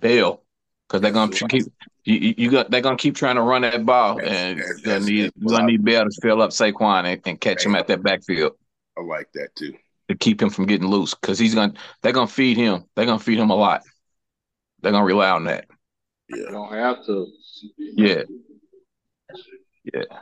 Bell 0.00 0.42
because 0.88 1.00
they're 1.00 1.10
gonna 1.10 1.32
tr- 1.32 1.46
keep 1.46 1.64
you, 2.04 2.14
you, 2.14 2.34
you 2.36 2.50
got 2.50 2.70
they're 2.70 2.80
gonna 2.80 2.96
keep 2.96 3.16
trying 3.16 3.36
to 3.36 3.42
run 3.42 3.62
that 3.62 3.84
ball 3.86 4.16
That's- 4.16 4.32
and 4.36 4.58
that's- 4.58 4.68
you're 4.68 4.84
gonna 4.84 5.00
that's- 5.00 5.06
need 5.06 5.16
you're 5.16 5.30
gonna 5.48 5.52
what 5.52 5.62
I- 5.62 5.66
need 5.66 5.84
Bell 5.84 6.04
to 6.04 6.20
fill 6.22 6.42
up 6.42 6.50
Saquon 6.50 7.04
and, 7.04 7.20
and 7.26 7.40
catch 7.40 7.64
him 7.64 7.74
at 7.74 7.86
that 7.88 8.02
backfield 8.02 8.52
I 8.98 9.02
like 9.02 9.30
that 9.34 9.54
too. 9.56 9.74
to 10.08 10.14
keep 10.14 10.40
him 10.42 10.50
from 10.50 10.66
getting 10.66 10.88
loose 10.88 11.14
because 11.14 11.38
he's 11.38 11.54
gonna 11.54 11.74
they're 12.02 12.12
gonna 12.12 12.26
feed 12.26 12.56
him. 12.56 12.84
They're 12.94 13.06
gonna 13.06 13.18
feed 13.18 13.38
him 13.38 13.50
a 13.50 13.56
lot. 13.56 13.82
They're 14.82 14.92
gonna 14.92 15.04
rely 15.04 15.30
on 15.30 15.44
that. 15.44 15.66
Yeah. 16.28 16.50
Don't 16.50 16.72
have 16.72 17.04
to. 17.06 17.26
Yeah. 17.78 18.22
Yeah. 19.92 20.02
I 20.10 20.16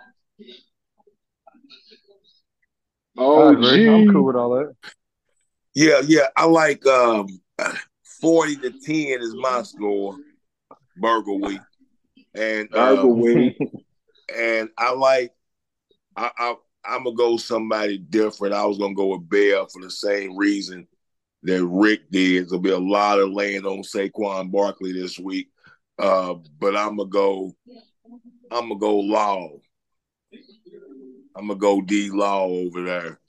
Oh, 3.18 3.48
agree. 3.52 3.88
I'm 3.88 4.10
cool 4.10 4.24
with 4.24 4.36
all 4.36 4.50
that. 4.56 4.74
Yeah, 5.74 6.00
yeah. 6.06 6.28
I 6.36 6.46
like 6.46 6.84
um 6.86 7.26
40 8.22 8.56
to 8.56 8.70
10 8.70 9.20
is 9.20 9.34
my 9.34 9.62
score, 9.62 10.16
Burger 10.96 11.34
Week. 11.34 11.60
And 12.34 12.70
Burger 12.70 13.00
um, 13.02 13.20
Week. 13.20 13.58
and 14.34 14.70
I 14.78 14.92
like 14.92 15.32
I, 16.16 16.30
I 16.38 16.54
I'm 16.84 17.04
gonna 17.04 17.16
go 17.16 17.36
somebody 17.36 17.98
different. 17.98 18.54
I 18.54 18.64
was 18.64 18.78
gonna 18.78 18.94
go 18.94 19.08
with 19.08 19.28
Bell 19.28 19.66
for 19.66 19.82
the 19.82 19.90
same 19.90 20.36
reason 20.36 20.86
that 21.42 21.64
Rick 21.66 22.10
did. 22.10 22.48
There'll 22.48 22.60
be 22.60 22.70
a 22.70 22.78
lot 22.78 23.18
of 23.18 23.30
laying 23.30 23.66
on 23.66 23.82
Saquon 23.82 24.50
Barkley 24.50 24.92
this 24.92 25.18
week. 25.18 25.48
Uh, 25.98 26.34
but 26.58 26.76
I'm 26.76 26.96
gonna 26.96 27.08
go 27.08 27.54
I'm 28.50 28.68
gonna 28.68 28.80
go 28.80 28.98
Law. 28.98 29.50
I'm 31.34 31.48
gonna 31.48 31.58
go 31.58 31.80
D 31.80 32.10
Law 32.10 32.46
over 32.46 32.84
there. 32.84 33.20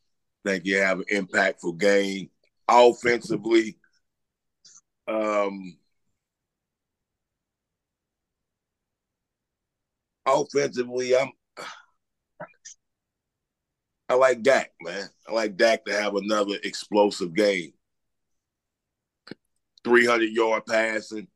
Think 0.46 0.66
you 0.66 0.78
have 0.78 1.00
an 1.00 1.06
impactful 1.12 1.78
game. 1.80 2.30
Offensively, 2.68 3.78
Um, 5.08 5.78
offensively, 10.26 11.16
I'm. 11.16 11.32
I 14.10 14.16
like 14.16 14.44
Dak, 14.44 14.72
man. 14.82 15.10
I 15.28 15.32
like 15.34 15.58
Dak 15.58 15.86
to 15.86 15.94
have 15.94 16.16
another 16.16 16.56
explosive 16.64 17.34
game. 17.34 17.74
300 19.84 20.32
yard 20.32 20.66
passing. 20.68 21.28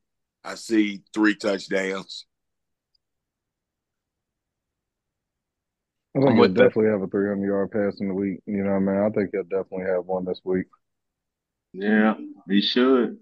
I 0.43 0.55
see 0.55 1.03
three 1.13 1.35
touchdowns. 1.35 2.25
I 6.15 6.19
think 6.19 6.31
I'm 6.31 6.37
he'll 6.37 6.47
with 6.47 6.55
that. 6.55 6.71
definitely 6.71 6.91
have 6.91 7.01
a 7.01 7.07
300 7.07 7.45
yard 7.47 7.71
pass 7.71 7.99
in 8.01 8.09
the 8.09 8.13
week. 8.13 8.41
You 8.45 8.63
know 8.63 8.71
what 8.71 8.75
I 8.77 8.79
mean? 8.79 8.97
I 8.97 9.09
think 9.09 9.29
he'll 9.31 9.43
definitely 9.43 9.85
have 9.85 10.05
one 10.05 10.25
this 10.25 10.41
week. 10.43 10.65
Yeah, 11.73 12.15
he 12.49 12.61
should. 12.61 13.19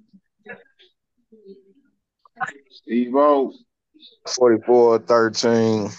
Steve 2.71 3.15
O. 3.15 3.53
44 4.36 4.99
13. 4.99 5.89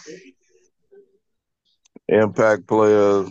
Impact 2.08 2.66
players 2.66 3.30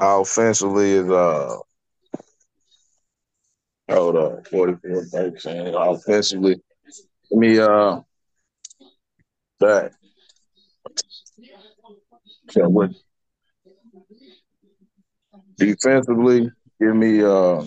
offensively 0.00 0.92
is 0.92 1.08
uh 1.10 1.56
hold 3.90 4.16
up 4.16 4.46
44 4.48 5.04
13. 5.04 5.74
Offensively. 5.74 6.56
Give 7.30 7.38
me 7.38 7.58
uh 7.58 8.00
that. 9.60 9.92
So 12.50 12.68
what 12.68 12.90
defensively, 15.56 16.50
give 16.80 16.96
me 16.96 17.22
uh 17.22 17.64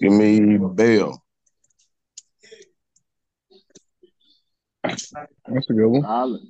give 0.00 0.12
me 0.12 0.58
Bell. 0.58 1.22
That's 4.82 5.12
a 5.70 5.72
good 5.72 5.86
one. 5.86 6.02
Solid. 6.02 6.40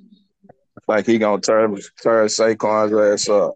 Like 0.87 1.05
he 1.05 1.17
gonna 1.17 1.41
turn 1.41 1.77
turn 2.01 2.27
Saquon's 2.27 2.93
ass 2.93 3.29
up. 3.29 3.53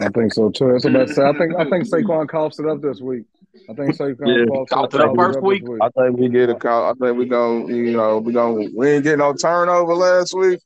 I 0.00 0.08
think 0.08 0.32
so 0.32 0.50
too. 0.50 0.72
That's 0.72 0.84
I'm 0.84 0.94
about 0.94 1.08
to 1.08 1.14
say. 1.14 1.22
I 1.24 1.32
think 1.32 1.54
I 1.56 1.64
think 1.64 1.84
Saquon 1.88 2.28
coughs 2.28 2.58
it 2.60 2.66
up 2.66 2.80
this 2.82 3.00
week. 3.00 3.24
I 3.68 3.72
think 3.72 3.96
Saquon 3.96 4.18
Yeah, 4.26 4.44
coughs 4.46 4.70
coughed 4.70 4.94
it 4.94 5.00
up 5.00 5.16
first 5.16 5.40
this 5.40 5.42
week? 5.42 5.82
I 5.82 5.88
think 5.90 6.18
we 6.18 6.28
get 6.28 6.50
a 6.50 6.54
call. 6.54 6.90
I 6.90 6.92
think 6.94 7.18
we 7.18 7.26
gonna 7.26 7.66
you 7.74 7.96
know 7.96 8.18
we 8.18 8.32
gonna 8.32 8.68
we 8.76 8.88
ain't 8.90 9.04
getting 9.04 9.18
no 9.18 9.32
turnover 9.34 9.94
last 9.94 10.34
week. 10.34 10.60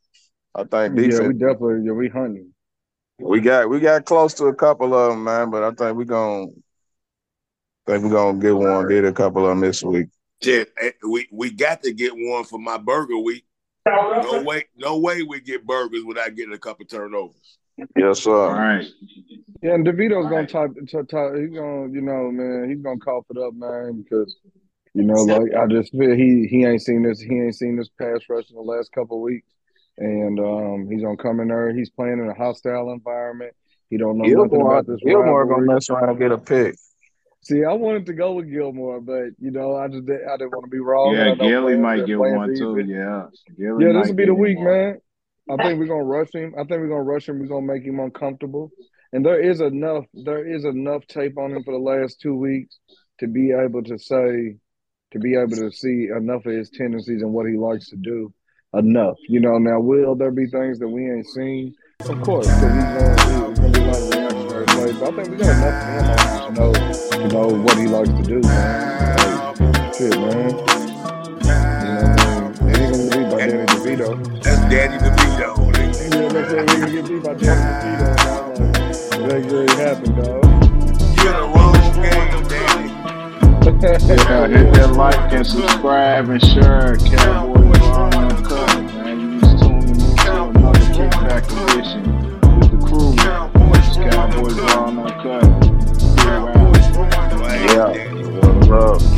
I 0.55 0.65
think 0.65 0.99
Yeah, 0.99 1.21
we 1.27 1.35
definitely 1.35 1.87
yeah 1.87 1.93
we 1.93 2.09
hunting. 2.09 2.53
We 3.21 3.41
got 3.41 3.69
we 3.69 3.81
got 3.81 4.05
close 4.05 4.35
to 4.35 4.47
a 4.47 4.55
couple 4.55 4.95
of 4.95 5.13
them, 5.13 5.25
man. 5.25 5.51
But 5.51 5.63
I 5.63 5.71
think 5.71 5.97
we're 5.97 6.05
gonna 6.05 6.47
think 7.87 8.05
we're 8.05 8.11
gonna 8.11 8.39
get 8.39 8.57
one, 8.57 8.89
get 8.89 9.05
a 9.05 9.13
couple 9.13 9.45
of 9.45 9.51
them 9.51 9.61
this 9.61 9.83
week. 9.83 10.09
Shit, 10.43 10.73
eh, 10.81 10.93
we 11.09 11.29
we 11.31 11.51
got 11.51 11.83
to 11.83 11.93
get 11.93 12.13
one 12.15 12.45
for 12.45 12.59
my 12.59 12.79
burger 12.79 13.19
week. 13.19 13.45
No 13.87 14.43
way, 14.43 14.65
no 14.77 14.99
way 14.99 15.23
we 15.23 15.41
get 15.41 15.67
burgers 15.67 16.05
without 16.05 16.35
getting 16.35 16.53
a 16.55 16.59
couple 16.59 16.85
turnovers. 16.87 17.59
Yes, 17.97 18.21
sir. 18.21 18.31
All 18.33 18.53
right. 18.53 18.87
Yeah, 19.63 19.75
and 19.75 19.87
DeVito's 19.87 20.29
gonna 20.29 20.37
Right. 20.37 20.49
type, 20.49 20.71
type, 20.91 21.09
type 21.09 21.35
he's 21.37 21.51
gonna 21.51 21.93
you 21.93 22.01
know 22.01 22.31
man 22.31 22.71
he's 22.71 22.81
gonna 22.81 22.99
cough 22.99 23.25
it 23.31 23.39
up 23.39 23.55
man 23.55 24.03
because 24.03 24.37
you 24.95 25.03
know 25.03 25.23
like 25.23 25.55
I 25.55 25.67
just 25.67 25.93
feel 25.93 26.15
he 26.15 26.47
he 26.47 26.65
ain't 26.65 26.81
seen 26.81 27.03
this 27.03 27.21
he 27.21 27.35
ain't 27.39 27.55
seen 27.55 27.77
this 27.77 27.91
pass 27.99 28.21
rush 28.29 28.49
in 28.49 28.57
the 28.57 28.63
last 28.63 28.93
couple 28.93 29.19
of 29.19 29.23
weeks 29.23 29.51
and 30.01 30.41
um 30.41 30.89
he's 30.91 31.03
gonna 31.03 31.17
come 31.17 31.39
in 31.41 31.49
there 31.49 31.73
he's 31.73 31.91
playing 31.91 32.19
in 32.19 32.29
a 32.29 32.35
hostile 32.35 32.91
environment 32.93 33.55
he 33.91 33.97
don't 33.99 34.19
know 34.19 34.25
nothing 34.25 34.49
Gilmore, 34.51 34.73
about 34.73 34.87
this 34.87 35.01
Gilmore 35.05 35.45
rivalry. 35.45 35.67
gonna 35.67 35.75
mess 35.75 35.91
around 35.91 36.09
and 36.11 36.19
get 36.19 36.33
a 36.33 36.39
pick. 36.39 36.75
See, 37.43 37.65
I 37.65 37.73
wanted 37.73 38.07
to 38.07 38.13
go 38.13 38.35
with 38.35 38.51
Gilmore, 38.51 39.01
but 39.01 39.31
you 39.41 39.51
know, 39.51 39.75
I 39.75 39.89
just 39.89 40.05
did, 40.07 40.21
I 40.31 40.37
didn't 40.37 40.53
want 40.53 40.65
to 40.67 40.71
be 40.71 40.79
wrong. 40.79 41.15
Yeah, 41.15 41.33
I 41.33 41.35
Gilly 41.35 41.77
might 41.77 42.07
get 42.07 42.19
playing 42.19 42.37
one 42.37 42.55
too. 42.55 42.77
defense. 42.77 42.91
Yeah. 42.91 43.25
Gilly 43.59 43.87
Yeah, 43.87 43.93
this 43.99 44.09
will 44.09 44.15
be 44.15 44.27
the 44.27 44.35
week, 44.35 44.59
one. 44.59 44.67
man. 44.67 44.99
I 45.51 45.57
think 45.57 45.81
we're 45.81 45.87
gonna 45.87 46.05
rush 46.05 46.33
him. 46.35 46.55
I 46.55 46.61
think 46.65 46.81
we're 46.83 46.89
gonna 46.89 47.03
rush 47.03 47.29
him. 47.29 47.41
We're 47.41 47.47
gonna 47.49 47.67
make 47.67 47.83
him 47.83 47.99
uncomfortable. 47.99 48.71
And 49.13 49.25
there 49.27 49.41
is 49.41 49.61
enough. 49.61 50.05
There 50.15 50.47
is 50.47 50.65
enough 50.65 51.07
tape 51.07 51.37
on 51.39 51.51
him 51.53 51.65
for 51.65 51.73
the 51.73 51.81
last 51.81 52.21
two 52.21 52.37
weeks 52.37 52.79
to 53.19 53.27
be 53.27 53.53
able 53.53 53.83
to 53.85 53.99
say, 53.99 54.57
to 55.13 55.19
be 55.19 55.35
able 55.35 55.57
to 55.57 55.73
see 55.73 56.09
enough 56.15 56.47
of 56.47 56.53
his 56.53 56.71
tendencies 56.71 57.23
and 57.23 57.33
what 57.33 57.47
he 57.47 57.57
likes 57.57 57.89
to 57.89 57.97
do. 57.97 58.33
Enough, 58.73 59.17
you 59.29 59.41
know. 59.41 59.59
Now, 59.59 59.81
will 59.81 60.15
there 60.15 60.31
be 60.31 60.47
things 60.47 60.79
that 60.79 60.87
we 60.87 61.11
ain't 61.11 61.27
seen? 61.27 61.75
Of 62.09 62.23
course, 62.23 62.47
because 62.47 62.73
he's 62.73 62.85
gonna, 62.85 63.51
he's 63.51 63.59
gonna 63.59 63.73
be 63.73 63.81
like 63.81 64.15
reactionary 64.15 64.67
plays. 64.67 64.97
But 64.97 65.03
I 65.03 65.17
think 65.17 65.29
we 65.31 65.37
got 65.39 65.57
enough 65.57 65.83
of 65.83 65.91
him 65.91 66.07
on 66.07 66.55
to 66.55 66.61
know, 66.61 66.73
to 67.11 67.29
know 67.35 67.49
what 67.65 67.77
he 67.77 67.87
likes 67.89 68.11
to 68.11 68.23
do, 68.23 68.41
man. 68.43 69.57
Like, 69.59 69.95
shit, 69.95 70.15
man. 70.15 70.51
You 70.51 70.61
know 70.61 72.07
what 72.07 72.21
I 72.21 72.31
mean? 72.31 72.71
It 72.71 72.79
ain't 72.79 72.91
gonna 72.95 73.11
be 73.11 73.23
by 73.27 73.39
Danny 73.43 73.67
DeVito. 73.67 74.09
That's 74.45 74.61
Daddy 74.71 74.99
DeVito. 75.03 75.49
Yeah, 76.15 76.29
that's 76.29 76.53
what 76.53 76.63
we 76.63 76.77
can 76.77 76.93
get 76.93 77.05
beat 77.09 77.23
by 77.25 77.35
Danny 77.35 77.67
DeVito. 77.75 79.19
and 79.19 79.31
that 79.31 79.41
really 79.51 79.75
happened, 79.75 80.15
dog. 80.15 80.43
Get 81.17 81.35
a 81.35 81.43
wrong 81.43 81.75
game, 82.01 82.47
Daddy. 82.47 82.87
Yeah, 83.81 84.47
hit 84.47 84.75
that 84.75 84.93
like 84.93 85.33
and 85.33 85.47
subscribe 85.47 86.29
and 86.29 86.43
share. 86.43 86.97
Cowboys 86.97 87.50
edition 91.49 92.03
with 92.59 92.71
the 92.71 92.79
crew. 92.87 93.15
Cowboys 94.11 94.55
Raw 94.61 94.87
Uncut. 94.87 95.45
Get 96.17 96.27
around. 96.27 96.71
Yeah. 97.71 97.91
What's 98.69 99.05
up? 99.05 99.10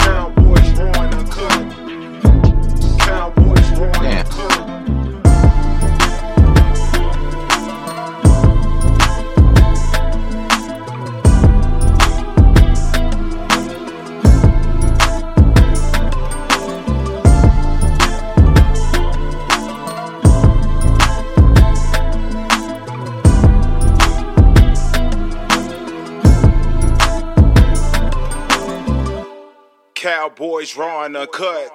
Cowboys 30.34 30.74
raw 30.78 31.04
and 31.04 31.14
uncut. 31.14 31.68